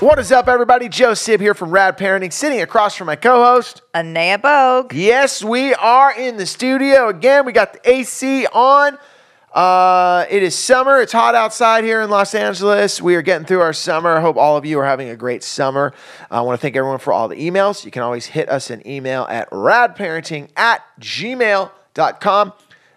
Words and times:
What 0.00 0.18
is 0.18 0.32
up, 0.32 0.48
everybody? 0.48 0.88
Joe 0.88 1.12
Sib 1.12 1.42
here 1.42 1.52
from 1.52 1.70
Rad 1.72 1.98
Parenting, 1.98 2.32
sitting 2.32 2.62
across 2.62 2.96
from 2.96 3.06
my 3.06 3.16
co-host. 3.16 3.82
Anea 3.92 4.38
Bogue. 4.38 4.94
Yes, 4.94 5.44
we 5.44 5.74
are 5.74 6.18
in 6.18 6.38
the 6.38 6.46
studio 6.46 7.10
again. 7.10 7.44
We 7.44 7.52
got 7.52 7.74
the 7.74 7.90
AC 7.90 8.46
on. 8.46 8.96
Uh, 9.52 10.24
it 10.30 10.42
is 10.42 10.56
summer. 10.56 11.02
It's 11.02 11.12
hot 11.12 11.34
outside 11.34 11.84
here 11.84 12.00
in 12.00 12.08
Los 12.08 12.34
Angeles. 12.34 13.02
We 13.02 13.14
are 13.14 13.20
getting 13.20 13.46
through 13.46 13.60
our 13.60 13.74
summer. 13.74 14.16
I 14.16 14.22
hope 14.22 14.38
all 14.38 14.56
of 14.56 14.64
you 14.64 14.78
are 14.80 14.86
having 14.86 15.10
a 15.10 15.16
great 15.16 15.42
summer. 15.42 15.92
I 16.30 16.40
want 16.40 16.58
to 16.58 16.62
thank 16.62 16.76
everyone 16.76 16.98
for 16.98 17.12
all 17.12 17.28
the 17.28 17.36
emails. 17.36 17.84
You 17.84 17.90
can 17.90 18.00
always 18.00 18.24
hit 18.24 18.48
us 18.48 18.70
an 18.70 18.80
email 18.86 19.26
at 19.28 19.50
radparenting 19.50 20.48
at 20.56 20.80
gmail.com. 20.98 22.52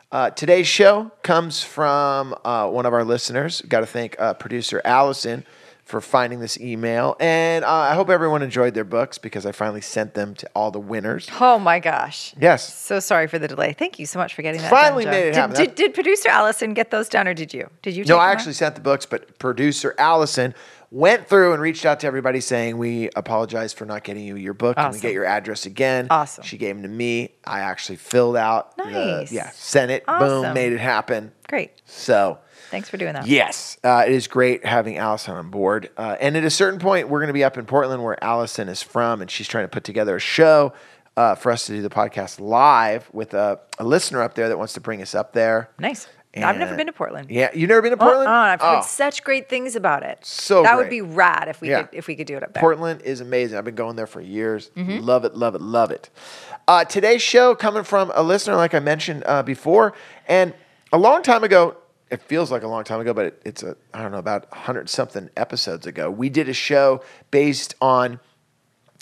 Uh, 0.10 0.30
today's 0.30 0.68
show 0.68 1.12
comes 1.22 1.62
from 1.62 2.34
uh, 2.46 2.70
one 2.70 2.86
of 2.86 2.94
our 2.94 3.04
listeners. 3.04 3.62
Got 3.68 3.82
to 3.82 3.88
thank 3.88 4.16
uh, 4.20 4.36
producer 4.36 4.82
Allison 4.86 5.46
for 5.94 6.02
finding 6.02 6.40
this 6.40 6.60
email. 6.60 7.16
And 7.20 7.64
uh, 7.64 7.70
I 7.72 7.94
hope 7.94 8.10
everyone 8.10 8.42
enjoyed 8.42 8.74
their 8.74 8.84
books 8.84 9.20
because 9.20 9.46
I 9.46 9.52
finally 9.52 9.80
sent 9.80 10.16
them 10.16 10.34
to 10.34 10.50
all 10.56 10.72
the 10.72 10.80
winners. 10.80 11.30
Oh 11.40 11.60
my 11.60 11.80
gosh. 11.80 12.34
Yes. 12.42 12.76
So 12.76 13.00
sorry 13.00 13.28
for 13.28 13.38
the 13.38 13.48
delay. 13.48 13.74
Thank 13.74 14.00
you 14.00 14.08
so 14.08 14.18
much 14.18 14.34
for 14.34 14.42
getting 14.42 14.60
that. 14.62 14.72
Finally 14.72 15.04
done, 15.04 15.14
made 15.14 15.20
it 15.20 15.26
did, 15.26 15.36
happen. 15.36 15.56
Did, 15.56 15.76
did 15.76 15.94
producer 15.94 16.30
Allison 16.30 16.74
get 16.74 16.90
those 16.90 17.10
done, 17.10 17.28
or 17.28 17.36
did 17.36 17.54
you? 17.54 17.70
Did 17.84 17.96
you? 17.96 18.06
No, 18.06 18.18
I 18.18 18.32
actually 18.32 18.54
out? 18.54 18.56
sent 18.56 18.74
the 18.76 18.82
books, 18.82 19.06
but 19.06 19.38
producer 19.38 19.94
Allison 20.00 20.56
went 20.90 21.28
through 21.28 21.54
and 21.54 21.62
reached 21.62 21.86
out 21.86 22.00
to 22.00 22.08
everybody 22.08 22.42
saying, 22.42 22.80
We 22.80 23.12
apologize 23.16 23.72
for 23.72 23.86
not 23.86 24.04
getting 24.04 24.26
you 24.26 24.36
your 24.36 24.56
book. 24.56 24.78
Can 24.78 24.94
we 24.94 25.00
get 25.00 25.14
your 25.14 25.26
address 25.26 25.68
again? 25.68 26.08
Awesome. 26.10 26.44
She 26.44 26.58
gave 26.58 26.76
them 26.76 26.82
to 26.82 26.90
me. 26.90 27.36
I 27.46 27.60
actually 27.60 27.98
filled 27.98 28.36
out. 28.36 28.76
the- 28.78 28.86
Nice. 28.86 29.32
yeah, 29.32 29.52
sent 29.52 29.92
it. 29.92 30.08
Boom, 30.08 30.56
made 30.56 30.74
it 30.74 30.80
happen. 30.80 31.34
Great. 31.48 31.70
So. 31.86 32.40
Thanks 32.74 32.90
for 32.90 32.98
doing 32.98 33.14
that. 33.14 33.28
Yes, 33.28 33.78
uh, 33.84 34.04
it 34.08 34.12
is 34.12 34.28
great 34.28 34.66
having 34.66 34.98
Allison 34.98 35.36
on 35.36 35.52
board. 35.52 35.92
Uh, 35.96 36.18
and 36.20 36.36
at 36.36 36.44
a 36.44 36.50
certain 36.50 36.80
point, 36.80 37.08
we're 37.08 37.20
going 37.20 37.28
to 37.28 37.34
be 37.34 37.44
up 37.44 37.56
in 37.56 37.68
Portland, 37.68 38.04
where 38.04 38.22
Allison 38.24 38.68
is 38.68 38.82
from, 38.82 39.22
and 39.22 39.30
she's 39.30 39.48
trying 39.48 39.66
to 39.66 39.68
put 39.68 39.84
together 39.84 40.16
a 40.16 40.20
show 40.20 40.74
uh, 41.16 41.36
for 41.36 41.52
us 41.52 41.68
to 41.68 41.74
do 41.74 41.84
the 41.84 41.90
podcast 41.92 42.40
live 42.40 43.08
with 43.14 43.36
a, 43.36 43.60
a 43.78 43.84
listener 43.84 44.24
up 44.24 44.34
there 44.34 44.50
that 44.50 44.58
wants 44.58 44.74
to 44.74 44.82
bring 44.82 45.04
us 45.04 45.14
up 45.14 45.34
there. 45.34 45.70
Nice. 45.78 46.08
I've 46.36 46.58
never 46.58 46.76
been 46.76 46.88
to 46.88 46.94
Portland. 46.94 47.30
Yeah, 47.30 47.52
you've 47.54 47.70
never 47.70 47.84
been 47.84 47.92
to 47.92 47.98
Portland? 47.98 48.28
I've 48.28 48.60
heard 48.60 48.80
Oh, 48.80 48.82
such 48.82 49.24
great 49.24 49.50
things 49.50 49.76
about 49.76 50.02
it. 50.02 50.26
So 50.26 50.64
that 50.64 50.74
great. 50.74 50.84
would 50.86 50.90
be 50.90 51.02
rad 51.02 51.50
if 51.50 51.62
we 51.62 51.70
Yeah. 51.70 51.84
could 51.84 51.90
if 51.96 52.08
we 52.08 52.16
could 52.16 52.26
do 52.26 52.36
it 52.38 52.42
up 52.42 52.54
there. 52.56 52.60
Portland 52.62 53.04
is 53.04 53.22
amazing. 53.22 53.56
I've 53.60 53.66
been 53.66 53.76
going 53.76 53.96
there 53.98 54.08
for 54.08 54.20
years. 54.20 54.72
Mm-hmm. 54.76 55.06
Love 55.06 55.26
it, 55.26 55.36
love 55.36 55.54
it, 55.54 55.62
love 55.62 55.92
it. 55.92 56.10
Uh, 56.68 56.86
today's 56.86 57.22
show 57.22 57.54
coming 57.54 57.84
from 57.84 58.12
a 58.16 58.24
listener, 58.24 58.56
like 58.56 58.74
I 58.74 58.80
mentioned 58.80 59.22
uh, 59.28 59.44
before, 59.44 59.94
and 60.28 60.56
a 60.92 60.98
long 60.98 61.22
time 61.22 61.44
ago. 61.44 61.78
It 62.10 62.22
feels 62.22 62.52
like 62.52 62.64
a 62.64 62.68
long 62.68 62.84
time 62.84 63.00
ago, 63.00 63.14
but 63.14 63.26
it, 63.26 63.42
it's 63.46 63.64
a 63.64 63.76
I 63.94 64.02
don't 64.02 64.12
know 64.12 64.18
about 64.20 64.52
hundred 64.54 64.90
something 64.90 65.30
episodes 65.38 65.88
ago. 65.88 66.12
We 66.12 66.30
did 66.30 66.48
a 66.50 66.54
show 66.54 67.02
based 67.32 67.74
on 67.82 68.20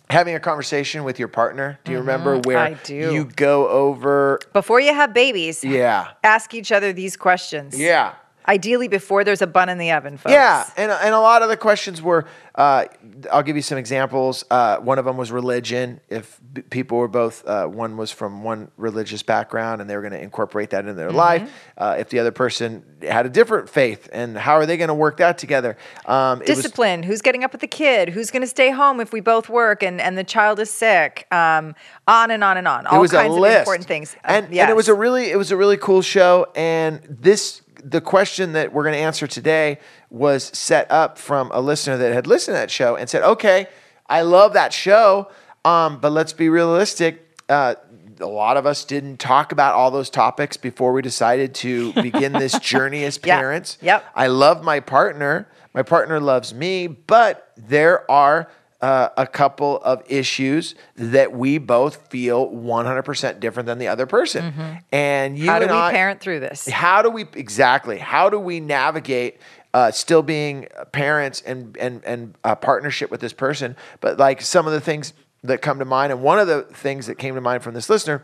having 0.10 0.36
a 0.36 0.40
conversation 0.40 1.04
with 1.04 1.20
your 1.20 1.28
partner. 1.28 1.80
Do 1.84 1.92
you 1.92 2.00
remember 2.00 2.38
where 2.40 2.58
Mm-hmm. 2.58 2.76
I 2.76 2.84
do. 2.84 3.14
you 3.14 3.26
go 3.36 3.68
over? 3.70 4.40
Before 4.54 4.80
you 4.80 4.94
have 4.94 5.14
babies, 5.14 5.64
Yeah, 5.64 6.12
ask 6.24 6.54
each 6.54 6.72
other 6.72 6.94
these 6.94 7.18
questions. 7.18 7.78
yeah. 7.80 8.14
Ideally, 8.48 8.88
before 8.88 9.24
there's 9.24 9.42
a 9.42 9.48
bun 9.48 9.70
in 9.70 9.78
the 9.78 9.92
oven, 9.92 10.18
folks. 10.18 10.34
Yeah, 10.34 10.68
and, 10.78 10.92
and 10.92 11.14
a 11.14 11.20
lot 11.20 11.42
of 11.42 11.50
the 11.50 11.58
questions 11.58 12.02
were, 12.02 12.26
uh, 12.56 12.86
I'll 13.32 13.44
give 13.44 13.56
you 13.56 13.62
some 13.62 13.78
examples. 13.78 14.44
Uh, 14.50 14.78
one 14.78 14.98
of 15.00 15.06
them 15.06 15.16
was 15.18 15.32
religion. 15.32 16.02
If 16.10 16.40
b- 16.54 16.62
people 16.64 16.98
were 16.98 17.08
both, 17.08 17.48
uh, 17.48 17.68
one 17.68 17.98
was 17.98 18.12
from 18.12 18.44
one 18.44 18.70
religious 18.78 19.24
background 19.24 19.80
and 19.82 19.90
they 19.90 19.96
were 19.96 20.02
going 20.02 20.14
to 20.14 20.22
incorporate 20.22 20.72
that 20.72 20.80
into 20.80 20.92
Mm-hmm. 20.92 20.98
their 21.00 21.12
life. 21.12 21.50
Uh, 21.78 21.96
if 22.00 22.10
the 22.10 22.20
other 22.20 22.32
person 22.32 22.84
had 23.02 23.26
a 23.26 23.30
different 23.30 23.70
faith, 23.70 24.10
and 24.12 24.38
how 24.38 24.54
are 24.54 24.66
they 24.66 24.76
going 24.78 24.90
to 24.90 24.94
work 24.94 25.18
that 25.18 25.38
together? 25.38 25.78
Um, 26.06 26.42
it 26.42 26.50
was- 26.50 26.58
discipline 26.58 27.04
who's 27.04 27.22
getting 27.22 27.44
up 27.44 27.52
with 27.52 27.62
the 27.62 27.68
kid 27.68 28.10
who's 28.10 28.32
going 28.32 28.42
to 28.42 28.48
stay 28.48 28.72
home 28.72 29.00
if 29.00 29.14
we 29.14 29.22
both 29.22 29.48
work 29.50 29.82
and, 29.84 30.02
and 30.02 30.18
the 30.18 30.24
child 30.24 30.60
is 30.60 30.70
sick 30.70 31.28
um, 31.32 31.74
on 32.08 32.32
and 32.32 32.44
on 32.44 32.58
and 32.58 32.68
on 32.68 32.86
all 32.88 32.98
it 32.98 33.02
was 33.02 33.12
kinds 33.12 33.36
a 33.36 33.42
of 33.42 33.52
important 33.52 33.88
things 33.88 34.16
and, 34.24 34.46
Um, 34.48 34.52
and 34.58 34.70
it 34.70 34.76
was 34.76 34.88
a 34.90 34.94
really 34.94 35.32
it 35.32 35.38
was 35.38 35.52
a 35.52 35.58
really 35.58 35.78
cool 35.78 36.02
show 36.02 36.48
and 36.56 37.02
this 37.08 37.62
the 37.84 38.02
question 38.02 38.54
that 38.54 38.74
we're 38.74 38.84
going 38.84 38.96
to 38.96 39.00
answer 39.00 39.28
today 39.28 39.80
was 40.10 40.44
set 40.58 40.90
up 40.92 41.18
from 41.18 41.52
a 41.54 41.62
listener 41.62 41.98
that 41.98 42.14
had 42.14 42.28
listened 42.28 42.56
to 42.56 42.60
that 42.60 42.72
show 42.72 42.96
and 42.96 43.10
said 43.10 43.24
okay 43.24 43.68
i 44.08 44.22
love 44.22 44.54
that 44.54 44.74
show 44.74 45.30
um, 45.66 46.00
but 46.00 46.12
let's 46.12 46.34
be 46.34 46.50
realistic 46.50 47.28
uh, 47.50 47.76
a 48.20 48.26
lot 48.26 48.56
of 48.58 48.66
us 48.66 48.86
didn't 48.86 49.18
talk 49.18 49.52
about 49.52 49.74
all 49.74 49.92
those 49.92 50.10
topics 50.10 50.58
before 50.58 50.94
we 50.94 51.02
decided 51.02 51.54
to 51.56 51.92
begin 52.02 52.34
this 52.34 52.58
journey 52.60 53.04
as 53.04 53.18
parents 53.18 53.78
Yep. 53.82 54.06
I 54.16 54.28
love 54.28 54.64
my 54.64 54.80
partner. 54.80 55.48
My 55.74 55.84
partner 55.84 56.20
loves 56.20 56.54
me, 56.54 56.88
but 56.88 57.52
there 57.58 58.10
are 58.12 58.50
uh, 58.82 59.10
a 59.18 59.28
couple 59.28 59.80
of 59.84 60.02
issues 60.10 60.76
that 60.96 61.32
we 61.34 61.58
both 61.58 62.08
feel 62.10 62.50
100% 62.50 63.40
different 63.40 63.68
than 63.68 63.78
the 63.78 63.88
other 63.88 64.06
person. 64.06 64.82
And 64.92 65.38
you 65.38 65.46
Mm-hmm. 65.46 65.50
how 65.52 65.60
do 65.60 65.66
and 65.66 65.72
we 65.74 65.78
I, 65.78 65.92
parent 65.92 66.20
through 66.20 66.40
this 66.42 66.68
how 66.68 67.02
do 67.02 67.10
we 67.10 67.24
exactly? 67.34 67.98
How 68.00 68.30
do 68.30 68.40
we 68.40 68.60
navigate 68.60 69.40
uh, 69.74 69.92
still 69.92 70.22
being 70.24 70.68
parents 70.92 71.42
and 71.46 71.78
and 71.78 72.04
and 72.06 72.36
a 72.44 72.56
partnership 72.56 73.12
with 73.12 73.22
this 73.22 73.34
person? 73.34 73.76
But 74.00 74.18
like 74.18 74.42
some 74.42 74.66
of 74.68 74.74
the 74.74 74.82
things 74.82 75.14
that 75.44 75.62
come 75.62 75.80
to 75.80 75.86
mind, 75.86 76.12
and 76.12 76.22
one 76.22 76.40
of 76.40 76.48
the 76.48 76.62
things 76.64 77.08
that 77.08 77.18
came 77.18 77.36
to 77.36 77.42
mind 77.42 77.64
from 77.64 77.74
this 77.74 77.90
listener 77.90 78.24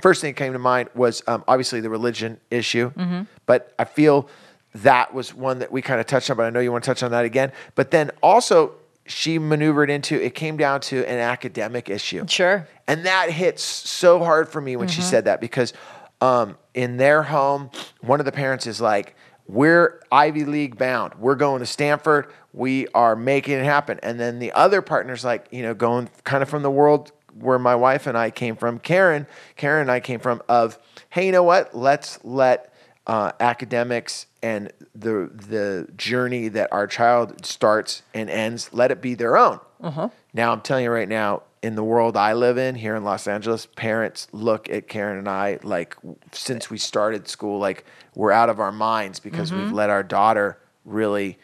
first 0.00 0.20
thing 0.20 0.30
that 0.32 0.38
came 0.38 0.52
to 0.52 0.58
mind 0.58 0.88
was 0.94 1.22
um, 1.26 1.42
obviously 1.48 1.80
the 1.80 1.90
religion 1.90 2.38
issue, 2.50 2.90
Mm-hmm. 2.92 3.22
but 3.44 3.74
I 3.78 3.84
feel 3.84 4.28
that 4.76 5.12
was 5.12 5.34
one 5.34 5.58
that 5.58 5.72
we 5.72 5.82
kind 5.82 6.00
of 6.00 6.06
touched 6.06 6.30
on. 6.30 6.36
But 6.36 6.46
I 6.46 6.50
know 6.50 6.60
you 6.60 6.70
want 6.72 6.84
to 6.84 6.90
touch 6.90 7.02
on 7.02 7.10
that 7.10 7.24
again. 7.24 7.50
But 7.74 7.90
then 7.90 8.10
also 8.22 8.72
she 9.10 9.38
maneuvered 9.38 9.90
into 9.90 10.22
it 10.22 10.34
came 10.34 10.56
down 10.56 10.80
to 10.80 11.04
an 11.08 11.18
academic 11.18 11.90
issue. 11.90 12.24
Sure. 12.28 12.66
And 12.86 13.04
that 13.06 13.30
hits 13.30 13.62
so 13.62 14.18
hard 14.20 14.48
for 14.48 14.60
me 14.60 14.76
when 14.76 14.88
Mm-hmm. 14.88 14.94
she 14.94 15.02
said 15.02 15.24
that 15.24 15.40
because 15.40 15.72
um, 16.20 16.56
in 16.74 16.96
their 16.96 17.22
home, 17.22 17.70
one 18.00 18.20
of 18.20 18.26
the 18.26 18.32
parents 18.32 18.66
is 18.66 18.80
like, 18.80 19.16
we're 19.46 20.00
Ivy 20.12 20.44
League 20.44 20.78
bound. 20.78 21.14
We're 21.16 21.34
going 21.34 21.58
to 21.60 21.66
Stanford. 21.66 22.32
We 22.52 22.86
are 22.88 23.16
making 23.16 23.54
it 23.58 23.64
happen. 23.64 23.98
And 24.02 24.20
then 24.20 24.38
the 24.38 24.52
other 24.52 24.80
partner's 24.80 25.24
like, 25.24 25.48
you 25.50 25.62
know, 25.62 25.74
going 25.74 26.08
kind 26.24 26.42
of 26.42 26.48
from 26.48 26.62
the 26.62 26.70
world 26.70 27.10
where 27.34 27.58
my 27.58 27.74
wife 27.74 28.06
and 28.06 28.16
I 28.16 28.30
came 28.30 28.54
from, 28.54 28.78
Karen, 28.78 29.26
Karen 29.56 29.82
and 29.82 29.90
I 29.90 29.98
came 30.00 30.20
from, 30.20 30.40
of, 30.48 30.78
hey, 31.08 31.26
you 31.26 31.32
know 31.32 31.42
what? 31.42 31.76
Let's 31.76 32.18
let 32.24 32.69
uh, 33.10 33.32
academics 33.40 34.26
and 34.40 34.72
the 34.94 35.28
the 35.34 35.88
journey 35.96 36.46
that 36.46 36.72
our 36.72 36.86
child 36.86 37.44
starts 37.44 38.02
and 38.14 38.30
ends, 38.30 38.70
let 38.72 38.92
it 38.92 39.02
be 39.02 39.14
their 39.14 39.36
own. 39.36 39.58
Uh-huh. 39.80 40.10
Now 40.32 40.52
I'm 40.52 40.60
telling 40.60 40.84
you 40.84 40.92
right 40.92 41.08
now, 41.08 41.42
in 41.60 41.74
the 41.74 41.82
world 41.82 42.16
I 42.16 42.34
live 42.34 42.56
in 42.56 42.76
here 42.76 42.94
in 42.94 43.02
Los 43.02 43.26
Angeles, 43.26 43.66
parents 43.66 44.28
look 44.30 44.70
at 44.70 44.86
Karen 44.86 45.18
and 45.18 45.28
I 45.28 45.58
like 45.64 45.96
since 46.30 46.70
we 46.70 46.78
started 46.78 47.26
school, 47.26 47.58
like 47.58 47.84
we're 48.14 48.30
out 48.30 48.48
of 48.48 48.60
our 48.60 48.70
minds 48.70 49.18
because 49.18 49.50
mm-hmm. 49.50 49.64
we've 49.64 49.72
let 49.72 49.90
our 49.90 50.04
daughter 50.04 50.60
really 50.84 51.36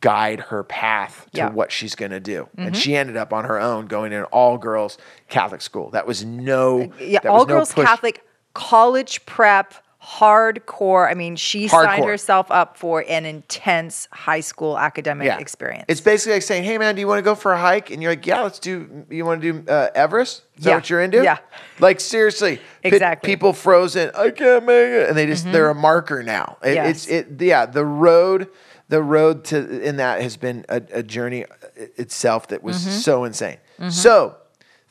guide 0.00 0.40
her 0.40 0.64
path 0.64 1.28
to 1.34 1.38
Yeah. 1.38 1.50
what 1.50 1.70
she's 1.70 1.94
going 1.94 2.10
to 2.10 2.18
do. 2.18 2.48
And 2.56 2.72
mm-hmm. 2.72 2.80
she 2.80 2.96
ended 2.96 3.16
up 3.16 3.32
on 3.32 3.44
her 3.44 3.60
own 3.60 3.86
going 3.86 4.12
in 4.12 4.18
an 4.18 4.24
all 4.24 4.58
girls 4.58 4.98
Catholic 5.28 5.60
school. 5.60 5.90
That 5.90 6.04
was 6.04 6.24
no 6.24 6.90
yeah 6.98 7.20
that 7.20 7.30
all 7.30 7.46
no 7.46 7.54
girls 7.54 7.72
push- 7.72 7.86
catholic 7.86 8.24
college 8.54 9.24
prep 9.24 9.74
hardcore 10.06 11.10
i 11.10 11.14
mean 11.14 11.34
she 11.34 11.66
signed 11.66 12.04
herself 12.04 12.48
up 12.50 12.76
for 12.76 13.04
an 13.08 13.24
intense 13.24 14.06
high 14.12 14.40
school 14.40 14.78
academic 14.78 15.40
experience 15.40 15.84
It's 15.88 16.00
basically 16.00 16.34
like 16.34 16.42
saying, 16.42 16.64
"Hey, 16.64 16.78
man, 16.78 16.94
do 16.94 17.00
you 17.00 17.06
want 17.06 17.18
to 17.18 17.22
go 17.22 17.34
for 17.34 17.52
a 17.52 17.58
hike?" 17.58 17.90
And 17.90 18.02
you're 18.02 18.12
like, 18.12 18.26
"Yeah, 18.26 18.42
let's 18.42 18.58
do." 18.58 19.04
You 19.10 19.24
want 19.24 19.40
to 19.42 19.52
do 19.52 19.70
uh, 19.70 19.88
Everest? 19.94 20.42
Is 20.56 20.64
that 20.64 20.74
what 20.74 20.90
you're 20.90 21.00
into? 21.00 21.22
Yeah. 21.22 21.38
Like 21.80 22.00
seriously, 22.00 22.60
Exactly. 22.82 23.26
people 23.26 23.52
frozen. 23.52 24.10
I 24.14 24.30
can't 24.30 24.64
make 24.64 24.90
it, 24.90 25.08
and 25.08 25.16
they 25.16 25.26
just 25.26 25.50
they're 25.50 25.70
a 25.70 25.72
mm-hmm. 25.72 25.82
marker 25.82 26.22
now. 26.22 26.58
It, 26.62 26.76
It's 26.76 27.06
it. 27.08 27.40
Yeah, 27.40 27.66
the 27.66 27.84
road, 27.84 28.48
the 28.88 29.02
road 29.02 29.44
to 29.46 29.80
in 29.80 29.96
that 29.96 30.22
has 30.22 30.36
been 30.36 30.64
a, 30.68 30.82
a 30.92 31.02
journey 31.02 31.44
uh, 31.44 31.48
itself 31.96 32.48
that 32.48 32.62
was 32.62 32.76
mm-hmm. 32.76 32.90
so 32.90 33.24
insane. 33.24 33.58
Mm-hmm. 33.78 33.90
So. 33.90 34.36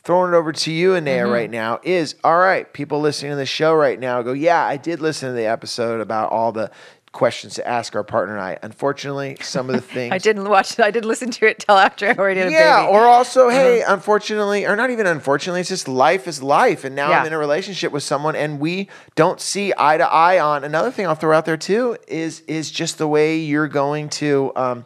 Throwing 0.05 0.33
it 0.33 0.37
over 0.37 0.51
to 0.51 0.71
you, 0.71 0.93
Anea, 0.93 1.25
right 1.25 1.49
now 1.49 1.79
is 1.81 2.13
all 2.23 2.37
right. 2.37 2.71
People 2.71 3.01
listening 3.01 3.31
to 3.31 3.35
the 3.35 3.45
show 3.47 3.73
right 3.73 3.99
now 3.99 4.21
go, 4.21 4.33
Yeah, 4.33 4.63
I 4.63 4.77
did 4.77 5.01
listen 5.01 5.29
to 5.29 5.35
the 5.35 5.47
episode 5.47 5.99
about 5.99 6.31
all 6.31 6.51
the 6.51 6.69
questions 7.11 7.55
to 7.55 7.67
ask 7.67 7.95
our 7.95 8.03
partner 8.03 8.35
and 8.35 8.43
I. 8.43 8.59
Unfortunately, 8.61 9.37
some 9.41 9.67
of 9.67 9.75
the 9.75 9.81
things 9.95 10.11
i 10.13 10.19
didn't 10.19 10.47
watch 10.47 10.79
i 10.79 10.91
didn't 10.91 11.07
listen 11.07 11.31
to 11.31 11.47
it 11.47 11.59
till 11.59 11.75
after 11.75 12.09
i 12.09 12.13
already 12.13 12.41
had 12.41 12.49
a 12.49 12.51
yeah, 12.51 12.85
baby 12.85 12.93
or 12.93 13.05
also, 13.05 13.49
hey, 13.49 13.81
unfortunately, 13.87 14.65
or 14.67 14.75
not 14.75 14.91
even 14.91 15.07
unfortunately, 15.07 15.61
it's 15.61 15.69
just 15.69 15.87
life 15.87 16.27
is 16.27 16.43
life. 16.43 16.83
And 16.83 16.95
now 16.95 17.11
I'm 17.11 17.25
in 17.25 17.33
a 17.33 17.37
relationship 17.39 17.91
with 17.91 18.03
someone 18.03 18.35
and 18.35 18.59
we 18.59 18.89
don't 19.15 19.41
see 19.41 19.73
eye 19.75 19.97
to 19.97 20.05
eye 20.05 20.39
on. 20.39 20.63
Another 20.63 20.91
thing 20.91 21.07
I'll 21.07 21.15
throw 21.15 21.35
out 21.35 21.45
there 21.45 21.57
too 21.57 21.97
is 22.07 22.41
is 22.41 22.69
just 22.69 22.99
the 22.99 23.07
way 23.07 23.37
you're 23.37 23.67
going 23.67 24.09
to 24.09 24.51
um 24.55 24.85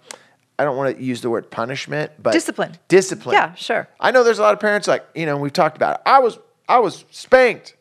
I 0.59 0.65
don't 0.65 0.75
want 0.75 0.97
to 0.97 1.01
use 1.03 1.21
the 1.21 1.29
word 1.29 1.49
punishment, 1.49 2.11
but 2.21 2.33
Discipline. 2.33 2.73
Discipline. 2.89 3.33
Yeah, 3.33 3.53
sure. 3.55 3.87
I 3.99 4.11
know 4.11 4.23
there's 4.25 4.39
a 4.39 4.41
lot 4.41 4.53
of 4.53 4.59
parents 4.59 4.87
like, 4.89 5.05
you 5.15 5.25
know, 5.25 5.37
we've 5.37 5.53
talked 5.53 5.77
about 5.77 5.95
it. 5.95 6.01
I 6.05 6.19
was 6.19 6.37
I 6.67 6.79
was 6.79 7.05
spanked. 7.11 7.75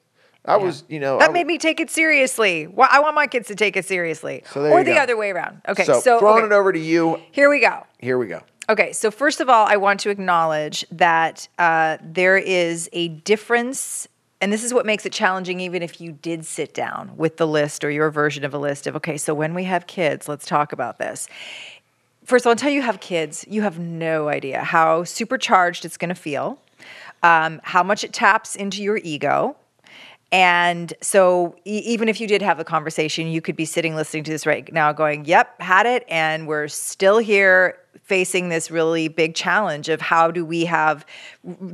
I 0.44 0.56
was, 0.56 0.84
you 0.88 0.98
know, 0.98 1.18
That 1.18 1.28
I- 1.30 1.32
made 1.32 1.46
me 1.46 1.58
take 1.58 1.78
it 1.78 1.90
seriously. 1.90 2.66
Why- 2.66 2.88
I 2.90 3.00
want 3.00 3.14
my 3.14 3.26
kids 3.26 3.48
to 3.48 3.54
take 3.54 3.76
it 3.76 3.84
seriously. 3.84 4.44
So 4.50 4.64
or 4.70 4.82
the 4.82 4.94
go. 4.94 4.98
other 4.98 5.16
way 5.16 5.30
around. 5.30 5.60
Okay, 5.68 5.84
so, 5.84 6.00
so, 6.00 6.18
throwing 6.20 6.44
okay, 6.44 6.54
it 6.54 6.56
over 6.56 6.72
to 6.72 6.78
you. 6.78 7.20
here 7.32 7.50
we 7.50 7.60
go. 7.60 7.84
Here 7.98 8.16
we 8.16 8.28
go. 8.28 8.40
Okay, 8.70 8.92
so 8.92 9.10
first 9.10 9.40
of 9.40 9.50
all, 9.50 9.66
I 9.66 9.76
want 9.76 10.00
to 10.00 10.10
acknowledge 10.10 10.86
that 10.92 11.48
uh, 11.58 11.98
there 12.02 12.38
is 12.38 12.88
a 12.94 13.08
difference, 13.08 14.08
and 14.40 14.50
this 14.52 14.62
is 14.64 14.72
what 14.72 14.86
makes 14.86 15.04
it 15.04 15.12
challenging, 15.12 15.60
even 15.60 15.82
if 15.82 16.00
you 16.00 16.12
did 16.12 16.46
sit 16.46 16.72
down 16.72 17.12
with 17.16 17.36
the 17.36 17.46
list 17.46 17.84
or 17.84 17.90
your 17.90 18.10
version 18.10 18.44
of 18.44 18.54
a 18.54 18.58
list 18.58 18.86
of, 18.86 18.96
okay, 18.96 19.18
so 19.18 19.34
when 19.34 19.52
we 19.52 19.64
have 19.64 19.86
kids, 19.86 20.28
let's 20.28 20.46
talk 20.46 20.72
about 20.72 20.98
this. 20.98 21.28
First 22.28 22.42
of 22.44 22.48
all, 22.48 22.52
until 22.52 22.70
you 22.70 22.82
have 22.82 23.00
kids, 23.00 23.46
you 23.48 23.62
have 23.62 23.78
no 23.78 24.28
idea 24.28 24.62
how 24.62 25.02
supercharged 25.02 25.86
it's 25.86 25.96
going 25.96 26.10
to 26.10 26.14
feel, 26.14 26.58
um, 27.22 27.58
how 27.64 27.82
much 27.82 28.04
it 28.04 28.12
taps 28.12 28.54
into 28.54 28.82
your 28.82 28.98
ego. 28.98 29.56
And 30.30 30.92
so, 31.00 31.56
e- 31.64 31.82
even 31.86 32.06
if 32.06 32.20
you 32.20 32.26
did 32.26 32.42
have 32.42 32.60
a 32.60 32.64
conversation, 32.64 33.28
you 33.28 33.40
could 33.40 33.56
be 33.56 33.64
sitting 33.64 33.96
listening 33.96 34.24
to 34.24 34.30
this 34.30 34.44
right 34.44 34.70
now, 34.70 34.92
going, 34.92 35.24
Yep, 35.24 35.62
had 35.62 35.86
it. 35.86 36.04
And 36.06 36.46
we're 36.46 36.68
still 36.68 37.16
here 37.16 37.78
facing 38.08 38.48
this 38.48 38.70
really 38.70 39.08
big 39.08 39.34
challenge 39.34 39.88
of 39.88 40.00
how 40.00 40.30
do 40.30 40.44
we 40.44 40.64
have 40.64 41.04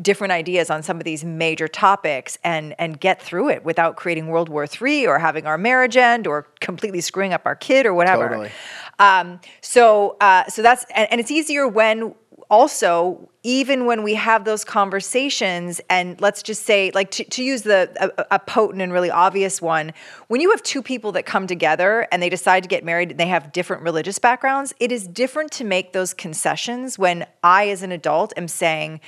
different 0.03 0.33
ideas 0.33 0.71
on 0.71 0.83
some 0.83 0.99
of 0.99 1.05
these 1.05 1.25
major 1.25 1.69
topics 1.69 2.39
and 2.43 2.75
and 2.79 2.99
get 2.99 3.23
through 3.23 3.49
it 3.49 3.65
without 3.65 3.97
creating 3.97 4.27
World 4.27 4.49
War 4.49 4.67
III 4.67 5.07
or 5.07 5.19
having 5.19 5.47
our 5.47 5.57
marriage 5.57 5.97
end 5.97 6.27
or 6.27 6.43
completely 6.61 7.01
screwing 7.01 7.33
up 7.33 7.43
our 7.45 7.55
kid 7.55 7.87
or 7.87 7.95
whatever. 7.95 8.29
Totally. 8.29 8.51
Um, 8.99 9.41
so 9.61 10.17
uh, 10.21 10.47
so 10.49 10.63
that's 10.63 10.85
and, 10.95 11.11
and 11.11 11.21
it's 11.21 11.31
easier 11.31 11.67
when 11.67 12.15
also 12.51 13.29
even 13.43 13.85
when 13.85 14.03
we 14.03 14.15
have 14.15 14.45
those 14.45 14.65
conversations 14.65 15.81
and 15.91 16.21
let's 16.21 16.43
just 16.43 16.65
say 16.65 16.91
like 16.95 17.11
to, 17.11 17.25
to 17.25 17.43
use 17.43 17.63
the 17.63 17.91
a, 18.19 18.27
a, 18.37 18.39
potent 18.39 18.83
and 18.83 18.93
really 18.93 19.11
obvious 19.11 19.61
one 19.63 19.93
when 20.29 20.41
you 20.41 20.51
have 20.51 20.63
two 20.63 20.83
people 20.83 21.13
that 21.13 21.27
come 21.27 21.47
together 21.47 22.07
and 22.13 22.23
they 22.23 22.29
decide 22.29 22.63
to 22.63 22.69
get 22.69 22.85
married 22.85 23.11
and 23.11 23.21
they 23.21 23.27
have 23.27 23.53
different 23.53 23.83
religious 23.83 24.19
backgrounds 24.19 24.75
it 24.79 24.93
is 24.93 25.07
different 25.09 25.51
to 25.53 25.65
make 25.65 25.93
those 25.93 26.13
concessions 26.15 26.99
when 26.99 27.27
i 27.43 27.69
as 27.69 27.83
an 27.83 27.93
adult 27.93 28.33
am 28.37 28.49
saying 28.49 29.01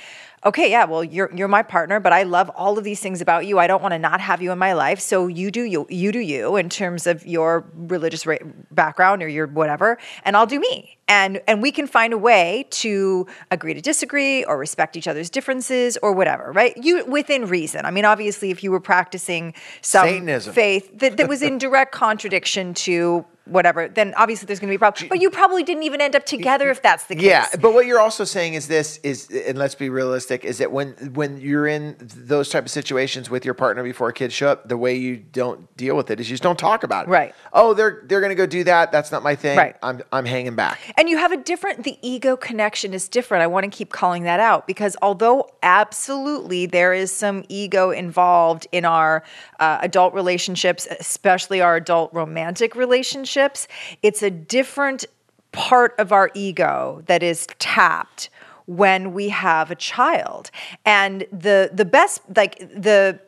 okay, 0.45 0.71
yeah, 0.71 0.85
well, 0.85 1.03
you're 1.03 1.31
you're 1.35 1.47
my 1.47 1.63
partner, 1.63 1.99
but 1.99 2.13
I 2.13 2.23
love 2.23 2.49
all 2.55 2.77
of 2.77 2.83
these 2.83 2.99
things 2.99 3.21
about 3.21 3.45
you. 3.45 3.59
I 3.59 3.67
don't 3.67 3.81
want 3.81 3.93
to 3.93 3.99
not 3.99 4.21
have 4.21 4.41
you 4.41 4.51
in 4.51 4.57
my 4.57 4.73
life. 4.73 4.99
So 4.99 5.27
you 5.27 5.51
do 5.51 5.63
you, 5.63 5.85
you 5.89 6.11
do 6.11 6.19
you 6.19 6.55
in 6.55 6.69
terms 6.69 7.07
of 7.07 7.25
your 7.25 7.65
religious 7.75 8.25
ra- 8.25 8.37
background 8.71 9.23
or 9.23 9.27
your 9.27 9.47
whatever, 9.47 9.97
and 10.23 10.37
I'll 10.37 10.47
do 10.47 10.59
me. 10.59 10.96
And 11.09 11.41
and 11.47 11.61
we 11.61 11.71
can 11.71 11.87
find 11.87 12.11
a 12.11 12.17
way 12.17 12.67
to 12.71 13.27
agree 13.49 13.73
to 13.73 13.81
disagree 13.81 14.43
or 14.43 14.57
respect 14.57 14.97
each 14.97 15.07
other's 15.07 15.29
differences 15.29 15.97
or 16.01 16.11
whatever, 16.11 16.51
right? 16.51 16.75
You 16.75 17.05
within 17.05 17.47
reason. 17.47 17.85
I 17.85 17.91
mean, 17.91 18.03
obviously, 18.03 18.51
if 18.51 18.63
you 18.63 18.71
were 18.71 18.81
practicing 18.81 19.53
some 19.81 20.05
Satanism. 20.05 20.53
faith 20.53 20.99
that, 20.99 21.17
that 21.17 21.29
was 21.29 21.41
in 21.41 21.57
direct 21.57 21.93
contradiction 21.93 22.73
to 22.73 23.25
whatever, 23.49 23.87
then 23.87 24.13
obviously 24.17 24.45
there's 24.45 24.59
going 24.59 24.67
to 24.67 24.71
be 24.71 24.75
a 24.75 24.79
problem. 24.79 25.07
But 25.09 25.21
you 25.21 25.29
probably 25.29 25.63
didn't 25.63 25.83
even 25.83 26.01
end 26.01 26.15
up 26.15 26.25
together 26.25 26.69
if 26.69 26.81
that's 26.81 27.05
the 27.05 27.15
case. 27.15 27.23
Yeah, 27.23 27.47
but 27.59 27.73
what 27.73 27.85
you're 27.85 27.99
also 27.99 28.23
saying 28.23 28.55
is 28.55 28.67
this 28.67 28.99
is, 29.03 29.29
and 29.29 29.57
let's 29.57 29.75
be 29.75 29.89
realistic, 29.89 30.45
is 30.45 30.57
that 30.57 30.71
when 30.71 30.91
when 31.13 31.39
you're 31.39 31.67
in 31.67 31.95
those 31.99 32.49
type 32.49 32.65
of 32.65 32.71
situations 32.71 33.29
with 33.29 33.45
your 33.45 33.53
partner 33.53 33.83
before 33.83 34.11
kids 34.11 34.33
show 34.33 34.49
up, 34.49 34.67
the 34.67 34.77
way 34.77 34.95
you 34.95 35.17
don't 35.17 35.75
deal 35.77 35.95
with 35.95 36.11
it 36.11 36.19
is 36.19 36.29
you 36.29 36.33
just 36.33 36.43
don't 36.43 36.59
talk 36.59 36.83
about 36.83 37.07
it. 37.07 37.09
Right. 37.09 37.33
Oh, 37.53 37.73
they're 37.73 38.03
they're 38.05 38.21
going 38.21 38.31
to 38.31 38.35
go 38.35 38.45
do 38.45 38.63
that. 38.65 38.91
That's 38.91 39.11
not 39.11 39.23
my 39.23 39.35
thing. 39.35 39.57
Right. 39.57 39.75
I'm 39.81 40.01
I'm 40.11 40.25
hanging 40.25 40.55
back. 40.55 40.79
And 40.97 41.07
you 41.07 41.17
have 41.17 41.31
a 41.31 41.37
different, 41.37 41.83
the 41.83 41.99
ego 42.01 42.35
connection 42.35 42.91
is 42.91 43.07
different. 43.07 43.43
I 43.43 43.47
want 43.47 43.65
to 43.65 43.69
keep 43.69 43.91
calling 43.91 44.23
that 44.23 44.39
out 44.39 44.65
because 44.65 44.97
although 45.03 45.47
absolutely 45.61 46.65
there 46.65 46.91
is 46.91 47.11
some 47.11 47.45
ego 47.49 47.91
involved 47.91 48.67
in 48.71 48.83
our 48.83 49.23
uh, 49.59 49.77
adult 49.81 50.15
relationships, 50.15 50.87
especially 50.99 51.61
our 51.61 51.75
adult 51.75 52.11
romantic 52.13 52.75
relationships, 52.75 53.67
it's 54.01 54.23
a 54.23 54.31
different 54.31 55.05
part 55.51 55.93
of 55.99 56.11
our 56.11 56.31
ego 56.33 57.03
that 57.05 57.21
is 57.21 57.47
tapped 57.59 58.29
when 58.65 59.13
we 59.13 59.29
have 59.29 59.71
a 59.71 59.75
child. 59.75 60.51
And 60.85 61.25
the 61.31 61.69
the 61.73 61.85
best 61.85 62.21
like 62.35 62.59
the 62.59 63.19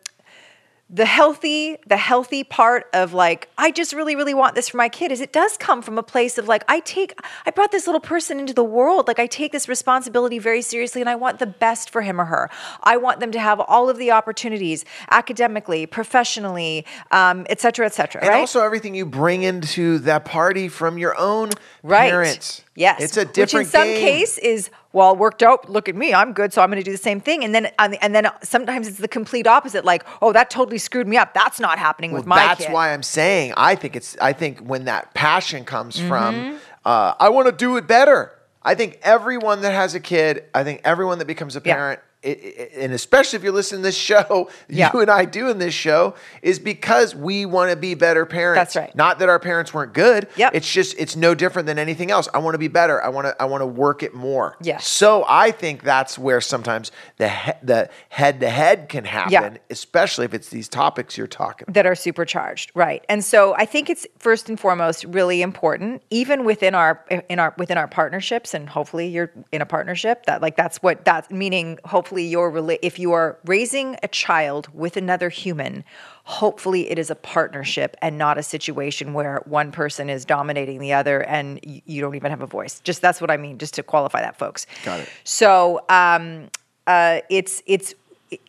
the 0.91 1.05
healthy 1.05 1.77
the 1.85 1.97
healthy 1.97 2.43
part 2.43 2.87
of 2.93 3.13
like 3.13 3.47
i 3.59 3.69
just 3.69 3.93
really 3.93 4.15
really 4.15 4.33
want 4.33 4.55
this 4.55 4.69
for 4.69 4.77
my 4.77 4.89
kid 4.89 5.11
is 5.11 5.21
it 5.21 5.31
does 5.31 5.55
come 5.55 5.83
from 5.83 5.99
a 5.99 6.03
place 6.03 6.39
of 6.39 6.47
like 6.47 6.63
i 6.67 6.79
take 6.79 7.13
i 7.45 7.51
brought 7.51 7.71
this 7.71 7.85
little 7.85 8.01
person 8.01 8.39
into 8.39 8.53
the 8.53 8.63
world. 8.63 9.07
Like 9.07 9.19
i 9.19 9.27
take 9.27 9.51
this 9.51 9.67
responsibility 9.69 10.39
very 10.39 10.63
seriously 10.63 10.99
and 11.01 11.09
i 11.09 11.15
want 11.15 11.37
the 11.37 11.45
best 11.45 11.91
for 11.91 12.01
him 12.01 12.19
or 12.19 12.25
her. 12.25 12.49
I 12.81 12.97
want 12.97 13.19
them 13.19 13.31
to 13.33 13.39
have 13.39 13.59
all 13.59 13.89
of 13.89 13.97
the 13.97 14.09
opportunities 14.11 14.83
academically 15.11 15.85
professionally 15.85 16.85
um, 17.11 17.45
et 17.49 17.61
cetera 17.61 17.85
et 17.85 17.93
cetera 17.93 18.21
And 18.21 18.29
right? 18.29 18.39
also 18.39 18.61
everything 18.63 18.95
you 18.95 19.05
bring 19.05 19.43
into 19.43 19.99
that 19.99 20.25
party 20.25 20.69
from 20.69 20.97
your 20.97 21.15
own 21.19 21.51
right. 21.83 22.09
parents. 22.09 22.63
yes. 22.75 23.01
It's 23.01 23.17
a 23.17 23.25
which 23.25 23.33
different 23.33 23.67
in 23.67 23.71
some 23.71 23.87
game. 23.87 23.99
case 23.99 24.37
is 24.39 24.71
well 24.93 25.11
it 25.13 25.17
worked 25.19 25.43
out. 25.43 25.69
Look 25.69 25.87
at 25.89 25.95
me 25.95 26.13
i'm 26.13 26.33
good 26.33 26.51
so 26.53 26.61
i'm 26.61 26.69
going 26.69 26.81
to 26.81 26.83
do 26.83 26.91
the 26.91 26.97
same 26.97 27.21
thing. 27.21 27.43
And 27.43 27.53
then 27.53 27.67
and 27.79 28.15
then 28.15 28.27
sometimes 28.41 28.87
it's 28.87 28.97
the 28.97 29.07
complete 29.07 29.47
opposite 29.47 29.85
like 29.85 30.03
oh 30.21 30.31
that 30.33 30.49
totally 30.49 30.77
screwed 30.77 31.07
me 31.07 31.17
up. 31.17 31.33
That's 31.33 31.59
not 31.59 31.79
happening 31.79 32.11
with 32.11 32.25
my 32.25 32.37
That's 32.37 32.65
kid. 32.65 32.73
why 32.73 32.93
I'm 32.93 33.03
saying 33.03 33.53
I 33.57 33.75
think 33.75 33.95
it's 33.95 34.17
I 34.21 34.33
think 34.33 34.59
when 34.59 34.85
that 34.85 35.13
passion 35.13 35.65
comes 35.65 35.97
Mm-hmm. 35.97 36.07
from 36.07 36.59
uh, 36.85 37.13
I 37.19 37.29
want 37.29 37.47
to 37.47 37.51
do 37.51 37.77
it 37.77 37.87
better. 37.87 38.31
I 38.63 38.73
think 38.75 38.99
everyone 39.03 39.61
that 39.61 39.73
has 39.73 39.95
a 39.95 39.99
kid, 39.99 40.43
I 40.53 40.63
think 40.63 40.81
everyone 40.83 41.19
that 41.19 41.25
becomes 41.27 41.55
a 41.55 41.61
parent, 41.61 41.99
i 41.99 42.03
and 42.23 42.91
especially 42.93 43.37
if 43.37 43.43
you're 43.43 43.53
listening 43.53 43.81
to 43.81 43.87
this 43.87 43.97
show, 43.97 44.49
Yeah. 44.69 44.91
you 44.93 44.99
and 45.01 45.09
I 45.09 45.25
doing 45.25 45.57
this 45.57 45.73
show 45.73 46.15
is 46.41 46.59
because 46.59 47.15
we 47.15 47.45
want 47.45 47.71
to 47.71 47.77
be 47.77 47.95
better 47.95 48.25
parents. 48.25 48.57
That's 48.59 48.75
right. 48.75 48.95
Not 48.95 49.19
that 49.19 49.29
our 49.29 49.39
parents 49.39 49.73
weren't 49.73 49.93
good. 49.93 50.27
Yep. 50.35 50.51
It's 50.55 50.71
just 50.71 50.95
it's 50.99 51.15
no 51.15 51.33
different 51.33 51.65
than 51.65 51.79
anything 51.79 52.11
else. 52.11 52.27
I 52.33 52.39
want 52.39 52.55
to 52.55 52.59
be 52.59 52.67
better. 52.67 53.03
I 53.03 53.09
want 53.09 53.27
to 53.27 53.41
I 53.41 53.45
want 53.45 53.61
to 53.61 53.65
work 53.67 54.03
it 54.03 54.13
more. 54.13 54.57
Yes. 54.61 54.87
So 54.87 55.25
I 55.27 55.51
think 55.51 55.83
that's 55.83 56.19
where 56.19 56.41
sometimes 56.41 56.91
the 57.17 57.29
he- 57.29 57.51
the 57.63 57.89
head 58.09 58.39
to 58.41 58.49
head 58.49 58.89
can 58.89 59.05
happen, 59.05 59.59
especially 59.69 60.25
if 60.25 60.33
it's 60.33 60.49
these 60.49 60.67
topics 60.69 61.17
you're 61.17 61.27
talking. 61.27 61.65
about. 61.67 61.73
that 61.73 61.85
are 61.85 61.95
supercharged 61.95 62.71
right 62.75 63.03
and 63.09 63.23
so 63.23 63.53
i 63.55 63.65
think 63.65 63.89
it's 63.89 64.05
first 64.17 64.49
and 64.49 64.59
foremost 64.59 65.03
really 65.05 65.41
important 65.41 66.01
even 66.09 66.43
within 66.45 66.75
our 66.75 67.03
in 67.29 67.39
our 67.39 67.53
within 67.57 67.77
our 67.77 67.87
partnerships 67.87 68.53
and 68.53 68.67
hopefully 68.69 69.07
you're 69.07 69.31
in 69.51 69.61
a 69.61 69.65
partnership 69.65 70.25
that 70.25 70.41
like 70.41 70.55
that's 70.55 70.77
what 70.83 71.03
that's 71.05 71.29
meaning 71.31 71.77
hopefully 71.85 72.08
rela- 72.15 72.79
if 72.81 72.99
you 72.99 73.11
are 73.13 73.37
raising 73.45 73.97
a 74.03 74.07
child 74.07 74.67
with 74.73 74.97
another 74.97 75.29
human 75.29 75.83
hopefully 76.23 76.89
it 76.91 76.99
is 76.99 77.09
a 77.09 77.15
partnership 77.15 77.95
and 78.01 78.17
not 78.17 78.37
a 78.37 78.43
situation 78.43 79.13
where 79.13 79.41
one 79.45 79.71
person 79.71 80.09
is 80.09 80.25
dominating 80.25 80.79
the 80.79 80.93
other 80.93 81.21
and 81.23 81.59
y- 81.65 81.81
you 81.85 82.01
don't 82.01 82.15
even 82.15 82.29
have 82.29 82.41
a 82.41 82.47
voice 82.47 82.79
just 82.81 83.01
that's 83.01 83.19
what 83.21 83.31
i 83.31 83.37
mean 83.37 83.57
just 83.57 83.73
to 83.73 83.83
qualify 83.83 84.21
that 84.21 84.37
folks 84.37 84.65
Got 84.85 84.99
it. 85.01 85.09
so 85.23 85.81
um 85.89 86.49
uh, 86.87 87.21
it's 87.29 87.61
it's 87.67 87.93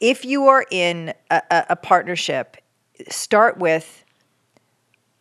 if 0.00 0.24
you 0.24 0.46
are 0.46 0.64
in 0.70 1.12
a, 1.30 1.42
a, 1.50 1.66
a 1.70 1.76
partnership, 1.76 2.56
start 3.08 3.58
with, 3.58 4.04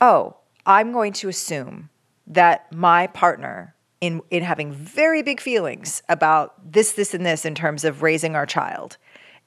oh, 0.02 0.36
I'm 0.66 0.92
going 0.92 1.14
to 1.14 1.30
assume 1.30 1.90
that 2.28 2.72
my 2.74 3.08
partner 3.08 3.76
in 4.02 4.22
in 4.30 4.44
having 4.44 4.72
very 4.72 5.22
big 5.22 5.40
feelings 5.40 6.02
about 6.10 6.72
this, 6.72 6.94
this, 6.94 7.14
and 7.14 7.26
this 7.26 7.46
in 7.46 7.56
terms 7.56 7.84
of 7.84 8.02
raising 8.02 8.36
our 8.36 8.46
child 8.46 8.98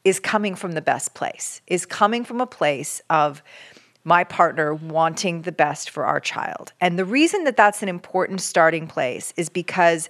is 0.04 0.18
coming 0.18 0.54
from 0.54 0.72
the 0.72 0.82
best 0.82 1.14
place, 1.14 1.60
is 1.66 1.86
coming 1.86 2.24
from 2.24 2.40
a 2.40 2.46
place 2.46 3.00
of 3.08 3.42
my 4.04 4.24
partner 4.24 4.74
wanting 4.74 5.42
the 5.42 5.52
best 5.52 5.88
for 5.90 6.04
our 6.04 6.18
child. 6.18 6.72
And 6.80 6.98
the 6.98 7.04
reason 7.04 7.44
that 7.44 7.56
that's 7.56 7.82
an 7.82 7.88
important 7.88 8.40
starting 8.40 8.88
place 8.88 9.32
is 9.36 9.48
because 9.48 10.08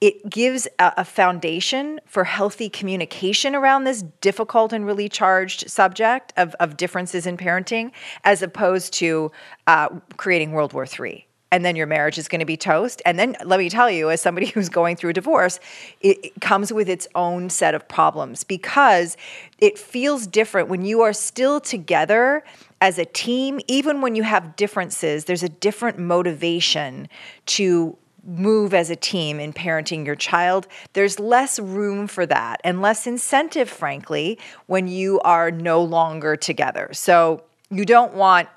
it 0.00 0.28
gives 0.28 0.68
a, 0.78 1.04
foundation 1.04 2.00
for 2.04 2.24
healthy 2.24 2.68
communication 2.68 3.54
around 3.54 3.84
this 3.84 4.02
difficult 4.20 4.72
and 4.72 4.84
really 4.84 5.08
charged 5.08 5.70
subject 5.70 6.34
of, 6.36 6.54
of 6.60 6.76
differences 6.76 7.26
in 7.26 7.36
parenting, 7.36 7.92
as 8.24 8.42
opposed 8.42 8.92
to 8.92 9.32
uh, 9.66 9.88
creating 10.18 10.52
World 10.52 10.74
War 10.74 10.86
III. 10.86 11.25
And 11.52 11.64
then 11.64 11.76
your 11.76 11.86
marriage 11.86 12.18
is 12.18 12.28
going 12.28 12.40
to 12.40 12.46
be 12.46 12.56
toast. 12.56 13.00
And 13.06 13.18
then 13.18 13.36
let 13.44 13.58
me 13.58 13.70
tell 13.70 13.90
you, 13.90 14.10
as 14.10 14.20
somebody 14.20 14.46
who's 14.54 14.68
going 14.68 14.96
through 14.96 15.10
a 15.10 15.14
divorce, 15.14 15.60
it, 16.00 16.18
it 16.24 16.40
comes 16.40 16.72
with 16.72 16.88
its 16.88 17.06
own 17.14 17.50
set 17.50 17.74
of 17.74 17.86
problems 17.88 18.44
because 18.44 19.16
it 19.58 19.78
feels 19.78 20.26
different 20.26 20.68
when 20.68 20.84
you 20.84 21.02
are 21.02 21.12
still 21.12 21.60
together 21.60 22.42
as 22.80 22.98
a 22.98 23.04
team, 23.04 23.60
even 23.68 24.00
when 24.00 24.14
you 24.14 24.22
have 24.22 24.56
differences, 24.56 25.24
there's 25.24 25.42
a 25.42 25.48
different 25.48 25.98
motivation 25.98 27.08
to 27.46 27.96
move 28.26 28.74
as 28.74 28.90
a 28.90 28.96
team 28.96 29.38
in 29.38 29.52
parenting 29.52 30.04
your 30.04 30.16
child. 30.16 30.66
There's 30.92 31.18
less 31.20 31.58
room 31.58 32.06
for 32.06 32.26
that 32.26 32.60
and 32.64 32.82
less 32.82 33.06
incentive, 33.06 33.70
frankly, 33.70 34.38
when 34.66 34.88
you 34.88 35.20
are 35.20 35.50
no 35.50 35.82
longer 35.82 36.36
together. 36.36 36.90
So 36.92 37.44
you 37.70 37.84
don't 37.84 38.14
want 38.14 38.48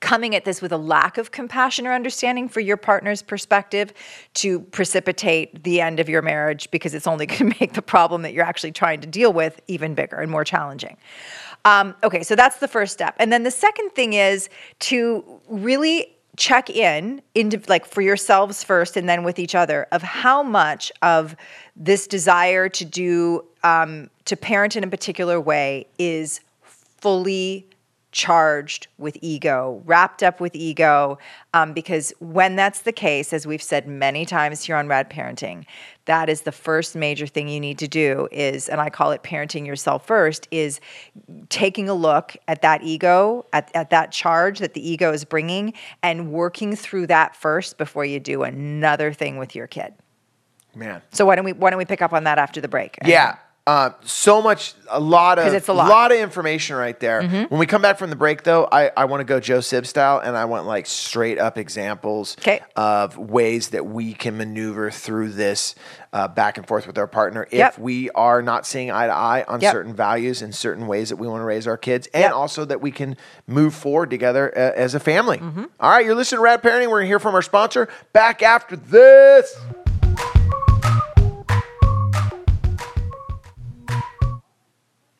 coming 0.00 0.34
at 0.34 0.44
this 0.44 0.60
with 0.60 0.72
a 0.72 0.76
lack 0.76 1.18
of 1.18 1.30
compassion 1.30 1.86
or 1.86 1.92
understanding 1.92 2.48
for 2.48 2.60
your 2.60 2.76
partner's 2.76 3.22
perspective 3.22 3.92
to 4.34 4.60
precipitate 4.60 5.62
the 5.64 5.80
end 5.80 6.00
of 6.00 6.08
your 6.08 6.22
marriage 6.22 6.70
because 6.70 6.94
it's 6.94 7.06
only 7.06 7.26
going 7.26 7.50
to 7.50 7.56
make 7.60 7.74
the 7.74 7.82
problem 7.82 8.22
that 8.22 8.32
you're 8.32 8.44
actually 8.44 8.72
trying 8.72 9.00
to 9.00 9.06
deal 9.06 9.32
with 9.32 9.60
even 9.68 9.94
bigger 9.94 10.16
and 10.16 10.30
more 10.30 10.44
challenging. 10.44 10.96
Um, 11.64 11.94
okay, 12.04 12.22
so 12.22 12.36
that's 12.36 12.58
the 12.58 12.68
first 12.68 12.92
step. 12.92 13.16
And 13.18 13.32
then 13.32 13.42
the 13.42 13.50
second 13.50 13.90
thing 13.90 14.12
is 14.12 14.48
to 14.80 15.40
really 15.48 16.16
check 16.36 16.68
in 16.68 17.22
into 17.34 17.60
like 17.66 17.86
for 17.86 18.02
yourselves 18.02 18.62
first 18.62 18.96
and 18.96 19.08
then 19.08 19.24
with 19.24 19.38
each 19.38 19.54
other 19.54 19.86
of 19.90 20.02
how 20.02 20.42
much 20.42 20.92
of 21.02 21.34
this 21.74 22.06
desire 22.06 22.68
to 22.68 22.84
do 22.84 23.42
um, 23.64 24.10
to 24.26 24.36
parent 24.36 24.76
in 24.76 24.84
a 24.84 24.86
particular 24.86 25.40
way 25.40 25.86
is 25.98 26.40
fully 26.62 27.66
charged 28.16 28.86
with 28.96 29.14
ego, 29.20 29.82
wrapped 29.84 30.22
up 30.22 30.40
with 30.40 30.56
ego. 30.56 31.18
Um, 31.52 31.74
because 31.74 32.14
when 32.18 32.56
that's 32.56 32.80
the 32.80 32.92
case, 32.92 33.34
as 33.34 33.46
we've 33.46 33.62
said 33.62 33.86
many 33.86 34.24
times 34.24 34.64
here 34.64 34.74
on 34.74 34.88
Rad 34.88 35.10
Parenting, 35.10 35.66
that 36.06 36.30
is 36.30 36.40
the 36.40 36.50
first 36.50 36.96
major 36.96 37.26
thing 37.26 37.46
you 37.46 37.60
need 37.60 37.78
to 37.78 37.86
do 37.86 38.26
is, 38.32 38.70
and 38.70 38.80
I 38.80 38.88
call 38.88 39.10
it 39.10 39.22
parenting 39.22 39.66
yourself 39.66 40.06
first, 40.06 40.48
is 40.50 40.80
taking 41.50 41.90
a 41.90 41.94
look 41.94 42.34
at 42.48 42.62
that 42.62 42.82
ego, 42.82 43.44
at, 43.52 43.70
at 43.74 43.90
that 43.90 44.12
charge 44.12 44.60
that 44.60 44.72
the 44.72 44.88
ego 44.88 45.12
is 45.12 45.26
bringing, 45.26 45.74
and 46.02 46.32
working 46.32 46.74
through 46.74 47.08
that 47.08 47.36
first 47.36 47.76
before 47.76 48.06
you 48.06 48.18
do 48.18 48.44
another 48.44 49.12
thing 49.12 49.36
with 49.36 49.54
your 49.54 49.66
kid. 49.66 49.92
Man. 50.74 51.02
So 51.12 51.26
why 51.26 51.36
don't 51.36 51.44
we 51.44 51.52
why 51.52 51.68
don't 51.68 51.78
we 51.78 51.84
pick 51.84 52.00
up 52.00 52.14
on 52.14 52.24
that 52.24 52.38
after 52.38 52.62
the 52.62 52.68
break? 52.68 52.96
Yeah. 53.04 53.36
Uh, 53.66 53.90
so 54.04 54.40
much, 54.40 54.74
a 54.88 55.00
lot 55.00 55.40
of, 55.40 55.52
it's 55.52 55.66
a 55.66 55.72
lot. 55.72 55.90
Mm-hmm. 55.90 56.12
of 56.12 56.20
information 56.20 56.76
right 56.76 56.98
there. 57.00 57.20
When 57.48 57.58
we 57.58 57.66
come 57.66 57.82
back 57.82 57.98
from 57.98 58.10
the 58.10 58.16
break, 58.16 58.44
though, 58.44 58.68
I, 58.70 58.92
I 58.96 59.06
want 59.06 59.22
to 59.22 59.24
go 59.24 59.40
Joe 59.40 59.58
Sib 59.60 59.88
style, 59.88 60.20
and 60.20 60.36
I 60.36 60.44
want 60.44 60.66
like 60.68 60.86
straight 60.86 61.40
up 61.40 61.58
examples 61.58 62.36
of 62.76 63.18
ways 63.18 63.70
that 63.70 63.84
we 63.84 64.12
can 64.14 64.36
maneuver 64.36 64.92
through 64.92 65.30
this 65.30 65.74
uh, 66.12 66.28
back 66.28 66.58
and 66.58 66.66
forth 66.68 66.86
with 66.86 66.96
our 66.96 67.08
partner 67.08 67.42
if 67.50 67.58
Yep. 67.58 67.78
we 67.80 68.08
are 68.10 68.40
not 68.40 68.66
seeing 68.66 68.92
eye 68.92 69.08
to 69.08 69.12
eye 69.12 69.44
on 69.48 69.60
Yep. 69.60 69.72
certain 69.72 69.94
values 69.94 70.42
and 70.42 70.54
certain 70.54 70.86
ways 70.86 71.08
that 71.08 71.16
we 71.16 71.26
want 71.26 71.40
to 71.40 71.44
raise 71.44 71.66
our 71.66 71.76
kids, 71.76 72.06
and 72.14 72.22
Yep. 72.22 72.32
also 72.34 72.64
that 72.66 72.80
we 72.80 72.92
can 72.92 73.16
move 73.48 73.74
forward 73.74 74.10
together 74.10 74.52
uh, 74.56 74.60
as 74.76 74.94
a 74.94 75.00
family. 75.00 75.38
Mm-hmm. 75.38 75.64
All 75.80 75.90
right, 75.90 76.06
you're 76.06 76.14
listening 76.14 76.38
to 76.38 76.42
Rad 76.44 76.62
Parenting. 76.62 76.84
We're 76.86 76.98
going 76.98 77.02
to 77.02 77.08
hear 77.08 77.18
from 77.18 77.34
our 77.34 77.42
sponsor 77.42 77.88
back 78.12 78.42
after 78.42 78.76
this. 78.76 79.58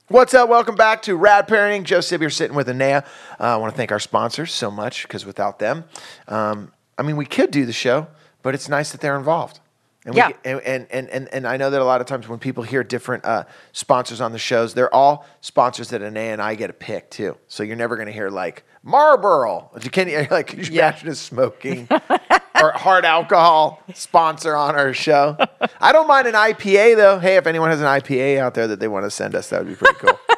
What's 0.08 0.34
up? 0.34 0.48
Welcome 0.48 0.76
back 0.76 1.02
to 1.02 1.16
Rad 1.16 1.48
Parenting. 1.48 1.82
Joe 1.82 2.00
Sib 2.00 2.20
here 2.20 2.30
sitting 2.30 2.54
with 2.56 2.68
Anea. 2.68 3.04
Uh, 3.40 3.42
I 3.42 3.56
want 3.56 3.72
to 3.72 3.76
thank 3.76 3.90
our 3.90 3.98
sponsors 3.98 4.52
so 4.52 4.70
much 4.70 5.02
because 5.02 5.26
without 5.26 5.58
them, 5.58 5.84
um, 6.28 6.72
I 6.96 7.02
mean, 7.02 7.16
we 7.16 7.26
could 7.26 7.50
do 7.50 7.66
the 7.66 7.72
show, 7.72 8.06
but 8.42 8.54
it's 8.54 8.68
nice 8.68 8.92
that 8.92 9.00
they're 9.00 9.16
involved. 9.16 9.58
And 10.04 10.14
Yeah. 10.14 10.30
and, 10.44 10.60
and, 10.60 10.86
and, 10.92 11.08
and, 11.10 11.28
and 11.32 11.46
I 11.48 11.56
know 11.56 11.70
that 11.70 11.80
a 11.80 11.84
lot 11.84 12.00
of 12.00 12.06
times 12.06 12.28
when 12.28 12.38
people 12.38 12.62
hear 12.62 12.84
different 12.84 13.24
uh, 13.24 13.44
sponsors 13.72 14.20
on 14.20 14.30
the 14.30 14.38
shows, 14.38 14.74
they're 14.74 14.94
all 14.94 15.26
sponsors 15.40 15.88
that 15.88 16.02
Anea 16.02 16.32
and 16.34 16.40
I 16.40 16.54
get 16.54 16.68
to 16.68 16.72
pick 16.72 17.10
too. 17.10 17.36
So 17.48 17.64
you're 17.64 17.74
never 17.74 17.96
going 17.96 18.06
to 18.06 18.12
hear 18.12 18.30
like 18.30 18.62
Marlboro. 18.84 19.72
Can 19.90 20.08
you, 20.08 20.24
like, 20.30 20.46
could 20.46 20.68
you 20.68 20.74
Yeah. 20.74 20.90
imagine 20.90 21.08
a 21.08 21.14
smoking 21.16 21.88
or 22.62 22.72
hard 22.72 23.04
alcohol 23.04 23.82
sponsor 23.94 24.54
on 24.54 24.74
our 24.76 24.92
show? 24.92 25.36
I 25.80 25.92
don't 25.92 26.06
mind 26.06 26.26
an 26.26 26.34
IPA 26.34 26.96
though. 26.96 27.18
Hey, 27.18 27.36
if 27.36 27.46
anyone 27.46 27.70
has 27.70 27.80
an 27.80 27.86
IPA 27.86 28.38
out 28.38 28.54
there 28.54 28.66
that 28.68 28.80
they 28.80 28.88
want 28.88 29.04
to 29.04 29.10
send 29.10 29.34
us, 29.34 29.50
that 29.50 29.60
would 29.60 29.68
be 29.68 29.74
pretty 29.74 29.98
cool. 29.98 30.18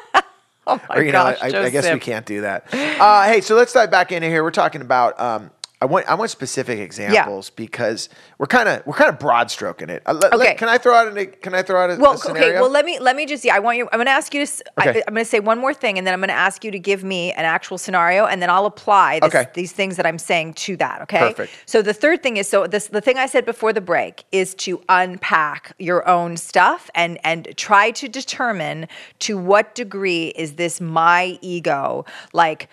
Oh 0.71 0.79
my 0.87 0.97
or 0.97 1.01
you 1.01 1.11
gosh, 1.11 1.41
know, 1.51 1.59
I, 1.61 1.63
I 1.63 1.69
guess 1.71 1.91
we 1.91 1.99
can't 1.99 2.27
do 2.27 2.41
that. 2.41 2.71
Uh, 2.71 3.23
hey, 3.23 3.41
so 3.41 3.55
let's 3.55 3.73
dive 3.73 3.89
back 3.89 4.11
into 4.11 4.27
here. 4.27 4.43
We're 4.43 4.51
talking 4.51 4.81
about. 4.81 5.19
Um, 5.19 5.49
I 5.81 5.85
want 5.85 6.07
I 6.07 6.15
want 6.15 6.29
specific 6.29 6.77
examples 6.79 7.51
because 7.51 8.09
we're 8.37 8.47
kind 8.47 8.67
of 8.67 8.85
we're 8.85 8.95
kind 8.95 9.09
of 9.09 9.17
broad 9.17 9.49
stroking 9.49 9.89
it. 9.89 10.03
Uh, 10.05 10.11
let- 10.13 10.31
let- 10.37 10.47
Okay. 10.49 10.55
can 10.55 10.67
I 10.67 10.77
throw 10.77 10.93
out 10.93 11.07
an 11.07 11.31
can 11.41 11.53
I 11.55 11.61
throw 11.61 11.81
out 11.81 11.89
a, 11.89 11.93
a 11.93 11.97
Well, 11.99 12.17
scenario? 12.17 12.49
okay. 12.49 12.59
Well, 12.59 12.69
let 12.69 12.83
me 12.83 12.99
let 12.99 13.15
me 13.15 13.25
just. 13.25 13.45
Yeah, 13.45 13.55
I 13.55 13.59
want 13.59 13.77
you. 13.77 13.87
I'm 13.93 13.97
going 13.97 14.07
to 14.07 14.11
ask 14.11 14.33
you 14.33 14.41
to. 14.41 14.43
s- 14.43 14.61
I, 14.77 14.89
Okay. 14.89 15.01
am 15.07 15.13
going 15.13 15.23
to 15.23 15.29
say 15.29 15.39
one 15.39 15.57
more 15.57 15.73
thing, 15.73 15.97
and 15.97 16.05
then 16.05 16.13
I'm 16.13 16.19
going 16.19 16.27
to 16.27 16.33
ask 16.33 16.65
you 16.65 16.71
to 16.71 16.79
give 16.79 17.05
me 17.05 17.31
an 17.31 17.45
actual 17.45 17.77
scenario, 17.77 18.25
and 18.25 18.41
then 18.41 18.49
I'll 18.49 18.65
apply 18.65 19.21
this, 19.21 19.33
Okay. 19.33 19.47
these 19.53 19.71
things 19.71 19.95
that 19.95 20.05
I'm 20.05 20.19
saying 20.19 20.55
to 20.55 20.75
that. 20.77 21.01
Okay. 21.03 21.19
Perfect. 21.19 21.53
So 21.65 21.81
the 21.81 21.93
third 21.93 22.21
thing 22.23 22.35
is 22.35 22.49
so 22.49 22.67
this 22.67 22.87
the 22.87 22.99
thing 23.01 23.17
I 23.17 23.25
said 23.25 23.45
before 23.45 23.71
the 23.71 23.79
break 23.81 24.25
is 24.33 24.53
to 24.55 24.81
unpack 24.89 25.71
your 25.79 26.05
own 26.09 26.35
stuff 26.35 26.89
and 26.93 27.17
and 27.23 27.53
try 27.55 27.91
to 27.91 28.09
determine 28.09 28.89
to 29.19 29.37
what 29.37 29.75
degree 29.75 30.27
is 30.35 30.55
this 30.55 30.81
my 30.81 31.37
ego 31.41 32.03
like 32.33 32.67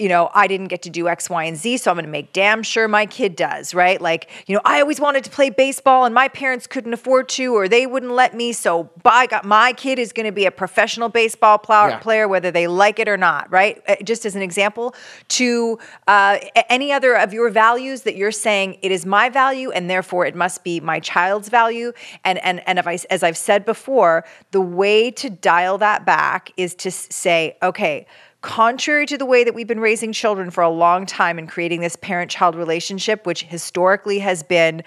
you 0.00 0.08
know, 0.08 0.30
I 0.34 0.46
didn't 0.46 0.68
get 0.68 0.82
to 0.82 0.90
do 0.90 1.08
X, 1.08 1.28
Y, 1.28 1.44
and 1.44 1.56
Z, 1.56 1.76
so 1.76 1.90
I'm 1.90 1.96
going 1.96 2.06
to 2.06 2.10
make 2.10 2.32
damn 2.32 2.62
sure 2.62 2.88
my 2.88 3.04
kid 3.04 3.36
does, 3.36 3.74
right? 3.74 4.00
Like, 4.00 4.30
you 4.46 4.54
know, 4.54 4.62
I 4.64 4.80
always 4.80 4.98
wanted 4.98 5.24
to 5.24 5.30
play 5.30 5.50
baseball 5.50 6.06
and 6.06 6.14
my 6.14 6.28
parents 6.28 6.66
couldn't 6.66 6.94
afford 6.94 7.28
to 7.30 7.54
or 7.54 7.68
they 7.68 7.86
wouldn't 7.86 8.12
let 8.12 8.34
me, 8.34 8.52
so 8.52 8.88
by 9.02 9.26
God, 9.26 9.44
my 9.44 9.74
kid 9.74 9.98
is 9.98 10.12
going 10.12 10.26
to 10.26 10.32
be 10.32 10.46
a 10.46 10.50
professional 10.50 11.08
baseball 11.10 11.58
plow- 11.58 11.88
Yeah. 11.88 11.98
player, 11.98 12.26
whether 12.28 12.50
they 12.50 12.66
like 12.66 12.98
it 12.98 13.08
or 13.08 13.16
not, 13.18 13.50
right? 13.52 13.82
Uh, 13.86 13.96
Just 14.02 14.24
as 14.24 14.34
an 14.34 14.42
example, 14.42 14.94
to 15.28 15.78
uh, 16.08 16.38
any 16.70 16.92
other 16.92 17.14
of 17.14 17.34
your 17.34 17.50
values 17.50 18.02
that 18.02 18.16
you're 18.16 18.32
saying 18.32 18.78
it 18.82 18.90
is 18.90 19.04
my 19.04 19.28
value 19.28 19.70
and 19.70 19.90
therefore 19.90 20.24
it 20.24 20.34
must 20.34 20.64
be 20.64 20.80
my 20.80 20.98
child's 21.00 21.48
value. 21.50 21.92
And 22.24 22.38
and 22.38 22.62
and 22.66 22.78
if 22.78 22.86
I, 22.86 22.98
as 23.10 23.22
I've 23.22 23.36
said 23.36 23.64
before, 23.66 24.24
the 24.50 24.60
way 24.60 25.10
to 25.12 25.28
dial 25.28 25.76
that 25.78 26.06
back 26.06 26.52
is 26.56 26.74
to 26.76 26.90
say, 26.90 27.56
okay 27.62 28.06
contrary 28.42 29.06
to 29.06 29.18
the 29.18 29.26
way 29.26 29.44
that 29.44 29.54
we've 29.54 29.66
been 29.66 29.80
raising 29.80 30.12
children 30.12 30.50
for 30.50 30.62
a 30.62 30.70
long 30.70 31.06
time 31.06 31.38
and 31.38 31.48
creating 31.48 31.80
this 31.80 31.96
parent 31.96 32.30
child 32.30 32.54
relationship, 32.54 33.26
which 33.26 33.44
historically 33.44 34.20
has 34.20 34.42
been 34.42 34.82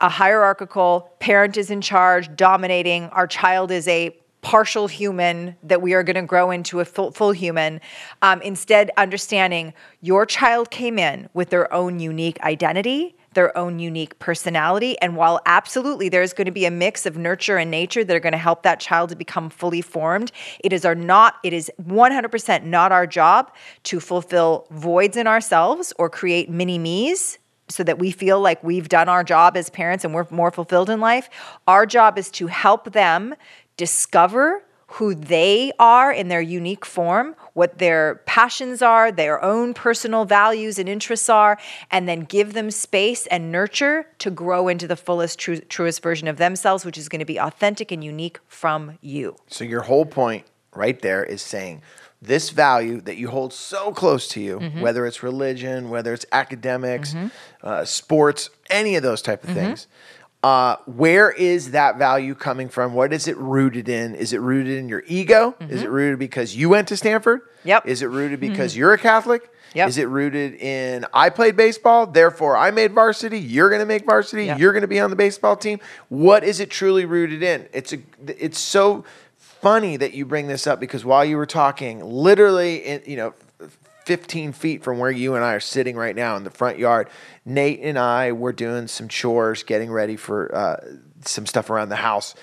a 0.00 0.08
hierarchical 0.08 1.10
parent 1.20 1.56
is 1.56 1.70
in 1.70 1.80
charge, 1.80 2.34
dominating, 2.36 3.04
our 3.10 3.26
child 3.26 3.70
is 3.70 3.86
a 3.88 4.16
partial 4.40 4.86
human 4.86 5.56
that 5.62 5.80
we 5.80 5.94
are 5.94 6.02
going 6.02 6.16
to 6.16 6.22
grow 6.22 6.50
into 6.50 6.80
a 6.80 6.84
full, 6.84 7.10
full 7.10 7.32
human. 7.32 7.80
Um, 8.20 8.42
instead, 8.42 8.90
understanding 8.96 9.72
your 10.02 10.26
child 10.26 10.70
came 10.70 10.98
in 10.98 11.28
with 11.32 11.48
their 11.48 11.72
own 11.72 11.98
unique 11.98 12.38
identity 12.42 13.16
their 13.34 13.56
own 13.56 13.78
unique 13.78 14.18
personality. 14.18 14.98
And 15.00 15.16
while 15.16 15.40
absolutely 15.46 16.08
there's 16.08 16.32
going 16.32 16.46
to 16.46 16.52
be 16.52 16.64
a 16.64 16.70
mix 16.70 17.06
of 17.06 17.16
nurture 17.16 17.56
and 17.56 17.70
nature 17.70 18.04
that 18.04 18.16
are 18.16 18.20
going 18.20 18.32
to 18.32 18.38
help 18.38 18.62
that 18.62 18.80
child 18.80 19.10
to 19.10 19.16
become 19.16 19.50
fully 19.50 19.80
formed, 19.80 20.32
it 20.60 20.72
is 20.72 20.84
our 20.84 20.94
not, 20.94 21.36
it 21.42 21.52
is 21.52 21.70
100% 21.82 22.64
not 22.64 22.92
our 22.92 23.06
job 23.06 23.52
to 23.84 24.00
fulfill 24.00 24.66
voids 24.70 25.16
in 25.16 25.26
ourselves 25.26 25.92
or 25.98 26.08
create 26.08 26.48
mini 26.48 26.78
me's 26.78 27.38
so 27.68 27.82
that 27.82 27.98
we 27.98 28.10
feel 28.10 28.40
like 28.40 28.62
we've 28.62 28.88
done 28.88 29.08
our 29.08 29.24
job 29.24 29.56
as 29.56 29.70
parents 29.70 30.04
and 30.04 30.14
we're 30.14 30.26
more 30.30 30.50
fulfilled 30.50 30.90
in 30.90 31.00
life. 31.00 31.30
Our 31.66 31.86
job 31.86 32.18
is 32.18 32.30
to 32.32 32.46
help 32.46 32.92
them 32.92 33.34
discover 33.76 34.62
who 34.98 35.14
they 35.14 35.72
are 35.78 36.12
in 36.12 36.28
their 36.28 36.40
unique 36.40 36.84
form, 36.86 37.34
what 37.54 37.78
their 37.78 38.16
passions 38.26 38.80
are, 38.80 39.10
their 39.10 39.42
own 39.42 39.74
personal 39.74 40.24
values 40.24 40.78
and 40.78 40.88
interests 40.88 41.28
are, 41.28 41.58
and 41.90 42.08
then 42.08 42.20
give 42.20 42.52
them 42.52 42.70
space 42.70 43.26
and 43.26 43.50
nurture 43.50 44.06
to 44.18 44.30
grow 44.30 44.68
into 44.68 44.86
the 44.86 44.96
fullest, 44.96 45.38
true, 45.38 45.58
truest 45.58 46.00
version 46.02 46.28
of 46.28 46.36
themselves, 46.36 46.84
which 46.84 46.96
is 46.98 47.08
going 47.08 47.18
to 47.18 47.24
be 47.24 47.38
authentic 47.38 47.90
and 47.90 48.04
unique 48.04 48.38
from 48.46 48.98
you. 49.00 49.34
So 49.48 49.64
your 49.64 49.82
whole 49.82 50.06
point 50.06 50.44
right 50.74 51.00
there 51.00 51.24
is 51.24 51.42
saying 51.42 51.82
this 52.22 52.50
value 52.50 53.00
that 53.02 53.16
you 53.16 53.28
hold 53.28 53.52
so 53.52 53.92
close 53.92 54.28
to 54.28 54.40
you, 54.40 54.58
Mm-hmm. 54.60 54.80
whether 54.80 55.06
it's 55.06 55.22
religion, 55.22 55.90
whether 55.90 56.12
it's 56.14 56.24
academics, 56.32 57.14
uh, 57.62 57.84
sports, 57.84 58.48
any 58.70 58.94
of 58.96 59.02
those 59.02 59.22
type 59.22 59.42
Mm-hmm. 59.42 59.50
of 59.50 59.56
things. 59.56 59.86
Uh, 60.44 60.76
where 60.84 61.30
is 61.30 61.70
that 61.70 61.96
value 61.96 62.34
coming 62.34 62.68
from? 62.68 62.92
What 62.92 63.14
is 63.14 63.26
it 63.28 63.36
rooted 63.38 63.88
in? 63.88 64.14
Is 64.14 64.34
it 64.34 64.42
rooted 64.42 64.76
in 64.76 64.90
your 64.90 65.02
ego? 65.06 65.54
Is 65.70 65.82
it 65.82 65.88
rooted 65.88 66.18
because 66.18 66.54
you 66.54 66.68
went 66.68 66.88
to 66.88 66.98
Stanford? 66.98 67.40
Mm-hmm. 67.40 67.68
Yep. 67.68 67.86
Is 67.86 68.02
it 68.02 68.06
rooted 68.08 68.40
because 68.40 68.76
you're 68.76 68.92
a 68.92 68.98
Catholic? 68.98 69.50
Yep. 69.72 69.88
Is 69.88 69.96
it 69.96 70.06
rooted 70.06 70.56
in 70.56 71.06
I 71.14 71.30
played 71.30 71.56
baseball, 71.56 72.06
therefore 72.06 72.58
I 72.58 72.70
made 72.72 72.92
varsity? 72.92 73.38
You're 73.40 73.70
going 73.70 73.80
to 73.80 73.86
make 73.86 74.04
varsity. 74.04 74.44
Yep. 74.44 74.58
You're 74.58 74.72
going 74.72 74.82
to 74.82 74.88
be 74.88 75.00
on 75.00 75.08
the 75.08 75.16
baseball 75.16 75.56
team. 75.56 75.80
What 76.10 76.44
is 76.44 76.60
it 76.60 76.68
truly 76.68 77.06
rooted 77.06 77.42
in? 77.42 77.66
It's 77.72 77.94
a. 77.94 77.98
It's 78.26 78.58
so 78.58 79.06
funny 79.38 79.96
that 79.96 80.12
you 80.12 80.26
bring 80.26 80.46
this 80.46 80.66
up 80.66 80.78
because 80.78 81.06
while 81.06 81.24
you 81.24 81.38
were 81.38 81.46
talking, 81.46 82.04
literally, 82.04 82.84
in, 82.84 83.02
you 83.06 83.16
know, 83.16 83.32
15 84.06 84.52
feet 84.52 84.82
from 84.82 84.98
where 84.98 85.10
you 85.10 85.34
and 85.34 85.44
I 85.44 85.54
are 85.54 85.60
sitting 85.60 85.96
right 85.96 86.14
now 86.14 86.36
in 86.36 86.44
the 86.44 86.50
front 86.50 86.78
yard, 86.78 87.08
Nate 87.44 87.80
and 87.82 87.98
I 87.98 88.32
were 88.32 88.52
doing 88.52 88.86
some 88.86 89.08
chores, 89.08 89.62
getting 89.62 89.90
ready 89.90 90.16
for 90.16 90.54
uh, 90.54 90.76
some 91.24 91.46
stuff 91.46 91.70
around 91.70 91.88
the 91.88 91.96
house, 91.96 92.34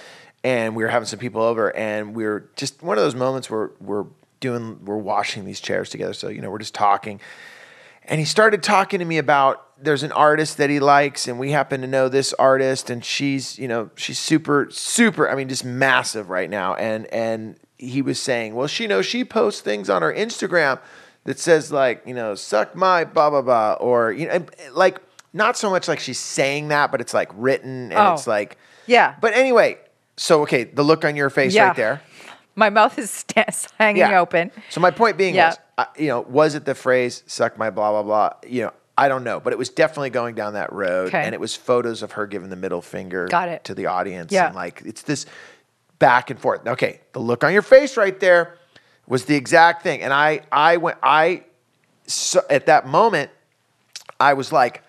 and 0.44 0.76
we 0.76 0.84
were 0.84 0.90
having 0.90 1.08
some 1.08 1.20
people 1.20 1.42
over, 1.42 1.76
and 1.76 2.16
we 2.16 2.26
were 2.26 2.50
just 2.56 2.82
one 2.82 2.98
of 2.98 3.04
those 3.04 3.16
moments 3.16 3.50
where 3.50 3.72
we're 3.80 4.06
doing, 4.40 4.84
we're 4.86 4.98
washing 4.98 5.46
these 5.46 5.60
chairs 5.60 5.90
together. 5.90 6.14
So 6.14 6.30
you 6.30 6.42
know, 6.42 6.50
we're 6.50 6.60
just 6.60 6.76
talking, 6.76 7.20
and 8.06 8.20
he 8.20 8.26
started 8.26 8.64
talking 8.64 9.00
to 9.00 9.06
me 9.06 9.18
about 9.18 9.68
there's 9.84 10.04
an 10.04 10.12
artist 10.12 10.58
that 10.58 10.70
he 10.70 10.80
likes 10.80 11.28
and 11.28 11.40
we 11.40 11.52
happen 11.52 11.82
to 11.82 11.88
know 11.88 12.08
this 12.08 12.34
artist 12.34 12.90
and 12.90 13.04
she's 13.04 13.58
you 13.58 13.68
know 13.68 13.90
she's 13.96 14.20
super 14.20 14.68
super 14.70 15.28
i 15.30 15.36
mean 15.36 15.50
just 15.50 15.66
massive 15.66 16.30
right 16.30 16.50
now. 16.50 16.76
And 16.76 17.08
and 17.08 17.58
he 17.78 18.02
was 18.02 18.20
saying 18.20 18.54
well 18.54 18.68
she 18.68 18.86
knows 18.86 19.06
she 19.06 19.26
posts 19.26 19.62
things 19.62 19.90
on 19.90 20.04
her 20.04 20.14
instagram 20.14 20.80
that 21.26 21.40
says 21.40 21.72
like 21.72 22.02
you 22.06 22.14
know 22.14 22.36
suck 22.36 22.76
my 22.76 23.04
blah 23.06 23.30
blah 23.30 23.42
blah 23.42 23.74
or 23.74 24.12
you 24.12 24.28
know 24.28 24.46
like 24.74 25.00
not 25.34 25.56
so 25.58 25.70
much 25.70 25.88
like 25.88 26.00
she's 26.00 26.20
saying 26.20 26.70
that 26.70 26.92
but 26.92 27.00
it's 27.02 27.14
like 27.14 27.30
written 27.36 27.92
and 27.92 27.94
Oh. 27.94 28.14
it's 28.14 28.28
like 28.28 28.58
Yeah. 28.88 29.16
but 29.22 29.34
anyway 29.34 29.78
so 30.18 30.42
okay 30.44 30.64
the 30.66 30.84
look 30.84 31.06
on 31.06 31.16
your 31.16 31.30
face 31.30 31.54
Yeah. 31.54 31.68
right 31.68 31.76
there 31.76 32.02
My 32.54 32.70
mouth 32.70 33.00
is 33.00 33.10
sta- 33.26 33.46
hanging 33.78 34.02
Yeah. 34.02 34.20
open. 34.20 34.52
So 34.70 34.82
my 34.82 34.92
point 34.92 35.18
being 35.18 35.36
Yeah. 35.36 35.56
was, 35.78 35.88
you 35.98 36.10
know, 36.10 36.20
was 36.20 36.54
it 36.54 36.66
the 36.66 36.76
phrase 36.76 37.24
"suck 37.26 37.58
my 37.58 37.70
blah 37.70 37.92
blah 37.92 38.04
blah"? 38.04 38.34
You 38.46 38.64
know, 38.64 38.72
I 38.98 39.08
don't 39.08 39.24
know, 39.24 39.40
but 39.40 39.54
it 39.54 39.56
was 39.60 39.70
definitely 39.70 40.10
going 40.10 40.36
down 40.36 40.54
that 40.54 40.72
road, 40.74 41.08
Okay. 41.08 41.24
and 41.24 41.34
it 41.34 41.40
was 41.40 41.56
photos 41.56 42.04
of 42.04 42.12
her 42.12 42.28
giving 42.28 42.50
the 42.50 42.58
middle 42.58 42.82
finger 42.82 43.26
Got 43.30 43.48
it. 43.48 43.64
to 43.64 43.74
the 43.74 43.86
audience, 43.86 44.34
Yeah. 44.34 44.48
and 44.48 44.56
like 44.56 44.82
it's 44.86 45.02
this 45.04 45.26
back 45.98 46.30
and 46.30 46.38
forth. 46.40 46.68
Okay, 46.68 47.00
the 47.14 47.20
look 47.20 47.46
on 47.46 47.54
your 47.54 47.62
face 47.62 47.96
right 47.96 48.20
there 48.20 48.58
was 49.08 49.26
the 49.26 49.36
exact 49.36 49.84
thing, 49.84 50.02
and 50.02 50.14
I 50.14 50.42
I 50.52 50.78
went 50.78 50.98
I 51.04 51.44
so 52.08 52.42
at 52.50 52.66
that 52.68 52.88
moment 52.88 53.32
I 54.20 54.34
was 54.34 54.52
like. 54.52 54.84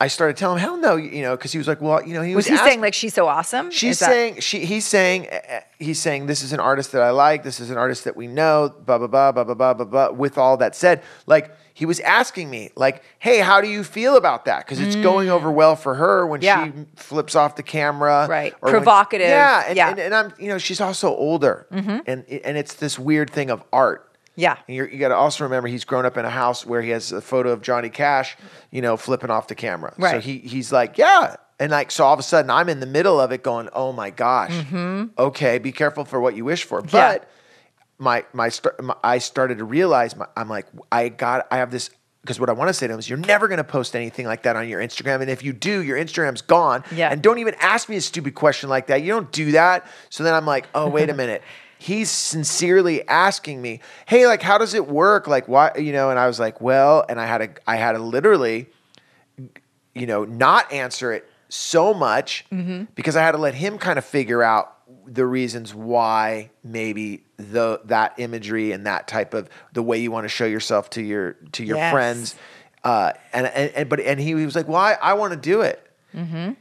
I 0.00 0.08
started 0.08 0.36
telling 0.36 0.58
him, 0.58 0.62
hell 0.62 0.76
no, 0.76 0.96
you 0.96 1.22
know, 1.22 1.36
because 1.36 1.52
he 1.52 1.56
was 1.56 1.68
like, 1.68 1.80
well, 1.80 2.04
you 2.04 2.14
know, 2.14 2.20
he 2.20 2.34
was, 2.34 2.50
Was 2.50 2.58
he 2.60 2.66
saying 2.66 2.80
like 2.80 2.94
she's 2.94 3.14
so 3.14 3.28
awesome? 3.28 3.70
She's 3.70 4.00
that- 4.00 4.10
saying 4.10 4.40
she 4.40 4.64
he's 4.66 4.84
saying 4.84 5.28
uh, 5.30 5.60
he's 5.78 6.00
saying 6.02 6.26
this 6.26 6.42
is 6.42 6.52
an 6.52 6.58
artist 6.58 6.90
that 6.92 7.00
I 7.02 7.10
like. 7.10 7.44
This 7.44 7.60
is 7.60 7.70
an 7.70 7.78
artist 7.78 8.02
that 8.04 8.16
we 8.16 8.26
know. 8.26 8.74
Blah 8.84 8.98
blah 8.98 9.06
blah 9.06 9.30
blah 9.32 9.44
blah 9.44 9.54
blah 9.54 9.74
blah. 9.74 9.84
blah. 9.86 10.10
With 10.10 10.36
all 10.36 10.56
that 10.58 10.74
said, 10.74 11.02
like 11.26 11.52
he 11.76 11.84
was 11.86 11.98
asking 12.00 12.48
me, 12.48 12.70
like, 12.76 13.02
hey, 13.18 13.40
how 13.40 13.60
do 13.60 13.68
you 13.68 13.82
feel 13.84 14.16
about 14.16 14.44
that? 14.44 14.64
Because 14.64 14.80
it's 14.80 14.94
going 14.96 15.28
over 15.28 15.50
well 15.50 15.74
for 15.76 15.94
her 15.96 16.24
when 16.26 16.40
Mm. 16.40 16.44
Yeah. 16.44 16.64
she 16.66 16.72
flips 16.96 17.34
off 17.34 17.56
the 17.56 17.62
camera, 17.64 18.26
Right. 18.30 18.54
or 18.62 18.66
when- 18.70 18.72
Provocative. 18.74 19.26
yeah, 19.28 19.64
and, 19.66 19.76
Yeah. 19.76 19.90
Mm-hmm. 19.90 19.98
And, 19.98 20.14
and 20.14 20.14
I'm 20.14 20.32
you 20.38 20.48
know 20.48 20.58
she's 20.58 20.80
also 20.80 21.08
older, 21.14 21.66
and 21.70 22.24
and 22.28 22.56
it's 22.56 22.74
this 22.74 22.98
weird 22.98 23.28
thing 23.30 23.50
of 23.50 23.62
art. 23.72 24.08
Yeah. 24.36 24.56
And 24.66 24.76
you're, 24.76 24.88
you 24.88 24.98
got 24.98 25.08
to 25.10 25.14
also 25.16 25.44
remember 25.44 25.68
he's 25.68 25.84
grown 25.84 26.04
up 26.06 26.16
in 26.16 26.24
a 26.24 26.30
house 26.30 26.66
where 26.66 26.82
he 26.82 26.90
has 26.90 27.12
a 27.12 27.20
photo 27.20 27.50
of 27.50 27.62
Johnny 27.62 27.88
Cash, 27.88 28.36
you 28.72 28.82
know, 28.82 28.96
flipping 28.96 29.30
off 29.30 29.46
the 29.46 29.54
camera. 29.54 29.94
Right. 29.96 30.10
So 30.12 30.18
he 30.20 30.38
he's 30.38 30.72
like, 30.72 30.98
yeah. 30.98 31.36
And 31.60 31.70
like, 31.70 31.92
so 31.92 32.04
all 32.04 32.14
of 32.14 32.18
a 32.18 32.22
sudden 32.24 32.50
I'm 32.50 32.68
in 32.68 32.80
the 32.80 32.86
middle 32.86 33.20
of 33.20 33.30
it 33.30 33.44
going, 33.44 33.68
oh 33.72 33.92
my 33.92 34.10
gosh, 34.10 34.52
okay, 35.18 35.58
be 35.58 35.72
careful 35.72 36.04
for 36.04 36.20
what 36.20 36.34
you 36.36 36.44
wish 36.44 36.64
for. 36.64 36.82
Mm-hmm. 36.82 36.96
Yeah. 36.96 37.18
My, 37.98 38.24
my, 38.32 38.50
my, 38.82 38.94
I 39.04 39.18
started 39.18 39.58
to 39.58 39.64
realize, 39.64 40.16
my, 40.16 40.26
I'm 40.36 40.48
like, 40.48 40.66
I 40.90 41.08
got, 41.08 41.46
I 41.50 41.58
have 41.58 41.70
this, 41.70 41.90
because 42.22 42.40
what 42.40 42.48
I 42.48 42.52
want 42.52 42.68
to 42.68 42.74
say 42.74 42.86
to 42.86 42.92
him 42.92 42.98
is, 42.98 43.08
you're 43.08 43.18
never 43.18 43.48
going 43.48 43.58
to 43.58 43.64
post 43.64 43.94
anything 43.94 44.26
like 44.26 44.42
that 44.44 44.56
on 44.56 44.68
your 44.68 44.80
Instagram. 44.80 45.20
And 45.20 45.30
if 45.30 45.42
you 45.44 45.52
do, 45.52 45.82
your 45.82 45.96
Instagram's 45.98 46.42
gone. 46.42 46.82
Yeah. 46.90 47.10
And 47.10 47.22
don't 47.22 47.38
even 47.38 47.54
ask 47.60 47.88
me 47.88 47.96
a 47.96 48.00
stupid 48.00 48.34
question 48.34 48.68
like 48.68 48.88
that. 48.88 49.02
You 49.02 49.08
don't 49.12 49.30
do 49.30 49.52
that. 49.52 49.86
So 50.10 50.24
then 50.24 50.34
I'm 50.34 50.46
like, 50.46 50.66
oh, 50.74 50.88
wait 50.88 51.08
a 51.10 51.14
minute. 51.22 51.42
He's 51.78 52.10
sincerely 52.10 53.06
asking 53.08 53.60
me, 53.60 53.80
hey, 54.06 54.26
like, 54.26 54.40
how 54.42 54.56
does 54.58 54.72
it 54.74 54.88
work? 54.88 55.26
Like, 55.26 55.48
why, 55.48 55.72
you 55.76 55.92
know? 55.92 56.08
And 56.10 56.18
I 56.18 56.26
was 56.26 56.40
like, 56.40 56.60
well, 56.60 57.04
and 57.08 57.20
I 57.20 57.26
had 57.26 57.38
to, 57.38 57.50
I 57.66 57.76
had 57.76 57.92
to 57.92 57.98
literally, 57.98 58.68
you 59.94 60.06
know, 60.06 60.24
not 60.24 60.72
answer 60.72 61.12
it 61.12 61.28
so 61.48 61.92
much 61.94 62.46
Mm-hmm. 62.50 62.84
because 62.94 63.16
I 63.16 63.22
had 63.22 63.32
to 63.32 63.38
let 63.38 63.54
him 63.54 63.78
kind 63.78 63.98
of 63.98 64.04
figure 64.04 64.42
out 64.42 64.73
the 65.06 65.26
reasons 65.26 65.74
why 65.74 66.50
maybe 66.62 67.24
the 67.36 67.80
that 67.84 68.14
imagery 68.18 68.72
and 68.72 68.86
that 68.86 69.06
type 69.08 69.34
of 69.34 69.48
the 69.72 69.82
way 69.82 69.98
you 69.98 70.10
want 70.10 70.24
to 70.24 70.28
show 70.28 70.46
yourself 70.46 70.90
to 70.90 71.02
your 71.02 71.32
to 71.52 71.64
your 71.64 71.76
Yes. 71.76 71.92
friends. 71.92 72.34
Uh, 72.82 73.12
and, 73.32 73.46
and 73.46 73.70
and 73.74 73.88
but 73.88 74.00
and 74.00 74.20
he, 74.20 74.26
he 74.28 74.44
was 74.44 74.54
like, 74.54 74.68
"Well, 74.68 74.76
I, 74.80 74.96
I 75.00 75.14
want 75.14 75.32
to 75.32 75.38
do 75.38 75.62
it. 75.62 75.80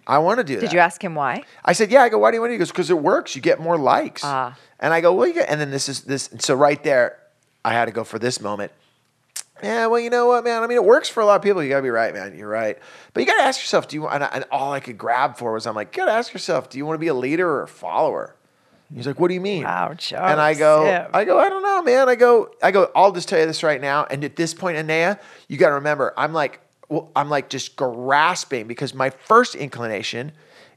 I 0.07 0.17
want 0.19 0.39
to 0.39 0.43
do 0.43 0.53
that." 0.55 0.59
Mm-hmm. 0.61 0.65
Did 0.67 0.73
you 0.73 0.79
ask 0.79 1.03
him 1.03 1.15
why? 1.15 1.43
I 1.65 1.73
said, 1.73 1.91
"Yeah." 1.91 2.01
I 2.01 2.09
go, 2.09 2.17
"Why 2.17 2.31
do 2.31 2.35
you 2.37 2.41
want 2.41 2.51
to?" 2.51 2.53
He 2.53 2.57
goes, 2.59 2.69
"Because 2.71 2.89
it 2.89 2.97
works. 2.97 3.35
You 3.35 3.41
get 3.41 3.59
more 3.59 3.77
likes." 3.77 4.21
Ah. 4.23 4.57
And 4.79 4.93
I 4.93 5.01
go, 5.01 5.13
"Well, 5.13 5.27
you 5.27 5.33
get." 5.33 5.49
And 5.49 5.59
then 5.59 5.69
this 5.71 5.89
is 5.89 6.01
this. 6.01 6.29
So 6.39 6.55
right 6.55 6.81
there, 6.83 7.19
I 7.65 7.73
had 7.73 7.85
to 7.85 7.91
go 7.91 8.03
for 8.03 8.19
this 8.19 8.39
moment. 8.41 8.71
Yeah, 9.63 9.87
well, 9.87 9.99
you 9.99 10.09
know 10.09 10.27
what, 10.27 10.43
man? 10.43 10.61
I 10.63 10.67
mean, 10.67 10.77
it 10.77 10.83
works 10.85 11.09
for 11.09 11.21
a 11.21 11.25
lot 11.25 11.35
of 11.35 11.41
people. 11.41 11.63
You 11.63 11.69
gotta 11.69 11.81
be 11.83 11.89
right, 11.89 12.13
man. 12.13 12.37
You're 12.37 12.49
right. 12.49 12.77
But 13.13 13.21
you 13.21 13.27
gotta 13.27 13.43
ask 13.43 13.59
yourself, 13.61 13.87
do 13.87 13.95
you? 13.95 14.07
And, 14.07 14.23
I- 14.23 14.29
and 14.33 14.45
all 14.51 14.73
I 14.73 14.79
could 14.79 14.97
grab 14.97 15.37
for 15.37 15.53
was, 15.53 15.65
I'm 15.67 15.75
like, 15.75 15.95
you 15.95 16.01
gotta 16.03 16.11
ask 16.17 16.33
yourself, 16.33 16.69
do 16.69 16.77
you 16.77 16.85
want 16.85 16.95
to 16.95 16.99
be 16.99 17.07
a 17.07 17.13
leader 17.13 17.49
or 17.49 17.63
a 17.63 17.67
follower? 17.67 18.35
He's 18.93 19.07
like, 19.07 19.19
what 19.19 19.29
do 19.29 19.33
you 19.33 19.41
mean? 19.41 19.63
Wow, 19.63 19.95
And 20.11 20.39
I 20.39 20.53
go, 20.53 20.83
Joseph. 20.85 21.09
I 21.15 21.25
go, 21.25 21.39
I 21.39 21.49
don't 21.49 21.63
know, 21.63 21.81
man. 21.81 22.07
I 22.09 22.13
go, 22.15 22.51
I 22.61 22.69
go. 22.69 22.91
I'll 22.95 23.11
just 23.11 23.27
tell 23.27 23.39
you 23.39 23.47
this 23.47 23.63
right 23.63 23.81
now. 23.81 24.05
And 24.05 24.23
at 24.23 24.35
this 24.35 24.53
point, 24.53 24.77
Anea, 24.77 25.19
you 25.47 25.57
gotta 25.57 25.73
remember, 25.75 26.13
I'm 26.15 26.31
like, 26.33 26.59
well, 26.89 27.09
I'm 27.15 27.29
like 27.29 27.49
just 27.49 27.75
grasping 27.75 28.67
because 28.67 28.93
my 28.93 29.09
first 29.09 29.55
inclination 29.55 30.31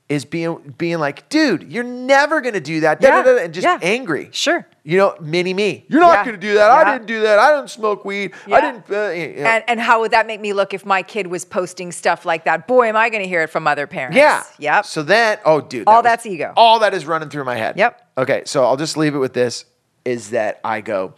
is 0.09 0.25
being 0.25 0.75
being 0.79 0.99
like, 0.99 1.29
dude, 1.29 1.65
you're 1.73 1.83
never 1.83 2.41
gonna 2.41 2.61
do 2.61 2.81
that, 2.81 3.01
da, 3.01 3.11
da, 3.11 3.23
da, 3.23 3.35
da, 3.37 3.43
and 3.45 3.53
just 3.53 3.65
yeah. 3.65 3.79
angry. 3.83 4.29
Sure. 4.31 4.65
You 4.85 4.99
know, 4.99 5.17
mini 5.21 5.53
me. 5.53 5.85
You're 5.89 6.01
not 6.01 6.19
Yeah, 6.19 6.25
gonna 6.27 6.37
do 6.37 6.55
that. 6.55 6.71
I 6.71 6.93
didn't 6.93 7.07
do 7.07 7.23
that. 7.23 7.41
I 7.41 7.57
didn't 7.57 7.71
smoke 7.71 8.05
weed. 8.05 8.33
I 8.47 8.61
didn't. 8.61 8.89
Uh. 8.89 8.95
And, 8.95 9.65
and 9.67 9.81
how 9.81 10.01
would 10.01 10.13
that 10.13 10.29
make 10.29 10.41
me 10.41 10.53
look 10.53 10.73
if 10.73 10.87
my 10.87 11.03
kid 11.03 11.27
was 11.27 11.45
posting 11.45 11.91
stuff 11.91 12.25
like 12.25 12.45
that? 12.45 12.69
Boy, 12.69 12.89
am 12.89 12.95
I 12.97 13.09
to 13.09 13.27
hear 13.27 13.43
it 13.43 13.51
from 13.51 13.67
other 13.67 13.87
parents. 13.87 14.17
Yeah. 14.17 14.45
Yep. 14.59 14.87
So 14.87 15.03
then, 15.03 15.39
oh, 15.45 15.61
dude. 15.61 15.89
All 15.89 15.97
was- 15.97 16.05
that's 16.05 16.27
ego. 16.27 16.53
All 16.57 16.79
that 16.81 16.95
is 16.95 17.05
running 17.07 17.29
through 17.29 17.45
my 17.45 17.57
head. 17.57 17.77
Yep. 17.77 18.09
Okay. 18.19 18.43
So 18.47 18.65
I'll 18.65 18.77
just 18.77 18.97
leave 18.97 19.15
it 19.15 19.19
with 19.19 19.33
this 19.33 19.65
is 20.05 20.31
that 20.31 20.61
I 20.63 20.83
go, 20.83 21.15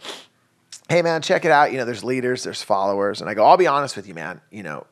hey, 0.89 1.03
man, 1.03 1.21
check 1.21 1.45
it 1.45 1.51
out. 1.51 1.71
You 1.71 1.77
know, 1.77 1.85
there's 1.85 2.03
leaders, 2.03 2.43
there's 2.43 2.63
followers. 2.63 3.21
And 3.21 3.29
I 3.29 3.35
go, 3.35 3.45
I'll 3.45 3.57
be 3.57 3.67
honest 3.67 3.95
with 3.95 4.07
you, 4.07 4.15
man. 4.15 4.41
You 4.49 4.63
know, 4.63 4.87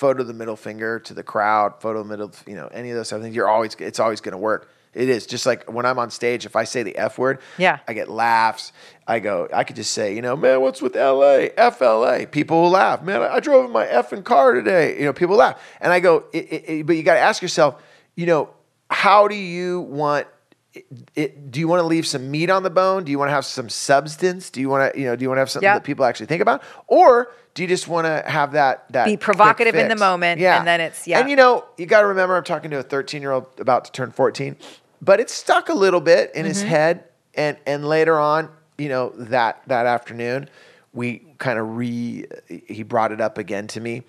photo 0.00 0.22
the 0.24 0.32
middle 0.32 0.56
finger 0.56 0.98
to 0.98 1.12
the 1.14 1.22
crowd, 1.22 1.74
photo 1.80 2.02
middle, 2.02 2.32
you 2.46 2.56
know, 2.56 2.68
any 2.72 2.90
of 2.90 2.96
those 2.96 3.10
things. 3.10 3.36
You're 3.36 3.48
always, 3.48 3.74
it's 3.78 4.00
always 4.00 4.20
going 4.22 4.32
to 4.32 4.38
work. 4.38 4.70
It 4.94 5.08
is 5.10 5.26
just 5.26 5.44
like 5.46 5.70
when 5.70 5.84
I'm 5.86 5.98
on 5.98 6.10
stage, 6.10 6.46
if 6.46 6.56
I 6.56 6.64
say 6.64 6.82
the 6.82 6.96
F 6.96 7.18
word, 7.18 7.38
Yeah. 7.58 7.78
I 7.86 7.92
get 7.92 8.08
laughs. 8.08 8.72
I 9.06 9.20
go, 9.20 9.46
I 9.52 9.62
could 9.62 9.76
just 9.76 9.92
say, 9.92 10.16
you 10.16 10.22
know, 10.22 10.34
man, 10.36 10.62
what's 10.62 10.80
with 10.82 10.96
LA? 10.96 11.48
FLA. 11.70 12.26
People 12.26 12.62
will 12.62 12.70
laugh. 12.70 13.02
Man, 13.02 13.20
I 13.22 13.38
drove 13.40 13.66
in 13.66 13.70
my 13.72 13.86
effing 13.86 14.24
car 14.24 14.54
today. 14.54 14.98
You 14.98 15.04
know, 15.04 15.12
people 15.12 15.36
laugh. 15.36 15.62
And 15.82 15.92
I 15.92 16.00
go, 16.00 16.24
it, 16.32 16.44
it, 16.50 16.64
it- 16.68 16.86
but 16.86 16.96
you 16.96 17.02
got 17.04 17.14
to 17.14 17.20
ask 17.20 17.40
yourself, 17.42 17.80
you 18.16 18.24
know, 18.26 18.48
how 18.90 19.28
do 19.28 19.36
you 19.36 19.82
want 19.82 20.26
it, 20.72 20.86
it, 21.16 21.50
do 21.50 21.58
you 21.60 21.66
want 21.68 21.80
to 21.80 21.86
leave 21.86 22.06
some 22.06 22.30
meat 22.30 22.48
on 22.48 22.62
the 22.62 22.70
bone? 22.70 23.02
Do 23.04 23.10
you 23.12 23.18
want 23.18 23.28
to 23.28 23.32
have 23.34 23.44
some 23.44 23.68
substance? 23.68 24.50
Do 24.50 24.60
you 24.60 24.68
want 24.68 24.92
to, 24.94 24.98
you 25.00 25.04
know, 25.06 25.14
do 25.16 25.22
you 25.24 25.28
want 25.28 25.36
to 25.38 25.40
have 25.40 25.50
something 25.50 25.66
Yeah. 25.66 25.74
that 25.74 25.84
people 25.84 26.04
actually 26.04 26.26
think 26.26 26.42
about? 26.42 26.62
Or 26.86 27.30
do 27.54 27.62
you 27.62 27.68
just 27.68 27.88
want 27.88 28.06
to 28.06 28.22
have 28.30 28.52
that, 28.52 28.84
that 28.92 29.06
Be 29.06 29.16
provocative 29.16 29.74
in 29.74 29.88
the 29.88 29.96
moment, 29.96 30.40
and 30.40 30.66
then 30.66 30.80
it's- 30.80 31.06
yeah. 31.06 31.18
And 31.20 31.28
you 31.28 31.36
know, 31.36 31.64
you 31.76 31.86
got 31.86 32.00
to 32.02 32.06
remember, 32.06 32.36
I'm 32.36 32.44
talking 32.44 32.70
to 32.70 32.78
a 32.78 32.82
13 32.82 33.20
year 33.22 33.32
old 33.32 33.46
about 33.58 33.84
to 33.86 33.92
turn 33.92 34.10
14, 34.12 34.56
but 35.02 35.18
it 35.20 35.28
stuck 35.30 35.68
a 35.68 35.74
little 35.74 36.00
bit 36.00 36.30
in 36.34 36.42
Mm-hmm. 36.42 36.48
his 36.48 36.62
head. 36.62 37.04
And 37.34 37.56
and 37.64 37.84
later 37.84 38.18
on, 38.18 38.48
you 38.76 38.88
know, 38.88 39.10
that 39.16 39.62
that 39.68 39.86
afternoon, 39.86 40.48
we 40.92 41.18
kind 41.38 41.58
of 41.60 41.76
re 41.76 42.26
he 42.66 42.82
brought 42.82 43.12
it 43.12 43.20
up 43.20 43.38
again 43.38 43.68
to 43.68 43.80
me, 43.80 44.02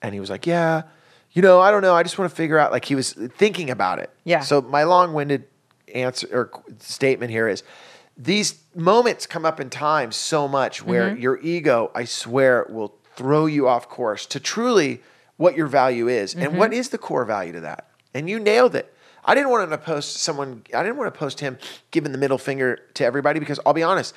and 0.00 0.14
he 0.14 0.20
was 0.20 0.30
like, 0.30 0.46
"Yeah, 0.46 0.84
you 1.32 1.42
know, 1.42 1.60
I 1.60 1.70
don't 1.70 1.82
know. 1.82 1.94
I 1.94 2.02
just 2.02 2.18
want 2.18 2.30
to 2.30 2.34
figure 2.34 2.58
out." 2.58 2.72
Like 2.72 2.86
he 2.86 2.94
was 2.94 3.12
thinking 3.12 3.68
about 3.68 3.98
it. 3.98 4.08
Yeah. 4.24 4.40
So 4.40 4.62
my 4.62 4.84
long 4.84 5.12
winded 5.12 5.44
answer 5.94 6.26
or 6.32 6.50
statement 6.78 7.30
here 7.30 7.46
is. 7.46 7.62
These 8.22 8.62
moments 8.74 9.26
come 9.26 9.44
up 9.44 9.58
in 9.58 9.68
time 9.68 10.12
so 10.12 10.46
much 10.46 10.84
where 10.84 11.10
Mm-hmm. 11.10 11.20
your 11.20 11.40
ego, 11.40 11.90
I 11.94 12.04
swear, 12.04 12.66
will 12.70 12.94
throw 13.16 13.46
you 13.46 13.66
off 13.68 13.88
course 13.88 14.26
to 14.26 14.38
truly 14.40 15.02
what 15.36 15.56
your 15.56 15.66
value 15.66 16.06
is 16.08 16.34
and 16.34 16.44
Mm-hmm. 16.44 16.56
what 16.56 16.72
is 16.72 16.90
the 16.90 16.98
core 16.98 17.24
value 17.24 17.52
to 17.54 17.60
that. 17.60 17.88
And 18.14 18.28
you 18.30 18.38
nailed 18.38 18.74
it. 18.76 18.94
I 19.24 19.34
didn't 19.34 19.50
want 19.50 19.70
to 19.70 19.78
post 19.78 20.16
someone, 20.16 20.62
I 20.74 20.82
didn't 20.82 20.96
want 20.98 21.12
to 21.12 21.18
post 21.18 21.40
him 21.40 21.58
giving 21.90 22.12
the 22.12 22.18
middle 22.18 22.38
finger 22.38 22.78
to 22.94 23.04
everybody 23.04 23.40
because 23.40 23.58
I'll 23.66 23.72
be 23.72 23.82
honest, 23.82 24.14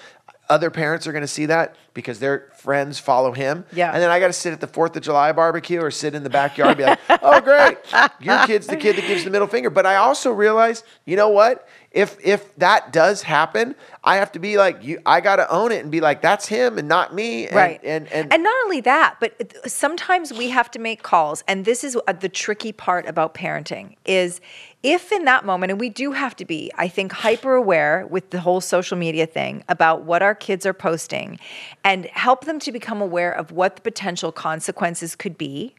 other 0.50 0.70
parents 0.70 1.08
are 1.08 1.12
going 1.12 1.22
to 1.24 1.28
see 1.28 1.48
that 1.48 1.76
because 1.94 2.20
their 2.20 2.50
friends 2.66 2.98
follow 2.98 3.32
him. 3.32 3.64
Yeah. 3.72 3.92
And 3.92 4.02
then 4.02 4.10
I 4.10 4.20
got 4.20 4.28
to 4.28 4.34
sit 4.34 4.52
at 4.52 4.60
the 4.60 4.68
4th 4.68 4.96
of 4.96 5.04
July 5.04 5.32
barbecue 5.32 5.80
or 5.80 5.92
sit 5.92 6.16
in 6.16 6.24
the 6.24 6.32
backyard 6.32 6.70
and 6.70 6.78
be 6.78 6.84
like, 6.84 7.00
oh, 7.22 7.40
great. 7.40 7.78
Your 8.20 8.46
kid's 8.48 8.66
the 8.66 8.76
kid 8.76 8.96
that 8.98 9.08
gives 9.08 9.24
the 9.24 9.30
middle 9.30 9.48
finger. 9.48 9.70
But 9.70 9.86
I 9.86 9.98
also 9.98 10.32
realize, 10.32 10.84
you 11.06 11.16
know 11.16 11.30
what? 11.30 11.70
If 11.92 12.18
if 12.26 12.54
that 12.58 12.92
does 12.92 13.22
happen, 13.22 13.74
I 14.04 14.18
have 14.18 14.34
to 14.34 14.40
be 14.40 14.58
like 14.58 14.84
you. 14.84 15.00
I 15.06 15.22
got 15.22 15.38
to 15.38 15.50
own 15.50 15.72
it 15.72 15.82
and 15.82 15.90
be 15.90 16.02
like, 16.02 16.22
that's 16.22 16.46
him 16.46 16.78
and 16.78 16.90
not 16.90 17.16
me. 17.16 17.48
And, 17.48 17.56
right 17.56 17.80
And 17.86 18.12
and, 18.12 18.44
not 18.44 18.56
only 18.66 18.82
that 18.82 19.18
but 19.20 19.54
sometimes 19.66 20.34
we 20.34 20.50
have 20.50 20.72
to 20.72 20.80
make 20.80 21.04
calls 21.04 21.44
and 21.48 21.66
this 21.66 21.84
is 21.84 21.98
uh, 22.08 22.14
the 22.14 22.30
tricky 22.30 22.72
part 22.72 23.08
about 23.08 23.34
parenting 23.34 23.96
is 24.06 24.42
if 24.84 25.12
in 25.12 25.26
that 25.26 25.46
moment 25.46 25.72
and 25.72 25.80
we 25.80 25.90
do 25.90 26.12
have 26.12 26.36
to 26.36 26.46
be 26.46 26.72
i 26.78 26.88
think 26.88 27.12
hyper 27.12 27.56
aware 27.56 28.06
with 28.08 28.30
the 28.30 28.40
whole 28.40 28.62
social 28.62 28.98
media 28.98 29.26
thing 29.26 29.64
about 29.68 30.04
what 30.04 30.22
our 30.22 30.36
kids 30.36 30.66
are 30.66 30.74
posting 30.74 31.40
and 31.84 32.06
help 32.06 32.46
them 32.46 32.55
to 32.60 32.72
become 32.72 33.02
aware 33.02 33.32
of 33.32 33.52
what 33.52 33.76
the 33.76 33.82
potential 33.82 34.32
consequences 34.32 35.16
could 35.16 35.38
be 35.38 35.76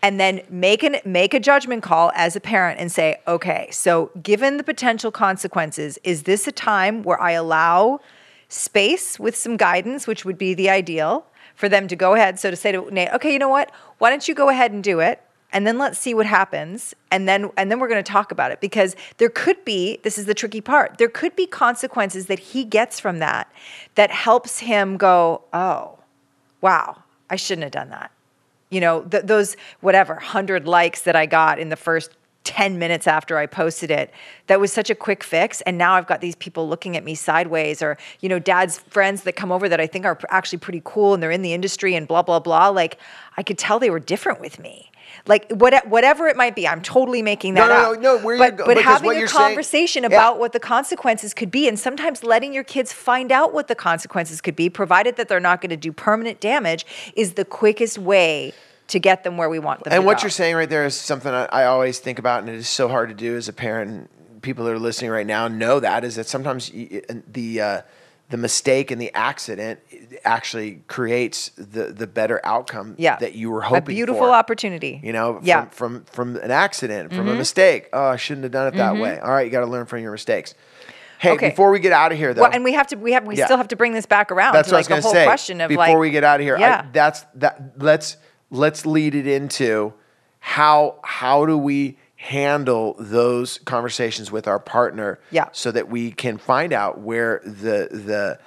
and 0.00 0.20
then 0.20 0.40
make 0.48 0.82
an 0.84 0.96
make 1.04 1.34
a 1.34 1.40
judgment 1.40 1.82
call 1.82 2.12
as 2.14 2.36
a 2.36 2.40
parent 2.40 2.78
and 2.78 2.92
say 2.92 3.16
okay 3.26 3.68
so 3.72 4.10
given 4.22 4.58
the 4.58 4.62
potential 4.62 5.10
consequences 5.10 5.98
is 6.04 6.22
this 6.22 6.46
a 6.46 6.52
time 6.52 7.02
where 7.02 7.20
i 7.20 7.32
allow 7.32 7.98
space 8.48 9.18
with 9.18 9.36
some 9.36 9.56
guidance, 9.56 10.06
which 10.06 10.24
would 10.24 10.38
be 10.38 10.54
the 10.54 10.70
ideal 10.70 11.26
for 11.54 11.68
them 11.68 11.88
to 11.88 11.96
go 11.96 12.14
ahead. 12.14 12.38
So 12.38 12.50
to 12.50 12.56
say 12.56 12.72
to 12.72 12.88
Nate, 12.92 13.12
okay, 13.14 13.32
you 13.32 13.38
know 13.38 13.48
what? 13.48 13.72
Why 13.98 14.10
don't 14.10 14.26
you 14.26 14.34
go 14.34 14.48
ahead 14.48 14.72
and 14.72 14.82
do 14.82 15.00
it? 15.00 15.22
And 15.52 15.66
then 15.66 15.78
let's 15.78 15.98
see 15.98 16.12
what 16.12 16.26
happens. 16.26 16.94
And 17.10 17.28
then 17.28 17.50
and 17.56 17.70
then 17.70 17.78
we're 17.78 17.88
going 17.88 18.02
to 18.02 18.12
talk 18.12 18.30
about 18.30 18.50
it 18.50 18.60
because 18.60 18.94
there 19.18 19.30
could 19.30 19.64
be, 19.64 19.98
this 20.02 20.18
is 20.18 20.26
the 20.26 20.34
tricky 20.34 20.60
part. 20.60 20.98
There 20.98 21.08
could 21.08 21.34
be 21.34 21.46
consequences 21.46 22.26
that 22.26 22.38
he 22.38 22.64
gets 22.64 23.00
from 23.00 23.20
that 23.20 23.50
that 23.94 24.10
helps 24.10 24.58
him 24.58 24.96
go, 24.96 25.42
"Oh, 25.52 25.95
wow, 26.60 27.02
I 27.30 27.36
shouldn't 27.36 27.64
have 27.64 27.72
done 27.72 27.90
that." 27.90 28.10
You 28.70 28.80
know, 28.80 29.02
th- 29.02 29.24
those 29.24 29.56
whatever 29.80 30.14
100 30.14 30.66
likes 30.66 31.02
that 31.02 31.14
I 31.14 31.26
got 31.26 31.58
in 31.58 31.68
the 31.68 31.76
first 31.76 32.10
10 32.46 32.78
minutes 32.78 33.08
after 33.08 33.36
I 33.36 33.46
posted 33.46 33.90
it. 33.90 34.12
That 34.46 34.60
was 34.60 34.72
such 34.72 34.88
a 34.88 34.94
quick 34.94 35.24
fix. 35.24 35.60
And 35.62 35.76
now 35.76 35.94
I've 35.94 36.06
got 36.06 36.20
these 36.20 36.36
people 36.36 36.68
looking 36.68 36.96
at 36.96 37.04
me 37.04 37.14
sideways, 37.16 37.82
or, 37.82 37.98
you 38.20 38.28
know, 38.28 38.38
dad's 38.38 38.78
friends 38.78 39.24
that 39.24 39.34
come 39.34 39.50
over 39.50 39.68
that 39.68 39.80
I 39.80 39.86
think 39.86 40.06
are 40.06 40.18
actually 40.30 40.58
pretty 40.60 40.80
cool 40.84 41.12
and 41.12 41.22
they're 41.22 41.32
in 41.32 41.42
the 41.42 41.52
industry 41.52 41.96
and 41.96 42.06
blah, 42.06 42.22
blah, 42.22 42.38
blah. 42.38 42.68
Like, 42.68 42.98
I 43.36 43.42
could 43.42 43.58
tell 43.58 43.78
they 43.80 43.90
were 43.90 43.98
different 43.98 44.40
with 44.40 44.60
me. 44.60 44.90
Like 45.28 45.50
what, 45.50 45.86
whatever 45.88 46.28
it 46.28 46.36
might 46.36 46.54
be, 46.54 46.68
I'm 46.68 46.80
totally 46.82 47.20
making 47.20 47.54
that 47.54 47.66
No, 47.66 47.68
no, 47.68 47.92
up. 47.94 48.00
no, 48.00 48.16
no, 48.18 48.24
where 48.24 48.38
but, 48.38 48.56
but 48.58 48.78
having 48.78 49.06
what 49.06 49.16
a 49.16 49.18
you're 49.18 49.28
saying- 49.28 49.48
conversation 49.48 50.02
Yeah. 50.04 50.08
about 50.08 50.38
what 50.38 50.52
the 50.52 50.60
consequences 50.60 51.34
could 51.34 51.50
be, 51.50 51.66
and 51.68 51.78
sometimes 51.78 52.22
letting 52.22 52.52
your 52.52 52.64
kids 52.64 52.92
find 52.92 53.32
out 53.32 53.52
what 53.52 53.66
the 53.68 53.74
consequences 53.74 54.40
could 54.40 54.54
be, 54.54 54.70
provided 54.70 55.16
that 55.16 55.28
they're 55.28 55.40
not 55.40 55.60
going 55.60 55.70
to 55.70 55.76
do 55.76 55.92
permanent 55.92 56.38
damage, 56.40 56.86
is 57.14 57.32
the 57.34 57.44
quickest 57.44 57.98
way 57.98 58.52
to 58.88 59.00
get 59.00 59.24
them 59.24 59.36
where 59.36 59.48
we 59.48 59.58
want 59.58 59.82
them. 59.82 59.92
And 59.92 60.06
what 60.06 60.18
go. 60.18 60.22
you're 60.22 60.30
saying 60.30 60.54
right 60.54 60.70
there 60.70 60.86
is 60.86 60.94
something 60.94 61.32
I, 61.32 61.64
always 61.64 61.98
think 61.98 62.20
about, 62.20 62.40
and 62.40 62.48
it 62.48 62.54
is 62.54 62.68
so 62.68 62.86
hard 62.88 63.08
to 63.08 63.14
do 63.16 63.36
as 63.36 63.48
a 63.48 63.52
parent. 63.52 63.90
And 63.90 64.42
people 64.42 64.64
that 64.66 64.72
are 64.72 64.78
listening 64.78 65.10
right 65.10 65.26
now 65.26 65.48
know 65.48 65.80
that 65.80 66.04
is 66.04 66.14
that 66.14 66.28
sometimes 66.28 66.70
the 66.70 67.60
uh, 67.60 67.82
the 68.28 68.36
mistake 68.36 68.90
and 68.90 69.00
the 69.00 69.14
accident 69.14 69.78
actually 70.24 70.82
creates 70.88 71.50
the 71.56 71.92
the 71.92 72.06
better 72.06 72.40
outcome 72.44 72.94
Yeah. 72.98 73.16
that 73.16 73.34
you 73.34 73.50
were 73.50 73.60
hoping 73.62 73.84
for. 73.84 73.90
a 73.90 73.94
beautiful 73.94 74.22
for. 74.22 74.30
opportunity. 74.30 75.00
You 75.02 75.12
know, 75.12 75.40
Yeah. 75.42 75.62
Mm-hmm. 75.62 75.70
from, 75.70 76.04
from 76.04 76.34
from 76.34 76.42
an 76.42 76.50
accident, 76.50 77.12
from 77.14 77.28
a 77.28 77.34
mistake. 77.34 77.88
Oh, 77.92 78.06
I 78.08 78.16
shouldn't 78.16 78.42
have 78.44 78.52
done 78.52 78.66
it 78.68 78.76
that 78.76 78.96
way. 78.96 79.18
All 79.20 79.30
right, 79.30 79.44
you 79.46 79.50
got 79.52 79.60
to 79.60 79.66
learn 79.66 79.86
from 79.86 80.00
your 80.00 80.12
mistakes. 80.12 80.54
Hey, 81.18 81.30
Okay. 81.30 81.48
before 81.50 81.70
we 81.70 81.78
get 81.78 81.92
out 81.92 82.12
of 82.12 82.18
here, 82.18 82.34
though, 82.34 82.42
Well, 82.42 82.50
and 82.52 82.62
we 82.62 82.72
have 82.74 82.88
to 82.88 82.96
we 82.96 83.12
have 83.12 83.24
we 83.26 83.36
Yeah. 83.36 83.46
still 83.46 83.56
have 83.56 83.68
to 83.68 83.76
bring 83.76 83.92
this 83.94 84.06
back 84.06 84.30
around 84.32 84.52
that's 84.54 84.68
to 84.68 84.74
what 84.74 84.84
like 84.84 84.90
I 84.90 84.96
was 84.96 85.04
the 85.04 85.08
going 85.10 85.14
to 85.14 85.18
whole 85.20 85.24
say. 85.24 85.24
question 85.24 85.60
of 85.60 85.68
before 85.68 85.86
like 85.86 85.98
we 85.98 86.10
get 86.10 86.24
out 86.24 86.40
of 86.40 86.44
here, 86.44 86.58
Yeah. 86.58 86.82
I, 86.84 86.90
that's 86.92 87.24
that. 87.36 87.72
Let's 87.78 88.16
let's 88.50 88.84
lead 88.84 89.14
it 89.14 89.26
into 89.26 89.94
how 90.40 90.96
how 91.04 91.46
do 91.46 91.56
we 91.56 91.96
handle 92.26 92.96
those 92.98 93.58
conversations 93.64 94.32
with 94.32 94.48
our 94.48 94.58
partner, 94.58 95.18
Yeah. 95.30 95.48
so 95.52 95.70
that 95.70 95.88
we 95.88 96.10
can 96.10 96.38
find 96.38 96.72
out 96.72 96.98
where 97.00 97.40
the 97.44 97.88
the 97.90 98.38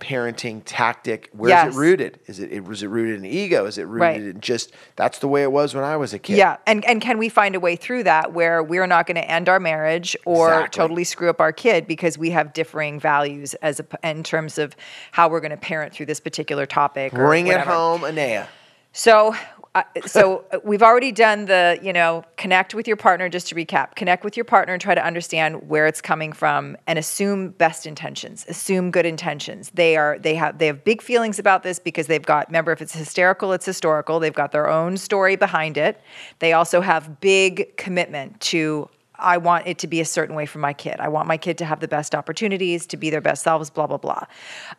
parenting 0.00 0.60
tactic 0.64 1.28
where 1.32 1.48
is 1.48 1.52
Yes. 1.52 1.74
it 1.74 1.78
rooted? 1.78 2.18
Is 2.26 2.40
it, 2.40 2.50
it 2.52 2.64
was 2.64 2.82
it 2.82 2.88
rooted 2.88 3.18
in 3.20 3.24
ego? 3.24 3.66
Is 3.66 3.78
it 3.78 3.84
rooted 3.86 4.00
Right. 4.00 4.20
in 4.20 4.40
just 4.40 4.72
that's 4.96 5.20
the 5.20 5.28
way 5.28 5.42
it 5.44 5.52
was 5.52 5.74
when 5.76 5.84
I 5.84 5.96
was 5.96 6.12
a 6.12 6.18
kid? 6.18 6.36
Yeah, 6.36 6.56
and 6.66 6.84
and 6.84 7.00
can 7.00 7.18
we 7.18 7.28
find 7.28 7.54
a 7.54 7.60
way 7.60 7.76
through 7.76 8.02
that 8.02 8.32
where 8.32 8.62
we're 8.64 8.88
not 8.88 9.06
going 9.06 9.14
to 9.14 9.30
end 9.30 9.48
our 9.48 9.60
marriage 9.60 10.16
or 10.26 10.48
Exactly. 10.48 10.76
totally 10.82 11.04
screw 11.04 11.30
up 11.30 11.40
our 11.40 11.52
kid 11.52 11.86
because 11.86 12.18
we 12.18 12.30
have 12.30 12.52
differing 12.52 12.98
values 13.00 13.54
as 13.62 13.78
a, 13.80 13.86
in 14.02 14.24
terms 14.24 14.58
of 14.58 14.74
how 15.12 15.28
we're 15.28 15.40
going 15.40 15.52
to 15.52 15.56
parent 15.56 15.94
through 15.94 16.06
this 16.06 16.20
particular 16.20 16.66
topic? 16.66 17.14
or 17.14 17.18
Bring 17.28 17.46
it 17.46 17.60
home, 17.60 18.04
Anea. 18.04 18.48
So, 18.92 19.34
uh, 19.74 19.82
so 20.04 20.44
we've 20.64 20.82
already 20.82 21.12
done 21.12 21.46
the, 21.46 21.78
you 21.82 21.92
know, 21.92 22.24
connect 22.36 22.74
with 22.74 22.86
your 22.86 22.96
partner. 22.96 23.28
Just 23.28 23.48
to 23.48 23.54
recap, 23.54 23.94
connect 23.94 24.22
with 24.22 24.36
your 24.36 24.44
partner 24.44 24.74
and 24.74 24.82
try 24.82 24.94
to 24.94 25.04
understand 25.04 25.68
where 25.68 25.86
it's 25.86 26.00
coming 26.00 26.32
from, 26.32 26.76
and 26.86 26.98
assume 26.98 27.50
best 27.50 27.86
intentions. 27.86 28.44
Assume 28.48 28.90
good 28.90 29.06
intentions. 29.06 29.70
They 29.74 29.96
are, 29.96 30.18
they 30.18 30.34
have, 30.34 30.58
they 30.58 30.66
have 30.66 30.84
big 30.84 31.00
feelings 31.00 31.38
about 31.38 31.62
this 31.62 31.78
because 31.78 32.06
they've 32.06 32.24
got. 32.24 32.48
Remember, 32.48 32.72
if 32.72 32.82
it's 32.82 32.94
hysterical, 32.94 33.52
it's 33.52 33.64
historical. 33.66 34.20
They've 34.20 34.34
got 34.34 34.52
their 34.52 34.68
own 34.68 34.96
story 34.96 35.36
behind 35.36 35.78
it. 35.78 36.00
They 36.38 36.52
also 36.52 36.80
have 36.80 37.20
big 37.20 37.76
commitment 37.76 38.40
to. 38.40 38.88
I 39.22 39.36
want 39.38 39.66
it 39.66 39.78
to 39.78 39.86
be 39.86 40.00
a 40.00 40.04
certain 40.04 40.34
way 40.34 40.46
for 40.46 40.58
my 40.58 40.72
kid. 40.72 40.96
I 40.98 41.08
want 41.08 41.28
my 41.28 41.36
kid 41.36 41.58
to 41.58 41.64
have 41.64 41.80
the 41.80 41.88
best 41.88 42.14
opportunities, 42.14 42.86
to 42.86 42.96
be 42.96 43.08
their 43.10 43.20
best 43.20 43.42
selves, 43.42 43.70
blah, 43.70 43.86
blah, 43.86 43.98
blah. 43.98 44.24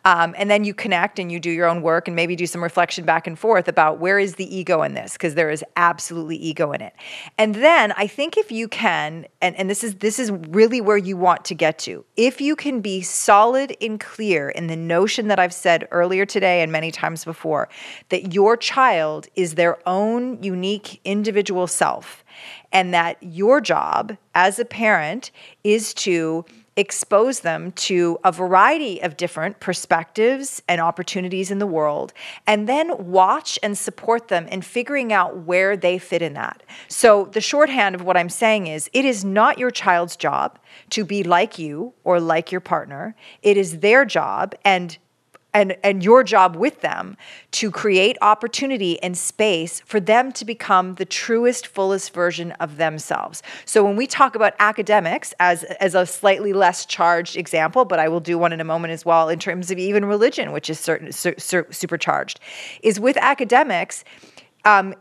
Um, 0.04 0.34
and 0.36 0.50
then 0.50 0.64
you 0.64 0.74
connect 0.74 1.18
and 1.18 1.32
you 1.32 1.40
do 1.40 1.50
your 1.50 1.66
own 1.66 1.82
work 1.82 2.08
and 2.08 2.14
maybe 2.14 2.36
do 2.36 2.46
some 2.46 2.62
reflection 2.62 3.04
back 3.04 3.26
and 3.26 3.38
forth 3.38 3.68
about 3.68 3.98
where 3.98 4.18
is 4.18 4.34
the 4.34 4.54
ego 4.54 4.82
in 4.82 4.94
this, 4.94 5.14
because 5.14 5.34
there 5.34 5.50
is 5.50 5.64
absolutely 5.76 6.36
ego 6.36 6.72
in 6.72 6.80
it. 6.80 6.94
And 7.38 7.54
then 7.56 7.92
I 7.96 8.06
think 8.06 8.36
if 8.36 8.52
you 8.52 8.68
can, 8.68 9.26
and, 9.40 9.56
and 9.56 9.70
this 9.70 9.82
is 9.82 9.96
this 9.96 10.18
is 10.18 10.30
really 10.30 10.80
where 10.80 10.96
you 10.96 11.16
want 11.16 11.44
to 11.46 11.54
get 11.54 11.78
to, 11.80 12.04
if 12.16 12.40
you 12.40 12.54
can 12.54 12.80
be 12.80 13.00
solid 13.00 13.76
and 13.80 13.98
clear 13.98 14.50
in 14.50 14.66
the 14.66 14.76
notion 14.76 15.28
that 15.28 15.38
I've 15.38 15.54
said 15.54 15.88
earlier 15.90 16.26
today 16.26 16.62
and 16.62 16.70
many 16.70 16.90
times 16.90 17.24
before, 17.24 17.68
that 18.10 18.34
your 18.34 18.56
child 18.56 19.28
is 19.34 19.54
their 19.54 19.78
own 19.88 20.42
unique 20.42 21.00
individual 21.04 21.66
self 21.66 22.24
and 22.74 22.92
that 22.92 23.16
your 23.22 23.60
job 23.60 24.18
as 24.34 24.58
a 24.58 24.64
parent 24.64 25.30
is 25.62 25.94
to 25.94 26.44
expose 26.76 27.40
them 27.40 27.70
to 27.72 28.18
a 28.24 28.32
variety 28.32 29.00
of 29.00 29.16
different 29.16 29.60
perspectives 29.60 30.60
and 30.68 30.80
opportunities 30.80 31.52
in 31.52 31.60
the 31.60 31.66
world, 31.66 32.12
and 32.46 32.68
then 32.68 32.90
watch 32.98 33.58
and 33.62 33.78
support 33.78 34.26
them 34.26 34.48
in 34.48 34.60
figuring 34.60 35.12
out 35.12 35.36
where 35.38 35.76
they 35.76 35.98
fit 35.98 36.20
in 36.20 36.34
that. 36.34 36.64
So, 36.88 37.26
the 37.26 37.40
shorthand 37.40 37.94
of 37.94 38.02
what 38.02 38.16
I'm 38.16 38.28
saying 38.28 38.66
is 38.66 38.90
it 38.92 39.04
is 39.04 39.24
not 39.24 39.58
your 39.58 39.70
child's 39.70 40.16
job 40.16 40.58
to 40.90 41.04
be 41.04 41.22
like 41.22 41.58
you 41.58 41.94
or 42.02 42.18
like 42.18 42.50
your 42.50 42.60
partner, 42.60 43.14
it 43.42 43.56
is 43.56 43.78
their 43.78 44.04
job. 44.04 44.54
And 44.64 44.98
and 45.54 45.76
and 45.82 46.04
your 46.04 46.22
job 46.22 46.56
with 46.56 46.80
them 46.82 47.16
to 47.52 47.70
create 47.70 48.18
opportunity 48.20 49.02
and 49.02 49.16
space 49.16 49.80
for 49.86 50.00
them 50.00 50.32
to 50.32 50.44
become 50.44 50.96
the 50.96 51.04
truest 51.04 51.66
fullest 51.66 52.12
version 52.12 52.52
of 52.52 52.76
themselves 52.76 53.42
so 53.64 53.82
when 53.82 53.96
we 53.96 54.06
talk 54.06 54.34
about 54.34 54.52
academics 54.58 55.32
as 55.40 55.62
as 55.64 55.94
a 55.94 56.04
slightly 56.04 56.52
less 56.52 56.84
charged 56.84 57.36
example 57.36 57.84
but 57.84 57.98
i 57.98 58.08
will 58.08 58.20
do 58.20 58.36
one 58.36 58.52
in 58.52 58.60
a 58.60 58.64
moment 58.64 58.92
as 58.92 59.04
well 59.04 59.28
in 59.28 59.38
terms 59.38 59.70
of 59.70 59.78
even 59.78 60.04
religion 60.04 60.52
which 60.52 60.68
is 60.68 60.78
certain 60.78 61.12
su- 61.12 61.34
su- 61.38 61.66
supercharged 61.70 62.40
is 62.82 63.00
with 63.00 63.16
academics 63.18 64.04
um, 64.64 64.94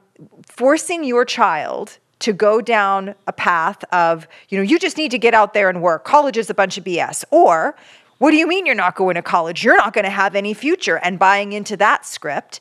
forcing 0.48 1.04
your 1.04 1.26
child 1.26 1.98
to 2.20 2.32
go 2.32 2.62
down 2.62 3.16
a 3.28 3.34
path 3.34 3.84
of, 3.92 4.28
you 4.48 4.58
know, 4.58 4.64
you 4.64 4.80
just 4.80 4.96
need 4.96 5.12
to 5.12 5.18
get 5.18 5.34
out 5.34 5.54
there 5.54 5.68
and 5.68 5.82
work. 5.82 6.06
College 6.06 6.38
is 6.38 6.50
a 6.50 6.54
bunch 6.54 6.78
of 6.78 6.84
BS. 6.84 7.26
Or, 7.32 7.76
what 8.18 8.32
do 8.32 8.38
you 8.38 8.48
mean 8.48 8.66
you're 8.66 8.76
not 8.76 8.96
going 8.96 9.16
to 9.16 9.22
college? 9.22 9.64
You're 9.64 9.78
not 9.78 9.94
going 9.94 10.06
to 10.06 10.12
have 10.12 10.36
any 10.36 10.54
future. 10.54 10.98
And 10.98 11.20
buying 11.20 11.54
into 11.54 11.76
that 11.78 12.06
script, 12.06 12.60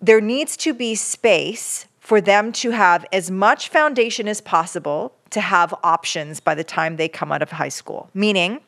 there 0.00 0.20
needs 0.20 0.56
to 0.58 0.74
be 0.74 0.94
space 0.94 1.86
for 2.00 2.20
them 2.20 2.52
to 2.52 2.70
have 2.70 3.04
as 3.12 3.30
much 3.30 3.68
foundation 3.68 4.28
as 4.28 4.40
possible 4.40 5.14
to 5.30 5.40
have 5.40 5.74
options 5.82 6.40
by 6.40 6.54
the 6.54 6.64
time 6.64 6.96
they 6.96 7.08
come 7.08 7.30
out 7.30 7.42
of 7.42 7.50
high 7.50 7.68
school. 7.68 8.08
Meaning, 8.14 8.60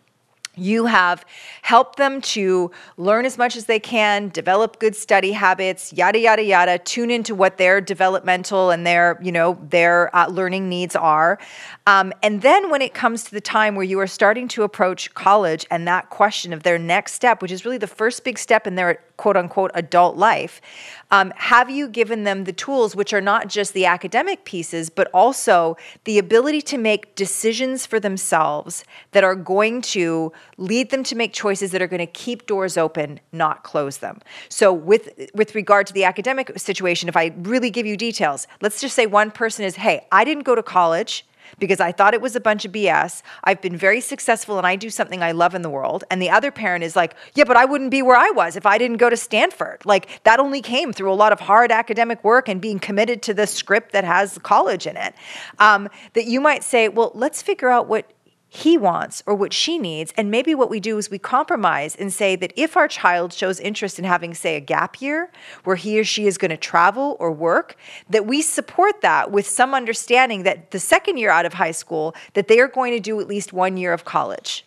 you 0.60 0.86
have 0.86 1.24
helped 1.62 1.96
them 1.96 2.20
to 2.20 2.70
learn 2.96 3.24
as 3.24 3.38
much 3.38 3.56
as 3.56 3.64
they 3.64 3.80
can, 3.80 4.28
develop 4.28 4.78
good 4.78 4.94
study 4.94 5.32
habits, 5.32 5.92
yada 5.92 6.18
yada 6.18 6.42
yada. 6.42 6.78
Tune 6.78 7.10
into 7.10 7.34
what 7.34 7.58
their 7.58 7.80
developmental 7.80 8.70
and 8.70 8.86
their 8.86 9.18
you 9.22 9.32
know 9.32 9.58
their 9.70 10.14
uh, 10.14 10.28
learning 10.28 10.68
needs 10.68 10.94
are, 10.94 11.38
um, 11.86 12.12
and 12.22 12.42
then 12.42 12.70
when 12.70 12.82
it 12.82 12.94
comes 12.94 13.24
to 13.24 13.30
the 13.32 13.40
time 13.40 13.74
where 13.74 13.84
you 13.84 13.98
are 13.98 14.06
starting 14.06 14.48
to 14.48 14.62
approach 14.62 15.12
college 15.14 15.66
and 15.70 15.88
that 15.88 16.10
question 16.10 16.52
of 16.52 16.62
their 16.62 16.78
next 16.78 17.14
step, 17.14 17.42
which 17.42 17.52
is 17.52 17.64
really 17.64 17.78
the 17.78 17.86
first 17.86 18.24
big 18.24 18.38
step 18.38 18.66
in 18.66 18.74
their 18.74 19.02
quote 19.16 19.36
unquote 19.36 19.70
adult 19.74 20.16
life, 20.16 20.60
um, 21.10 21.32
have 21.36 21.68
you 21.68 21.88
given 21.88 22.24
them 22.24 22.44
the 22.44 22.52
tools, 22.52 22.94
which 22.94 23.12
are 23.12 23.20
not 23.20 23.48
just 23.48 23.72
the 23.72 23.86
academic 23.86 24.44
pieces, 24.44 24.90
but 24.90 25.08
also 25.12 25.76
the 26.04 26.18
ability 26.18 26.62
to 26.62 26.78
make 26.78 27.14
decisions 27.14 27.84
for 27.86 27.98
themselves 27.98 28.84
that 29.12 29.24
are 29.24 29.34
going 29.34 29.82
to 29.82 30.32
lead 30.56 30.90
them 30.90 31.02
to 31.04 31.16
make 31.16 31.32
choices 31.32 31.72
that 31.72 31.82
are 31.82 31.88
going 31.88 31.98
to 31.98 32.06
keep 32.06 32.46
doors 32.46 32.76
open, 32.76 33.18
not 33.32 33.64
close 33.64 33.98
them. 33.98 34.20
So, 34.48 34.72
with 34.72 35.10
with 35.34 35.54
regard 35.54 35.86
to 35.88 35.92
the 35.92 36.04
academic 36.04 36.58
situation, 36.58 37.08
if 37.08 37.16
I 37.16 37.32
really 37.38 37.70
give 37.70 37.86
you 37.86 37.96
details, 37.96 38.46
let's 38.60 38.80
just 38.80 38.94
say 38.94 39.06
one 39.06 39.30
person 39.30 39.64
is, 39.64 39.76
"Hey, 39.76 40.06
I 40.12 40.24
didn't 40.24 40.44
go 40.44 40.54
to 40.54 40.62
college." 40.62 41.24
Because 41.58 41.80
I 41.80 41.92
thought 41.92 42.14
it 42.14 42.20
was 42.20 42.36
a 42.36 42.40
bunch 42.40 42.64
of 42.64 42.72
BS. 42.72 43.22
I've 43.44 43.60
been 43.60 43.76
very 43.76 44.00
successful 44.00 44.58
and 44.58 44.66
I 44.66 44.76
do 44.76 44.90
something 44.90 45.22
I 45.22 45.32
love 45.32 45.54
in 45.54 45.62
the 45.62 45.70
world. 45.70 46.04
And 46.10 46.20
the 46.20 46.30
other 46.30 46.50
parent 46.50 46.84
is 46.84 46.96
like, 46.96 47.14
yeah, 47.34 47.44
but 47.44 47.56
I 47.56 47.64
wouldn't 47.64 47.90
be 47.90 48.02
where 48.02 48.16
I 48.16 48.30
was 48.30 48.56
if 48.56 48.66
I 48.66 48.78
didn't 48.78 48.98
go 48.98 49.10
to 49.10 49.16
Stanford. 49.16 49.84
Like 49.84 50.22
that 50.24 50.40
only 50.40 50.62
came 50.62 50.92
through 50.92 51.12
a 51.12 51.14
lot 51.14 51.32
of 51.32 51.40
hard 51.40 51.72
academic 51.72 52.22
work 52.24 52.48
and 52.48 52.60
being 52.60 52.78
committed 52.78 53.22
to 53.22 53.34
the 53.34 53.46
script 53.46 53.92
that 53.92 54.04
has 54.04 54.38
college 54.38 54.86
in 54.86 54.96
it. 54.96 55.14
Um, 55.58 55.88
that 56.14 56.26
you 56.26 56.40
might 56.40 56.64
say, 56.64 56.88
well, 56.88 57.12
let's 57.14 57.42
figure 57.42 57.68
out 57.68 57.88
what 57.88 58.10
he 58.52 58.76
wants 58.76 59.22
or 59.26 59.34
what 59.34 59.52
she 59.52 59.78
needs. 59.78 60.12
And 60.16 60.30
maybe 60.30 60.56
what 60.56 60.68
we 60.68 60.80
do 60.80 60.98
is 60.98 61.08
we 61.08 61.18
compromise 61.18 61.94
and 61.94 62.12
say 62.12 62.34
that 62.36 62.52
if 62.56 62.76
our 62.76 62.88
child 62.88 63.32
shows 63.32 63.60
interest 63.60 63.98
in 63.98 64.04
having, 64.04 64.34
say, 64.34 64.56
a 64.56 64.60
gap 64.60 65.00
year 65.00 65.30
where 65.62 65.76
he 65.76 66.00
or 66.00 66.04
she 66.04 66.26
is 66.26 66.36
going 66.36 66.50
to 66.50 66.56
travel 66.56 67.16
or 67.20 67.30
work, 67.30 67.76
that 68.10 68.26
we 68.26 68.42
support 68.42 69.02
that 69.02 69.30
with 69.30 69.46
some 69.46 69.72
understanding 69.72 70.42
that 70.42 70.72
the 70.72 70.80
second 70.80 71.16
year 71.16 71.30
out 71.30 71.46
of 71.46 71.54
high 71.54 71.70
school, 71.70 72.12
that 72.34 72.48
they 72.48 72.58
are 72.58 72.68
going 72.68 72.92
to 72.92 73.00
do 73.00 73.20
at 73.20 73.28
least 73.28 73.52
one 73.52 73.76
year 73.76 73.92
of 73.92 74.04
college. 74.04 74.66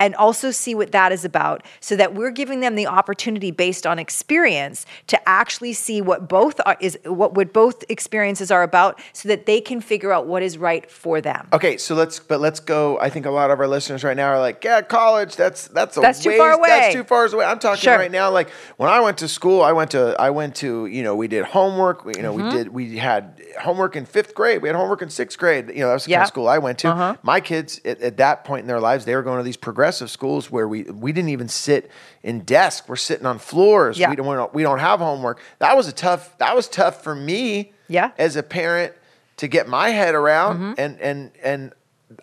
And 0.00 0.14
also 0.16 0.50
see 0.50 0.74
what 0.74 0.90
that 0.92 1.12
is 1.12 1.24
about 1.24 1.62
so 1.78 1.94
that 1.94 2.14
we're 2.14 2.30
giving 2.32 2.58
them 2.60 2.74
the 2.74 2.86
opportunity 2.88 3.50
based 3.52 3.86
on 3.86 3.98
experience 3.98 4.86
to 5.06 5.28
actually 5.28 5.72
see 5.72 6.00
what 6.00 6.28
both 6.28 6.60
are, 6.66 6.76
is 6.80 6.98
what 7.04 7.34
what 7.34 7.52
both 7.52 7.84
experiences 7.88 8.50
are 8.50 8.62
about 8.62 9.00
so 9.12 9.28
that 9.28 9.46
they 9.46 9.60
can 9.60 9.80
figure 9.80 10.10
out 10.12 10.26
what 10.26 10.42
is 10.42 10.58
right 10.58 10.90
for 10.90 11.20
them. 11.20 11.46
Okay, 11.52 11.76
so 11.76 11.94
let's 11.94 12.18
but 12.18 12.40
let's 12.40 12.58
go. 12.60 12.98
I 12.98 13.10
think 13.10 13.26
a 13.26 13.30
lot 13.30 13.50
of 13.50 13.60
our 13.60 13.68
listeners 13.68 14.02
right 14.02 14.16
now 14.16 14.28
are 14.30 14.40
like, 14.40 14.64
yeah, 14.64 14.80
college. 14.82 15.36
That's 15.36 15.68
that's 15.68 15.96
a 15.96 16.00
That's 16.00 16.22
too 16.22 16.30
ways- 16.30 16.38
far 16.38 16.52
away." 16.52 16.68
That's 16.70 16.94
too 16.94 17.04
far 17.04 17.26
away. 17.26 17.44
I'm 17.44 17.58
talking 17.58 17.80
Sure. 17.82 17.96
right 17.96 18.10
now. 18.10 18.30
Like 18.30 18.48
when 18.78 18.88
I 18.88 19.00
went 19.00 19.18
to 19.18 19.28
school, 19.28 19.62
I 19.62 19.72
went 19.72 19.90
to 19.90 20.16
I 20.18 20.30
went 20.30 20.54
to 20.56 20.86
you 20.86 21.02
know 21.02 21.14
we 21.14 21.28
did 21.28 21.44
homework. 21.44 22.04
We, 22.06 22.14
you 22.16 22.22
know 22.22 22.30
Mm-hmm. 22.34 22.46
we 22.48 22.50
did 22.52 22.68
we 22.68 22.96
had 22.98 23.42
homework 23.60 23.96
in 23.96 24.06
fifth 24.06 24.34
grade. 24.34 24.62
We 24.62 24.68
had 24.68 24.76
homework 24.76 25.02
in 25.02 25.10
sixth 25.10 25.38
grade. 25.38 25.68
You 25.68 25.80
know 25.80 25.88
that 25.88 25.94
was 25.94 26.04
the 26.06 26.12
kind 26.12 26.22
of 26.22 26.28
school 26.28 26.48
I 26.48 26.58
went 26.58 26.78
to. 26.80 26.88
Uh-huh. 26.88 27.16
My 27.22 27.40
kids 27.40 27.80
at, 27.84 28.00
at 28.00 28.16
that 28.18 28.44
point 28.44 28.60
in 28.62 28.66
their 28.68 28.80
lives, 28.80 29.04
they 29.04 29.14
were 29.16 29.22
going 29.22 29.38
to 29.38 29.42
these 29.44 29.56
progressive 29.56 29.89
schools 29.92 30.50
where 30.50 30.66
we 30.68 30.82
we 30.84 31.12
didn't 31.12 31.30
even 31.30 31.48
sit 31.48 31.90
in 32.22 32.40
desks. 32.40 32.88
We're 32.88 32.96
sitting 32.96 33.26
on 33.26 33.38
floors. 33.38 33.98
Yeah. 33.98 34.10
We 34.10 34.16
don't 34.16 34.26
we 34.26 34.34
don't- 34.34 34.54
we 34.54 34.62
don't 34.62 34.78
have 34.78 35.00
homework. 35.00 35.40
That 35.58 35.76
was 35.76 35.88
a 35.88 35.92
tough. 35.92 36.36
That 36.38 36.54
was 36.56 36.68
tough 36.68 37.02
for 37.02 37.14
me. 37.14 37.72
Yeah. 37.88 38.08
Mm-hmm. 38.08 38.20
As 38.22 38.36
a 38.36 38.42
parent 38.42 38.94
to 39.38 39.48
get 39.48 39.66
my 39.68 39.88
head 39.90 40.14
around 40.14 40.74
and 40.78 41.00
and 41.00 41.30
and 41.42 41.72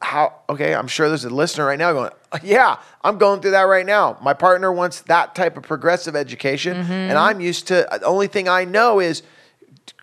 how 0.01 0.34
okay 0.49 0.75
i'm 0.75 0.86
sure 0.88 1.08
there's 1.08 1.23
a 1.23 1.30
listener 1.30 1.65
right 1.65 1.80
now 1.80 1.93
going 1.93 2.12
yeah 2.43 2.77
i'm 3.03 3.17
going 3.17 3.39
through 3.39 3.51
that 3.51 3.63
right 3.63 3.86
now 3.86 4.17
my 4.21 4.34
partner 4.34 4.69
wants 4.71 4.99
that 5.03 5.34
type 5.34 5.56
of 5.56 5.63
progressive 5.63 6.13
education 6.13 6.75
Mm-hmm. 6.75 6.91
and 6.91 7.17
i'm 7.17 7.39
used 7.39 7.67
to 7.69 7.88
the 7.89 8.03
only 8.06 8.27
thing 8.27 8.49
i 8.49 8.65
know 8.65 8.99
is 8.99 9.23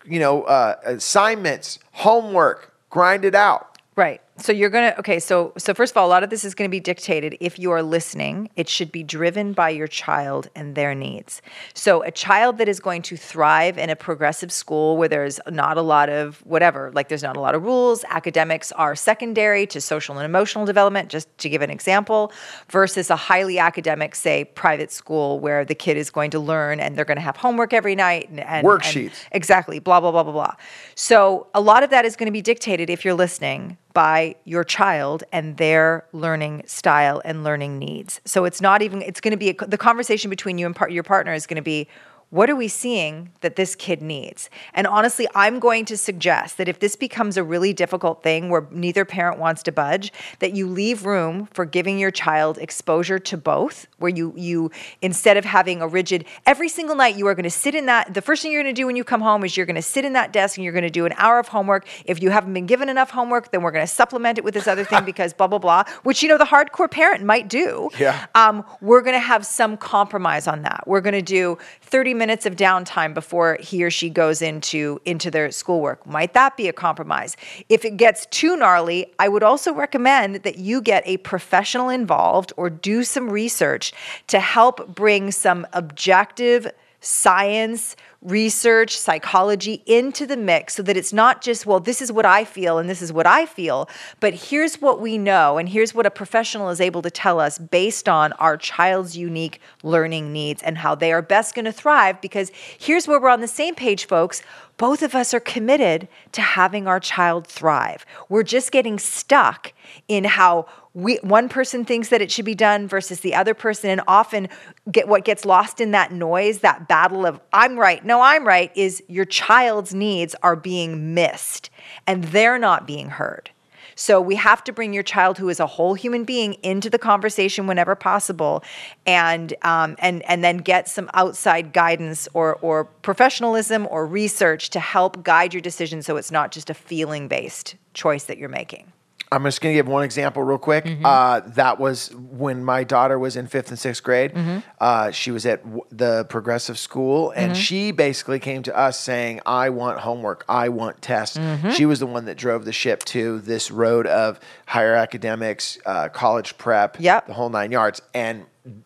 you 0.03 0.19
know 0.19 0.41
uh, 0.43 0.75
assignments 0.85 1.77
homework 1.91 2.73
grind 2.89 3.23
it 3.25 3.35
out 3.35 3.77
Right. 3.95 4.21
So 4.37 4.51
you're 4.51 4.69
going 4.69 4.91
to 4.91 4.99
okay, 4.99 5.19
so 5.19 5.53
so 5.57 5.73
first 5.73 5.93
of 5.93 5.97
all, 5.97 6.07
a 6.07 6.09
lot 6.09 6.21
of 6.21 6.29
this 6.29 6.43
is 6.43 6.53
going 6.53 6.69
to 6.69 6.71
be 6.71 6.81
dictated 6.81 7.37
if 7.39 7.57
you 7.57 7.71
are 7.71 7.81
listening, 7.81 8.49
it 8.57 8.67
should 8.67 8.91
be 8.91 9.01
driven 9.01 9.53
by 9.53 9.69
your 9.69 9.87
child 9.87 10.49
and 10.55 10.75
their 10.75 10.93
needs. 10.93 11.41
So 11.73 12.03
a 12.03 12.11
child 12.11 12.57
that 12.57 12.67
is 12.67 12.81
going 12.81 13.01
to 13.03 13.15
thrive 13.15 13.77
in 13.77 13.89
a 13.89 13.95
progressive 13.95 14.51
school 14.51 14.97
where 14.97 15.07
there's 15.07 15.39
not 15.49 15.77
a 15.77 15.81
lot 15.81 16.09
of 16.09 16.39
whatever, 16.45 16.91
like 16.93 17.07
there's 17.07 17.23
not 17.23 17.37
a 17.37 17.39
lot 17.39 17.55
of 17.55 17.63
rules, 17.63 18.03
academics 18.09 18.73
are 18.73 18.93
secondary 18.93 19.65
to 19.67 19.79
social 19.79 20.17
and 20.17 20.25
emotional 20.25 20.65
development, 20.65 21.09
just 21.09 21.29
to 21.37 21.47
give 21.47 21.61
an 21.61 21.69
example, 21.69 22.33
versus 22.69 23.09
a 23.09 23.15
highly 23.15 23.57
academic 23.57 24.15
say 24.15 24.43
private 24.43 24.91
school 24.91 25.39
where 25.39 25.63
the 25.63 25.75
kid 25.75 25.95
is 25.95 26.09
going 26.09 26.29
to 26.31 26.39
learn 26.39 26.81
and 26.81 26.97
they're 26.97 27.05
going 27.05 27.17
to 27.17 27.21
have 27.21 27.37
homework 27.37 27.71
every 27.71 27.95
night 27.95 28.29
and, 28.29 28.41
and 28.41 28.65
and- 28.65 28.67
Worksheets. 28.67 29.25
Exactly, 29.31 29.79
blah, 29.79 29.99
blah, 29.99 30.11
blah, 30.11 30.23
blah, 30.23 30.33
blah. 30.33 30.55
So 30.95 31.47
a 31.53 31.61
lot 31.61 31.83
of 31.83 31.89
that 31.91 32.03
is 32.03 32.15
going 32.15 32.27
to 32.27 32.31
be 32.33 32.41
dictated, 32.41 32.89
if 32.89 33.05
you're 33.05 33.13
listening, 33.13 33.77
by 33.95 34.35
your 34.43 34.63
child 34.63 35.23
and 35.31 35.57
their 35.57 36.05
learning 36.11 36.61
style 36.67 37.21
and 37.25 37.43
learning 37.43 37.79
needs. 37.79 38.21
So 38.25 38.45
it's 38.45 38.61
not 38.61 38.83
even, 38.83 39.01
it's 39.01 39.21
going 39.21 39.31
to 39.31 39.37
be, 39.37 39.49
a, 39.49 39.53
the 39.65 39.77
conversation 39.77 40.29
between 40.29 40.59
you 40.59 40.67
and 40.67 40.75
par- 40.75 40.89
your 40.89 41.01
partner 41.01 41.33
is 41.33 41.47
going 41.47 41.55
to 41.55 41.63
be, 41.63 41.87
what 42.31 42.49
are 42.49 42.55
we 42.55 42.67
seeing 42.67 43.31
that 43.41 43.55
this 43.55 43.75
kid 43.75 44.01
needs? 44.01 44.49
And 44.73 44.87
honestly, 44.87 45.27
I'm 45.35 45.59
going 45.59 45.85
to 45.85 45.95
suggest 45.95 46.57
that 46.57 46.67
if 46.67 46.79
this 46.79 46.95
becomes 46.95 47.37
a 47.37 47.43
really 47.43 47.71
difficult 47.71 48.23
thing 48.23 48.49
where 48.49 48.67
neither 48.71 49.05
parent 49.05 49.39
wants 49.39 49.63
to 49.63 49.71
budge, 49.71 50.11
that 50.39 50.53
you 50.53 50.67
leave 50.67 51.05
room 51.05 51.47
for 51.53 51.63
giving 51.65 51.97
your 51.99 52.11
child 52.11 52.57
exposure 52.57 53.19
to 53.19 53.37
both, 53.37 53.87
where 53.99 54.11
you 54.11 54.33
you 54.35 54.71
instead 55.01 55.37
of 55.37 55.45
having 55.45 55.81
a 55.81 55.87
rigid 55.87 56.25
every 56.45 56.67
single 56.67 56.95
night 56.95 57.15
you 57.15 57.27
are 57.27 57.35
going 57.35 57.43
to 57.43 57.49
sit 57.49 57.75
in 57.75 57.85
that 57.85 58.13
the 58.13 58.21
first 58.21 58.41
thing 58.41 58.51
you're 58.51 58.63
going 58.63 58.73
to 58.75 58.81
do 58.81 58.85
when 58.87 58.95
you 58.95 59.03
come 59.03 59.21
home 59.21 59.43
is 59.43 59.55
you're 59.55 59.65
going 59.65 59.75
to 59.75 59.81
sit 59.81 60.03
in 60.03 60.13
that 60.13 60.33
desk 60.33 60.57
and 60.57 60.63
you're 60.63 60.73
going 60.73 60.83
to 60.83 60.89
do 60.89 61.05
an 61.05 61.13
hour 61.17 61.39
of 61.39 61.47
homework. 61.47 61.87
If 62.05 62.21
you 62.21 62.31
haven't 62.31 62.53
been 62.53 62.65
given 62.65 62.89
enough 62.89 63.11
homework, 63.11 63.51
then 63.51 63.61
we're 63.61 63.71
going 63.71 63.85
to 63.85 63.91
supplement 63.93 64.37
it 64.37 64.43
with 64.43 64.53
this 64.55 64.67
other 64.67 64.83
thing 64.83 65.05
because 65.11 65.31
blah 65.33 65.47
blah 65.47 65.59
blah, 65.59 65.83
which 66.03 66.23
you 66.23 66.27
know 66.29 66.37
the 66.37 66.45
hardcore 66.45 66.89
parent 66.89 67.23
might 67.23 67.47
do 67.47 67.89
Yeah. 67.99 68.25
um, 68.35 68.65
we're 68.81 69.01
going 69.01 69.15
to 69.15 69.19
have 69.19 69.45
some 69.45 69.77
compromise 69.77 70.47
on 70.47 70.63
that. 70.63 70.83
We're 70.87 71.01
going 71.01 71.13
to 71.13 71.21
do 71.21 71.57
30 71.81 72.14
minutes 72.17 72.45
of 72.45 72.55
downtime 72.55 73.13
before 73.13 73.57
he 73.59 73.83
or 73.83 73.91
she 73.91 74.09
goes 74.09 74.41
into 74.41 74.99
into 75.05 75.29
their 75.29 75.51
schoolwork. 75.51 76.05
Might 76.05 76.33
that 76.33 76.57
be 76.57 76.67
a 76.67 76.73
compromise? 76.73 77.37
If 77.69 77.85
it 77.85 77.97
gets 77.97 78.25
too 78.27 78.55
gnarly, 78.55 79.13
I 79.19 79.27
would 79.27 79.43
also 79.43 79.73
recommend 79.73 80.43
that 80.43 80.57
you 80.57 80.81
get 80.81 81.03
a 81.05 81.17
professional 81.17 81.89
involved 81.89 82.53
or 82.57 82.69
do 82.69 83.03
some 83.03 83.29
research 83.29 83.93
to 84.27 84.39
help 84.39 84.95
bring 84.95 85.31
some 85.31 85.67
objective 85.73 86.71
science, 87.01 87.95
research, 88.25 88.97
psychology 88.97 89.83
into 89.85 90.25
the 90.25 90.35
mix 90.35 90.75
so 90.75 90.83
that 90.83 90.97
it's 90.97 91.13
not 91.13 91.41
just, 91.41 91.65
well, 91.65 91.79
this 91.79 92.01
is 92.01 92.11
what 92.11 92.25
I 92.25 92.43
feel 92.43 92.79
and 92.79 92.89
this 92.89 93.01
is 93.01 93.13
what 93.13 93.27
I 93.27 93.45
feel, 93.45 93.87
but 94.19 94.33
here's 94.33 94.81
what 94.81 94.99
we 94.99 95.17
know 95.17 95.57
and 95.57 95.69
here's 95.69 95.93
what 95.93 96.07
a 96.07 96.11
professional 96.11 96.69
is 96.69 96.81
able 96.81 97.03
to 97.03 97.11
tell 97.11 97.39
us 97.39 97.59
based 97.59 98.09
on 98.09 98.33
our 98.33 98.57
child's 98.57 99.15
unique 99.15 99.61
learning 99.83 100.33
needs 100.33 100.63
and 100.63 100.79
how 100.79 100.95
they 100.95 101.13
are 101.13 101.21
best 101.21 101.53
going 101.53 101.65
to 101.65 101.71
thrive. 101.71 102.19
Because 102.19 102.51
here's 102.79 103.07
where 103.07 103.21
we're 103.21 103.29
on 103.29 103.41
the 103.41 103.47
same 103.47 103.75
page, 103.75 104.05
folks. 104.05 104.41
Both 104.77 105.01
of 105.01 105.15
us 105.15 105.33
are 105.33 105.39
committed 105.39 106.07
to 106.33 106.41
having 106.41 106.87
our 106.87 106.99
child 106.99 107.47
thrive. 107.47 108.05
We're 108.27 108.43
just 108.43 108.71
getting 108.71 108.99
stuck 108.99 109.73
in 110.07 110.25
how 110.25 110.67
we 110.93 111.17
one 111.17 111.49
person 111.49 111.83
thinks 111.85 112.09
that 112.09 112.21
it 112.21 112.31
should 112.31 112.45
be 112.45 112.55
done 112.55 112.87
versus 112.87 113.19
the 113.19 113.35
other 113.35 113.53
person 113.53 113.89
and 113.89 114.01
often 114.07 114.47
get 114.89 115.07
what 115.07 115.25
gets 115.25 115.45
lost 115.45 115.81
in 115.81 115.91
that 115.91 116.11
noise 116.11 116.59
that 116.59 116.87
battle 116.87 117.25
of 117.25 117.39
i'm 117.51 117.77
right 117.77 118.05
no 118.05 118.21
i'm 118.21 118.47
right 118.47 118.71
is 118.75 119.03
your 119.09 119.25
child's 119.25 119.93
needs 119.93 120.35
are 120.41 120.55
being 120.55 121.13
missed 121.13 121.69
and 122.07 122.23
they're 122.25 122.57
not 122.57 122.87
being 122.87 123.09
heard 123.09 123.51
so 123.95 124.21
we 124.21 124.35
have 124.35 124.63
to 124.65 124.73
bring 124.73 124.93
your 124.93 125.03
child 125.03 125.37
who 125.37 125.49
is 125.49 125.59
a 125.59 125.65
whole 125.65 125.93
human 125.93 126.23
being 126.23 126.53
into 126.55 126.89
the 126.89 126.99
conversation 126.99 127.65
whenever 127.67 127.95
possible 127.95 128.63
and 129.05 129.53
um, 129.61 129.95
and 129.99 130.21
and 130.23 130.43
then 130.43 130.57
get 130.57 130.87
some 130.87 131.09
outside 131.13 131.73
guidance 131.73 132.27
or 132.33 132.55
or 132.57 132.85
professionalism 132.85 133.87
or 133.89 134.05
research 134.05 134.69
to 134.69 134.79
help 134.79 135.23
guide 135.23 135.53
your 135.53 135.61
decision 135.61 136.01
so 136.01 136.17
it's 136.17 136.31
not 136.31 136.51
just 136.51 136.69
a 136.69 136.73
feeling 136.73 137.27
based 137.27 137.75
choice 137.93 138.25
that 138.25 138.37
you're 138.37 138.49
making 138.49 138.91
I'm 139.31 139.43
just 139.43 139.59
going 139.59 139.73
to 139.73 139.77
give 139.77 139.87
one 139.87 140.03
example 140.03 140.43
real 140.43 140.57
quick. 140.57 140.85
Mm-hmm. 140.85 141.05
Uh, 141.05 141.39
that 141.55 141.79
was 141.79 142.13
when 142.15 142.63
my 142.63 142.83
daughter 142.83 143.17
was 143.17 143.35
in 143.35 143.47
fifth 143.47 143.69
and 143.69 143.79
sixth 143.79 144.03
grade. 144.03 144.33
Mm-hmm. 144.33 144.59
Uh, 144.79 145.11
she 145.11 145.31
was 145.31 145.45
at 145.45 145.63
w- 145.63 145.83
the 145.91 146.25
progressive 146.29 146.77
school, 146.77 147.31
and 147.31 147.57
she 147.57 147.91
basically 147.91 148.39
came 148.39 148.61
to 148.63 148.77
us 148.77 148.99
saying, 148.99 149.41
"I 149.45 149.69
want 149.69 149.99
homework. 149.99 150.45
I 150.47 150.69
want 150.69 151.01
tests." 151.01 151.37
Mm-hmm. 151.37 151.71
She 151.71 151.85
was 151.85 151.99
the 151.99 152.05
one 152.07 152.25
that 152.25 152.37
drove 152.37 152.65
the 152.65 152.71
ship 152.73 153.03
to 153.05 153.39
this 153.39 153.71
road 153.71 154.05
of 154.07 154.39
higher 154.67 154.93
academics, 154.93 155.77
uh, 155.85 156.09
college 156.09 156.57
prep, 156.57 156.97
Yep. 156.99 157.27
the 157.27 157.33
whole 157.33 157.49
nine 157.49 157.71
yards. 157.71 158.01
And 158.13 158.45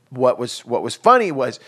what 0.09 0.39
was 0.39 0.65
what 0.65 0.81
was 0.83 0.95
funny 0.95 1.31
was 1.31 1.59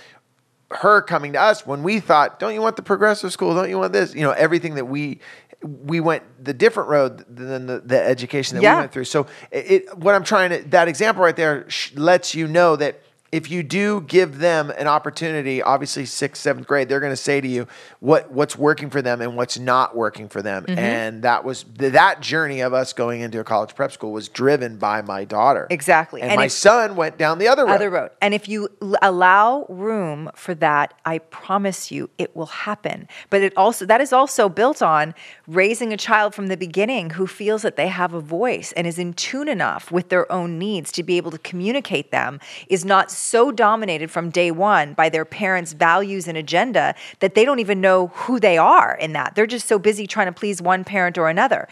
her 0.71 1.01
coming 1.01 1.33
to 1.33 1.41
us 1.41 1.67
when 1.67 1.83
we 1.83 1.99
thought, 1.99 2.39
"Don't 2.39 2.53
you 2.53 2.61
want 2.61 2.77
the 2.77 2.81
progressive 2.83 3.33
school? 3.33 3.53
Don't 3.53 3.69
you 3.69 3.77
want 3.79 3.91
this?" 3.93 4.15
You 4.15 4.21
know, 4.21 4.31
everything 4.31 4.75
that 4.75 4.85
we 4.85 5.19
we 5.63 5.99
went 5.99 6.23
the 6.43 6.53
different 6.53 6.89
road 6.89 7.25
than 7.33 7.67
the, 7.67 7.79
the 7.79 8.01
education 8.01 8.55
that 8.57 8.63
Yeah. 8.63 8.75
we 8.75 8.79
went 8.81 8.91
through. 8.91 9.05
So 9.05 9.27
it, 9.51 9.71
it 9.71 9.97
what 9.97 10.15
I'm 10.15 10.23
trying 10.23 10.49
to 10.49 10.69
that 10.69 10.87
example 10.87 11.23
right 11.23 11.35
there 11.35 11.69
sh- 11.69 11.91
lets 11.95 12.33
you 12.33 12.47
know 12.47 12.75
that 12.77 13.01
if 13.31 13.49
you 13.49 13.63
do 13.63 14.01
give 14.01 14.39
them 14.39 14.71
an 14.71 14.87
opportunity, 14.87 15.61
obviously 15.61 16.05
sixth, 16.05 16.41
seventh 16.41 16.67
grade, 16.67 16.89
they're 16.89 16.99
going 16.99 17.13
to 17.13 17.17
say 17.17 17.39
to 17.39 17.47
you 17.47 17.67
what 17.99 18.29
what's 18.31 18.57
working 18.57 18.89
for 18.89 19.01
them 19.01 19.21
and 19.21 19.37
what's 19.37 19.57
not 19.57 19.95
working 19.95 20.27
for 20.27 20.41
them. 20.41 20.65
Mm-hmm. 20.65 20.77
And 20.77 21.21
that 21.23 21.45
was 21.45 21.63
th- 21.63 21.93
that 21.93 22.19
journey 22.19 22.59
of 22.59 22.73
us 22.73 22.91
going 22.91 23.21
into 23.21 23.39
a 23.39 23.43
college 23.43 23.73
prep 23.73 23.91
school 23.91 24.11
was 24.11 24.27
driven 24.27 24.77
by 24.77 25.01
my 25.01 25.23
daughter. 25.23 25.67
Exactly. 25.69 26.21
And, 26.21 26.31
And 26.31 26.39
my 26.39 26.47
son 26.47 26.95
went 26.95 27.17
down 27.17 27.37
the 27.37 27.47
other 27.47 27.65
road. 27.65 27.73
other 27.73 27.89
road. 27.89 28.11
And 28.21 28.33
if 28.33 28.49
you 28.49 28.67
l- 28.81 28.95
allow 29.01 29.65
room 29.69 30.29
for 30.35 30.53
that, 30.55 30.93
I 31.05 31.19
promise 31.19 31.91
you 31.91 32.09
it 32.17 32.35
will 32.35 32.47
happen. 32.47 33.07
But 33.29 33.41
it 33.41 33.55
also 33.55 33.85
that 33.85 34.01
is 34.01 34.11
also 34.11 34.49
built 34.49 34.81
on 34.81 35.13
raising 35.47 35.93
a 35.93 35.97
child 35.97 36.35
from 36.35 36.47
the 36.47 36.57
beginning 36.57 37.11
who 37.11 37.27
feels 37.27 37.61
that 37.61 37.77
they 37.77 37.87
have 37.87 38.13
a 38.13 38.19
voice 38.19 38.73
and 38.73 38.85
is 38.85 38.99
in 38.99 39.13
tune 39.13 39.47
enough 39.47 39.89
with 39.89 40.09
their 40.09 40.29
own 40.31 40.59
needs 40.59 40.91
to 40.91 41.03
be 41.03 41.15
able 41.15 41.31
to 41.31 41.37
communicate 41.37 42.11
them 42.11 42.39
is 42.67 42.83
not 42.83 43.09
so 43.21 43.51
dominated 43.51 44.09
from 44.09 44.29
day 44.29 44.51
one 44.51 44.93
by 44.93 45.09
their 45.09 45.25
parents' 45.25 45.73
values 45.73 46.27
and 46.27 46.37
agenda 46.37 46.95
that 47.19 47.35
they 47.35 47.45
don't 47.45 47.59
even 47.59 47.79
know 47.79 48.07
who 48.07 48.39
they 48.39 48.57
are 48.57 48.95
in 48.95 49.13
that. 49.13 49.35
They're 49.35 49.47
just 49.47 49.67
so 49.67 49.79
busy 49.79 50.07
trying 50.07 50.27
to 50.27 50.31
please 50.31 50.61
one 50.61 50.83
parent 50.83 51.17
or 51.17 51.29
another. 51.29 51.67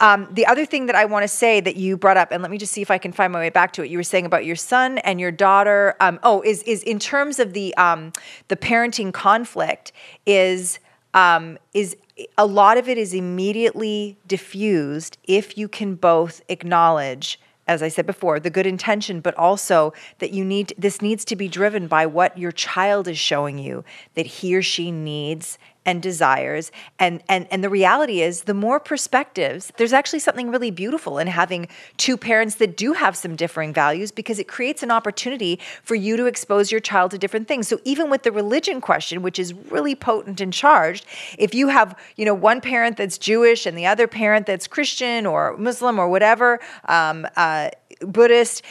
Um, 0.00 0.28
the 0.32 0.46
other 0.46 0.64
thing 0.66 0.86
that 0.86 0.96
I 0.96 1.04
want 1.04 1.24
to 1.24 1.28
say 1.28 1.60
that 1.60 1.76
you 1.76 1.96
brought 1.96 2.16
up, 2.16 2.32
and 2.32 2.42
let 2.42 2.50
me 2.50 2.58
just 2.58 2.72
see 2.72 2.82
if 2.82 2.90
I 2.90 2.98
can 2.98 3.12
find 3.12 3.32
my 3.32 3.38
way 3.38 3.50
back 3.50 3.72
to 3.74 3.82
it. 3.82 3.90
You 3.90 3.98
were 3.98 4.02
saying 4.02 4.26
about 4.26 4.44
your 4.44 4.56
son 4.56 4.98
and 4.98 5.20
your 5.20 5.30
daughter. 5.30 5.96
Um, 6.00 6.18
oh, 6.22 6.42
is 6.42 6.62
is 6.64 6.82
in 6.82 6.98
terms 6.98 7.38
of 7.38 7.52
the 7.52 7.74
um, 7.76 8.12
the 8.48 8.56
parenting 8.56 9.12
conflict 9.12 9.92
is 10.26 10.78
um, 11.14 11.58
is 11.72 11.96
a 12.38 12.46
lot 12.46 12.78
of 12.78 12.88
it 12.88 12.98
is 12.98 13.12
immediately 13.12 14.16
diffused 14.26 15.18
if 15.24 15.58
you 15.58 15.68
can 15.68 15.94
both 15.94 16.40
acknowledge 16.48 17.40
as 17.66 17.82
I 17.82 17.88
said 17.88 18.06
before, 18.06 18.38
the 18.38 18.50
good 18.50 18.66
intention, 18.66 19.20
but 19.20 19.34
also 19.36 19.92
that 20.18 20.32
you 20.32 20.44
need 20.44 20.74
this 20.76 21.00
needs 21.00 21.24
to 21.26 21.36
be 21.36 21.48
driven 21.48 21.86
by 21.86 22.06
what 22.06 22.36
your 22.36 22.52
child 22.52 23.08
is 23.08 23.18
showing 23.18 23.58
you 23.58 23.84
that 24.14 24.26
he 24.26 24.54
or 24.54 24.62
she 24.62 24.90
needs 24.90 25.58
and 25.86 26.02
desires. 26.02 26.70
And 26.98 27.22
and 27.28 27.46
and 27.50 27.62
the 27.62 27.68
reality 27.68 28.22
is 28.22 28.42
the 28.42 28.54
more 28.54 28.80
perspectives 28.80 29.72
there's 29.76 29.92
actually 29.92 30.20
something 30.20 30.50
really 30.50 30.70
beautiful 30.70 31.18
in 31.18 31.26
having 31.26 31.68
two 31.96 32.16
parents 32.16 32.56
that 32.56 32.76
do 32.76 32.92
have 32.92 33.16
some 33.16 33.36
differing 33.36 33.72
values 33.72 34.10
because 34.10 34.38
it 34.38 34.48
creates 34.48 34.82
an 34.82 34.90
opportunity 34.90 35.58
for 35.82 35.94
you 35.94 36.16
to 36.16 36.26
expose 36.26 36.70
your 36.70 36.80
child 36.80 37.10
to 37.10 37.18
different 37.18 37.48
things. 37.48 37.68
So 37.68 37.80
even 37.84 38.10
with 38.10 38.22
the 38.22 38.32
religion 38.32 38.80
question 38.80 39.22
which 39.22 39.38
is 39.38 39.54
really 39.70 39.94
potent 39.94 40.40
and 40.40 40.52
charged 40.52 41.06
if 41.38 41.54
you 41.54 41.68
have 41.68 41.98
you 42.16 42.24
know 42.24 42.34
one 42.34 42.60
parent 42.60 42.96
that's 42.96 43.18
jewish 43.18 43.66
and 43.66 43.76
the 43.76 43.86
other 43.86 44.06
parent 44.06 44.46
that's 44.46 44.66
christian 44.66 45.26
or 45.26 45.56
muslim 45.56 45.98
or 45.98 46.08
whatever 46.08 46.60
um, 46.86 47.26
uh, 47.36 47.70
buddhist 48.00 48.62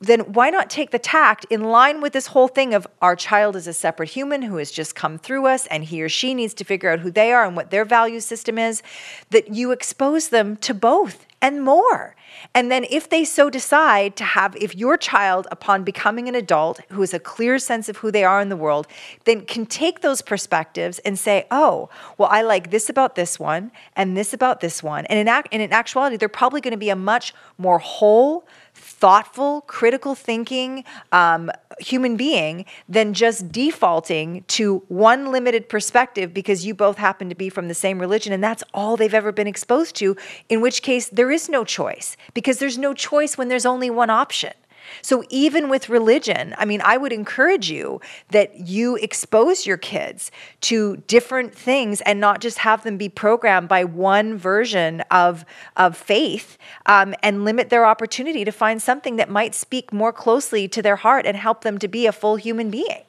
then 0.00 0.20
why 0.20 0.50
not 0.50 0.70
take 0.70 0.90
the 0.90 0.98
tact 0.98 1.46
in 1.50 1.62
line 1.64 2.00
with 2.00 2.12
this 2.12 2.28
whole 2.28 2.48
thing 2.48 2.74
of 2.74 2.86
our 3.00 3.16
child 3.16 3.56
is 3.56 3.66
a 3.66 3.72
separate 3.72 4.10
human 4.10 4.42
who 4.42 4.56
has 4.56 4.70
just 4.70 4.94
come 4.94 5.18
through 5.18 5.46
us 5.46 5.66
and 5.68 5.84
he 5.84 6.02
or 6.02 6.08
she 6.08 6.34
needs 6.34 6.54
to 6.54 6.64
figure 6.64 6.90
out 6.90 7.00
who 7.00 7.10
they 7.10 7.32
are 7.32 7.44
and 7.44 7.56
what 7.56 7.70
their 7.70 7.84
value 7.84 8.20
system 8.20 8.58
is, 8.58 8.82
that 9.30 9.54
you 9.54 9.72
expose 9.72 10.28
them 10.28 10.56
to 10.56 10.74
both 10.74 11.26
and 11.40 11.62
more. 11.62 12.16
And 12.54 12.70
then, 12.70 12.86
if 12.90 13.08
they 13.10 13.24
so 13.24 13.50
decide 13.50 14.16
to 14.16 14.24
have, 14.24 14.56
if 14.56 14.74
your 14.74 14.96
child, 14.96 15.46
upon 15.50 15.84
becoming 15.84 16.26
an 16.28 16.34
adult 16.34 16.80
who 16.88 17.02
has 17.02 17.12
a 17.14 17.18
clear 17.18 17.58
sense 17.58 17.88
of 17.88 17.98
who 17.98 18.10
they 18.10 18.24
are 18.24 18.40
in 18.40 18.48
the 18.48 18.56
world, 18.56 18.86
then 19.24 19.42
can 19.42 19.66
take 19.66 20.00
those 20.00 20.22
perspectives 20.22 20.98
and 21.00 21.18
say, 21.18 21.46
oh, 21.50 21.90
well, 22.18 22.28
I 22.32 22.42
like 22.42 22.70
this 22.70 22.88
about 22.88 23.14
this 23.14 23.38
one 23.38 23.70
and 23.94 24.16
this 24.16 24.32
about 24.32 24.60
this 24.60 24.82
one. 24.82 25.06
And 25.06 25.18
in, 25.18 25.28
act, 25.28 25.48
and 25.52 25.62
in 25.62 25.72
actuality, 25.72 26.16
they're 26.16 26.28
probably 26.28 26.60
going 26.60 26.72
to 26.72 26.78
be 26.78 26.90
a 26.90 26.96
much 26.96 27.34
more 27.58 27.78
whole, 27.78 28.46
thoughtful, 28.94 29.62
critical 29.62 30.14
thinking 30.14 30.84
um, 31.12 31.50
human 31.78 32.16
being 32.16 32.64
than 32.88 33.12
just 33.12 33.50
defaulting 33.50 34.44
to 34.48 34.82
one 34.88 35.32
limited 35.32 35.68
perspective 35.68 36.32
because 36.32 36.64
you 36.64 36.74
both 36.74 36.96
happen 36.96 37.28
to 37.28 37.34
be 37.34 37.48
from 37.48 37.68
the 37.68 37.74
same 37.74 37.98
religion 37.98 38.32
and 38.32 38.42
that's 38.42 38.62
all 38.72 38.96
they've 38.96 39.14
ever 39.14 39.32
been 39.32 39.46
exposed 39.46 39.96
to, 39.96 40.16
in 40.48 40.60
which 40.60 40.82
case 40.82 41.08
there 41.08 41.30
is 41.30 41.48
no 41.48 41.64
choice 41.64 42.16
because 42.34 42.58
there's 42.58 42.78
no 42.78 42.94
choice 42.94 43.36
when 43.36 43.48
there's 43.48 43.66
only 43.66 43.90
one 43.90 44.10
option. 44.10 44.52
So 45.02 45.24
even 45.30 45.68
with 45.68 45.88
religion, 45.88 46.54
I 46.58 46.64
mean, 46.64 46.80
I 46.84 46.96
would 46.96 47.12
encourage 47.12 47.70
you 47.70 48.00
that 48.30 48.68
you 48.68 48.96
expose 48.96 49.66
your 49.66 49.76
kids 49.76 50.30
to 50.62 50.96
different 51.06 51.54
things 51.54 52.00
and 52.02 52.20
not 52.20 52.40
just 52.40 52.58
have 52.58 52.82
them 52.82 52.96
be 52.96 53.08
programmed 53.08 53.68
by 53.68 53.84
one 53.84 54.36
version 54.36 55.02
of 55.10 55.44
of 55.76 55.96
faith 55.96 56.58
um, 56.86 57.14
and 57.22 57.44
limit 57.44 57.70
their 57.70 57.86
opportunity 57.86 58.44
to 58.44 58.52
find 58.52 58.80
something 58.80 59.16
that 59.16 59.30
might 59.30 59.54
speak 59.54 59.92
more 59.92 60.12
closely 60.12 60.68
to 60.68 60.82
their 60.82 60.96
heart 60.96 61.26
and 61.26 61.36
help 61.36 61.62
them 61.62 61.78
to 61.78 61.88
be 61.88 62.06
a 62.06 62.12
full 62.12 62.36
human 62.36 62.70
being. 62.70 63.02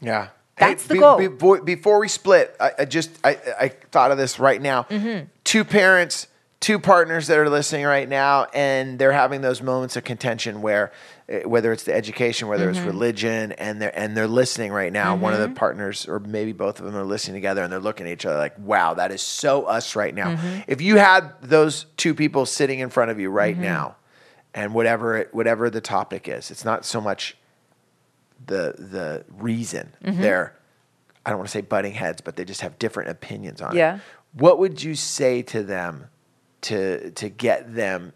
Yeah. 0.00 0.28
That's 0.58 0.86
the 0.86 0.98
goal. 0.98 1.18
Before, 1.18 1.60
before 1.60 1.98
we 1.98 2.08
split, 2.08 2.56
I, 2.58 2.72
I 2.78 2.84
just 2.86 3.10
I, 3.22 3.38
I 3.60 3.68
thought 3.68 4.10
of 4.10 4.18
this 4.18 4.38
right 4.38 4.60
now. 4.60 4.84
Mm-hmm. 4.84 5.26
Two 5.44 5.64
parents, 5.64 6.28
two 6.66 6.78
partners 6.80 7.28
that 7.28 7.38
are 7.38 7.48
listening 7.48 7.84
right 7.86 8.08
now, 8.08 8.46
and 8.52 8.98
they're 8.98 9.12
having 9.12 9.40
those 9.40 9.62
moments 9.62 9.94
of 9.96 10.02
contention 10.02 10.60
where, 10.62 10.90
eh, 11.28 11.44
whether 11.44 11.70
it's 11.72 11.84
the 11.84 11.94
education, 11.94 12.48
whether 12.48 12.66
Mm-hmm. 12.68 12.78
it's 12.78 12.86
religion, 12.86 13.52
and 13.52 13.80
they're 13.80 13.96
and 13.96 14.16
they're 14.16 14.26
listening 14.42 14.72
right 14.72 14.92
now. 14.92 15.14
One 15.14 15.32
of 15.32 15.40
the 15.40 15.50
partners, 15.50 16.06
or 16.08 16.18
maybe 16.18 16.52
both 16.52 16.80
of 16.80 16.86
them, 16.86 16.96
are 16.96 17.04
listening 17.04 17.34
together, 17.36 17.62
and 17.62 17.72
they're 17.72 17.78
looking 17.88 18.06
at 18.06 18.12
each 18.12 18.26
other 18.26 18.38
like, 18.38 18.54
"Wow, 18.58 18.94
that 18.94 19.12
is 19.12 19.22
so 19.22 19.64
us 19.64 19.94
right 19.94 20.14
now." 20.14 20.30
Mm-hmm. 20.34 20.60
If 20.66 20.80
you 20.80 20.96
had 20.96 21.32
those 21.40 21.86
two 21.96 22.14
people 22.14 22.46
sitting 22.46 22.80
in 22.80 22.90
front 22.90 23.10
of 23.12 23.20
you 23.20 23.28
Mm-hmm. 23.28 23.36
right 23.36 23.58
now, 23.58 23.96
and 24.52 24.74
whatever 24.74 25.16
it, 25.18 25.34
whatever 25.34 25.70
the 25.70 25.80
topic 25.80 26.26
is, 26.28 26.50
it's 26.50 26.64
not 26.64 26.84
so 26.84 27.00
much 27.00 27.36
the 28.44 28.74
the 28.78 29.24
reason 29.38 29.92
Mm-hmm. 30.04 30.20
they're 30.22 30.52
I 31.24 31.30
don't 31.30 31.38
want 31.38 31.48
to 31.48 31.52
say 31.52 31.60
butting 31.62 31.92
heads, 31.92 32.20
but 32.20 32.36
they 32.36 32.44
just 32.44 32.60
have 32.60 32.78
different 32.78 33.10
opinions 33.10 33.60
on 33.60 33.74
Yeah. 33.76 33.96
it. 33.96 34.00
What 34.32 34.58
would 34.60 34.82
you 34.82 34.94
say 34.94 35.42
to 35.42 35.62
them 35.64 36.08
to 36.62 37.10
to 37.12 37.28
get 37.28 37.74
them 37.74 38.12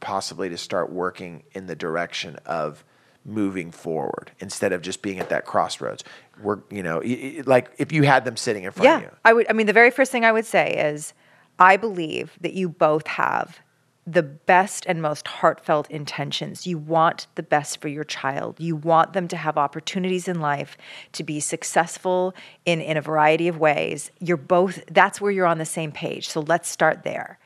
possibly 0.00 0.48
to 0.48 0.56
start 0.56 0.90
working 0.90 1.42
in 1.52 1.66
the 1.66 1.76
direction 1.76 2.36
of 2.46 2.84
moving 3.24 3.70
forward 3.70 4.32
instead 4.40 4.72
of 4.72 4.80
just 4.80 5.02
being 5.02 5.18
at 5.18 5.28
that 5.28 5.44
crossroads? 5.44 6.04
We're 6.42 6.60
you 6.70 6.82
know 6.82 7.02
like 7.44 7.70
if 7.78 7.92
you 7.92 8.02
had 8.04 8.24
them 8.24 8.36
sitting 8.36 8.64
in 8.64 8.72
front 8.72 8.84
Yeah, 8.84 8.96
of 8.96 9.02
you. 9.02 9.10
I 9.24 9.32
would. 9.32 9.50
I 9.50 9.52
mean, 9.52 9.66
the 9.66 9.72
very 9.72 9.90
first 9.90 10.10
thing 10.10 10.24
I 10.24 10.32
would 10.32 10.46
say 10.46 10.74
is, 10.76 11.12
I 11.58 11.76
believe 11.76 12.38
that 12.40 12.54
you 12.54 12.68
both 12.68 13.06
have 13.06 13.60
the 14.06 14.22
best 14.22 14.86
and 14.86 15.00
most 15.00 15.28
heartfelt 15.28 15.88
intentions. 15.90 16.66
You 16.66 16.78
want 16.78 17.26
the 17.34 17.42
best 17.42 17.80
for 17.80 17.88
your 17.88 18.02
child. 18.02 18.58
You 18.58 18.74
want 18.74 19.12
them 19.12 19.28
to 19.28 19.36
have 19.36 19.56
opportunities 19.58 20.26
in 20.26 20.40
life 20.40 20.76
to 21.12 21.22
be 21.22 21.38
successful 21.38 22.34
in 22.64 22.80
in 22.80 22.96
a 22.96 23.02
variety 23.02 23.46
of 23.46 23.58
ways. 23.58 24.10
You're 24.18 24.36
both. 24.36 24.82
That's 24.90 25.20
where 25.20 25.30
you're 25.30 25.46
on 25.46 25.58
the 25.58 25.66
same 25.66 25.92
page. 25.92 26.28
So 26.28 26.40
let's 26.40 26.68
start 26.68 27.04
there. 27.04 27.38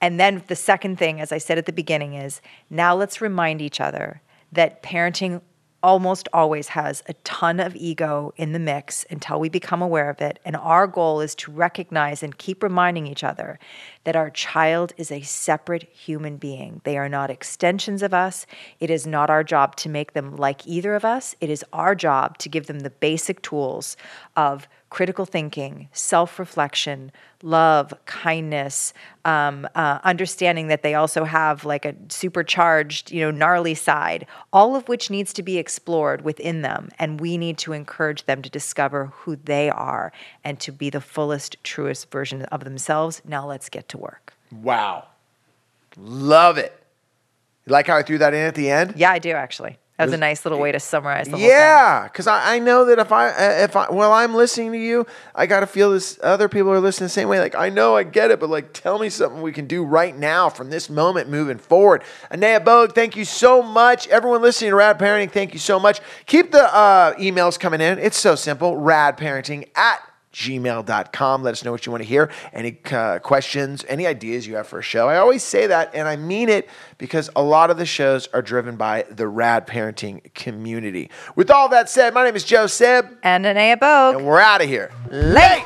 And 0.00 0.18
then 0.18 0.42
the 0.46 0.56
second 0.56 0.98
thing, 0.98 1.20
as 1.20 1.32
I 1.32 1.38
said 1.38 1.58
at 1.58 1.66
the 1.66 1.72
beginning, 1.72 2.14
is 2.14 2.40
now 2.68 2.94
let's 2.94 3.20
remind 3.20 3.62
each 3.62 3.80
other 3.80 4.22
that 4.52 4.82
parenting 4.82 5.40
almost 5.82 6.28
always 6.32 6.68
has 6.68 7.02
a 7.06 7.14
ton 7.24 7.58
of 7.58 7.74
ego 7.74 8.32
in 8.36 8.52
the 8.52 8.58
mix 8.58 9.06
until 9.10 9.40
we 9.40 9.48
become 9.48 9.80
aware 9.80 10.10
of 10.10 10.20
it. 10.20 10.38
And 10.44 10.56
our 10.56 10.86
goal 10.86 11.20
is 11.20 11.34
to 11.36 11.50
recognize 11.50 12.22
and 12.22 12.36
keep 12.36 12.62
reminding 12.62 13.06
each 13.06 13.24
other 13.24 13.58
that 14.04 14.16
our 14.16 14.30
child 14.30 14.92
is 14.96 15.10
a 15.10 15.22
separate 15.22 15.84
human 15.84 16.36
being. 16.36 16.80
They 16.84 16.98
are 16.98 17.08
not 17.08 17.30
extensions 17.30 18.02
of 18.02 18.12
us. 18.12 18.46
It 18.78 18.90
is 18.90 19.06
not 19.06 19.30
our 19.30 19.44
job 19.44 19.76
to 19.76 19.88
make 19.88 20.12
them 20.12 20.36
like 20.36 20.66
either 20.66 20.94
of 20.94 21.04
us. 21.04 21.34
It 21.40 21.50
is 21.50 21.64
our 21.72 21.94
job 21.94 22.38
to 22.38 22.48
give 22.48 22.66
them 22.66 22.80
the 22.80 22.90
basic 22.90 23.42
tools 23.42 23.96
of 24.36 24.68
critical 24.90 25.24
thinking, 25.24 25.88
self 25.92 26.38
reflection, 26.38 27.12
love, 27.42 27.94
kindness, 28.04 28.92
um, 29.24 29.66
uh, 29.74 30.00
understanding 30.04 30.66
that 30.66 30.82
they 30.82 30.94
also 30.94 31.24
have 31.24 31.64
like 31.64 31.84
a 31.84 31.94
supercharged, 32.08 33.10
you 33.10 33.20
know, 33.20 33.30
gnarly 33.30 33.74
side, 33.74 34.26
all 34.52 34.76
of 34.76 34.88
which 34.88 35.08
needs 35.08 35.32
to 35.32 35.42
be 35.42 35.56
explored 35.56 36.22
within 36.22 36.62
them. 36.62 36.90
And 36.98 37.20
we 37.20 37.38
need 37.38 37.56
to 37.58 37.72
encourage 37.72 38.26
them 38.26 38.42
to 38.42 38.50
discover 38.50 39.06
who 39.06 39.36
they 39.36 39.70
are 39.70 40.12
and 40.44 40.58
to 40.60 40.72
be 40.72 40.90
the 40.90 41.00
fullest, 41.00 41.56
truest 41.64 42.10
version 42.10 42.42
of 42.46 42.64
themselves. 42.64 43.22
Now 43.24 43.46
let's 43.46 43.68
get 43.68 43.88
to 43.90 43.98
work. 43.98 44.34
Wow. 44.52 45.06
Love 45.96 46.58
it. 46.58 46.76
You 47.66 47.72
like 47.72 47.86
how 47.86 47.96
I 47.96 48.02
threw 48.02 48.18
that 48.18 48.34
in 48.34 48.40
at 48.40 48.54
the 48.54 48.70
end? 48.70 48.94
Yeah, 48.96 49.12
I 49.12 49.18
do 49.18 49.30
actually. 49.30 49.78
That 50.00 50.06
was 50.06 50.14
a 50.14 50.18
nice 50.18 50.44
little 50.46 50.58
way 50.58 50.72
to 50.72 50.80
summarize 50.80 51.28
the. 51.28 51.38
Yeah, 51.38 52.04
because 52.04 52.26
I, 52.26 52.56
I 52.56 52.58
know 52.58 52.86
that 52.86 52.98
if 52.98 53.12
I 53.12 53.28
uh, 53.28 53.64
if 53.64 53.76
I 53.76 53.90
while 53.90 54.12
I'm 54.12 54.34
listening 54.34 54.72
to 54.72 54.78
you, 54.78 55.06
I 55.34 55.46
got 55.46 55.60
to 55.60 55.66
feel 55.66 55.90
this. 55.90 56.18
Other 56.22 56.48
people 56.48 56.70
are 56.72 56.80
listening 56.80 57.06
the 57.06 57.10
same 57.10 57.28
way. 57.28 57.38
Like 57.38 57.54
I 57.54 57.68
know 57.68 57.96
I 57.96 58.04
get 58.04 58.30
it, 58.30 58.40
but 58.40 58.48
like 58.48 58.72
tell 58.72 58.98
me 58.98 59.10
something 59.10 59.42
we 59.42 59.52
can 59.52 59.66
do 59.66 59.84
right 59.84 60.16
now 60.16 60.48
from 60.48 60.70
this 60.70 60.88
moment 60.88 61.28
moving 61.28 61.58
forward. 61.58 62.02
Anea 62.30 62.60
Bogue, 62.60 62.94
thank 62.94 63.14
you 63.14 63.26
so 63.26 63.62
much. 63.62 64.08
Everyone 64.08 64.40
listening 64.40 64.70
to 64.70 64.76
Rad 64.76 64.98
Parenting, 64.98 65.30
thank 65.30 65.52
you 65.52 65.60
so 65.60 65.78
much. 65.78 66.00
Keep 66.24 66.52
the 66.52 66.74
uh, 66.74 67.14
emails 67.16 67.60
coming 67.60 67.82
in. 67.82 67.98
It's 67.98 68.18
so 68.18 68.34
simple. 68.34 68.78
Rad 68.78 69.18
Parenting 69.18 69.68
at 69.74 70.00
gmail.com. 70.32 71.42
Let 71.42 71.52
us 71.52 71.64
know 71.64 71.72
what 71.72 71.86
you 71.86 71.92
want 71.92 72.02
to 72.02 72.08
hear. 72.08 72.30
Any 72.52 72.78
uh, 72.90 73.18
questions, 73.20 73.84
any 73.88 74.06
ideas 74.06 74.46
you 74.46 74.56
have 74.56 74.66
for 74.66 74.78
a 74.78 74.82
show. 74.82 75.08
I 75.08 75.16
always 75.16 75.42
say 75.42 75.66
that, 75.66 75.94
and 75.94 76.06
I 76.08 76.16
mean 76.16 76.48
it 76.48 76.68
because 76.98 77.30
a 77.36 77.42
lot 77.42 77.70
of 77.70 77.76
the 77.78 77.86
shows 77.86 78.28
are 78.32 78.42
driven 78.42 78.76
by 78.76 79.04
the 79.10 79.26
rad 79.28 79.66
parenting 79.66 80.32
community. 80.34 81.10
With 81.36 81.50
all 81.50 81.68
that 81.70 81.88
said, 81.88 82.14
my 82.14 82.24
name 82.24 82.36
is 82.36 82.44
Joe 82.44 82.66
Seb, 82.66 83.06
And 83.22 83.46
Anea 83.46 83.76
Bogue. 83.76 84.16
and 84.16 84.26
we're 84.26 84.40
out 84.40 84.62
of 84.62 84.68
here. 84.68 84.90
Late! 85.10 85.64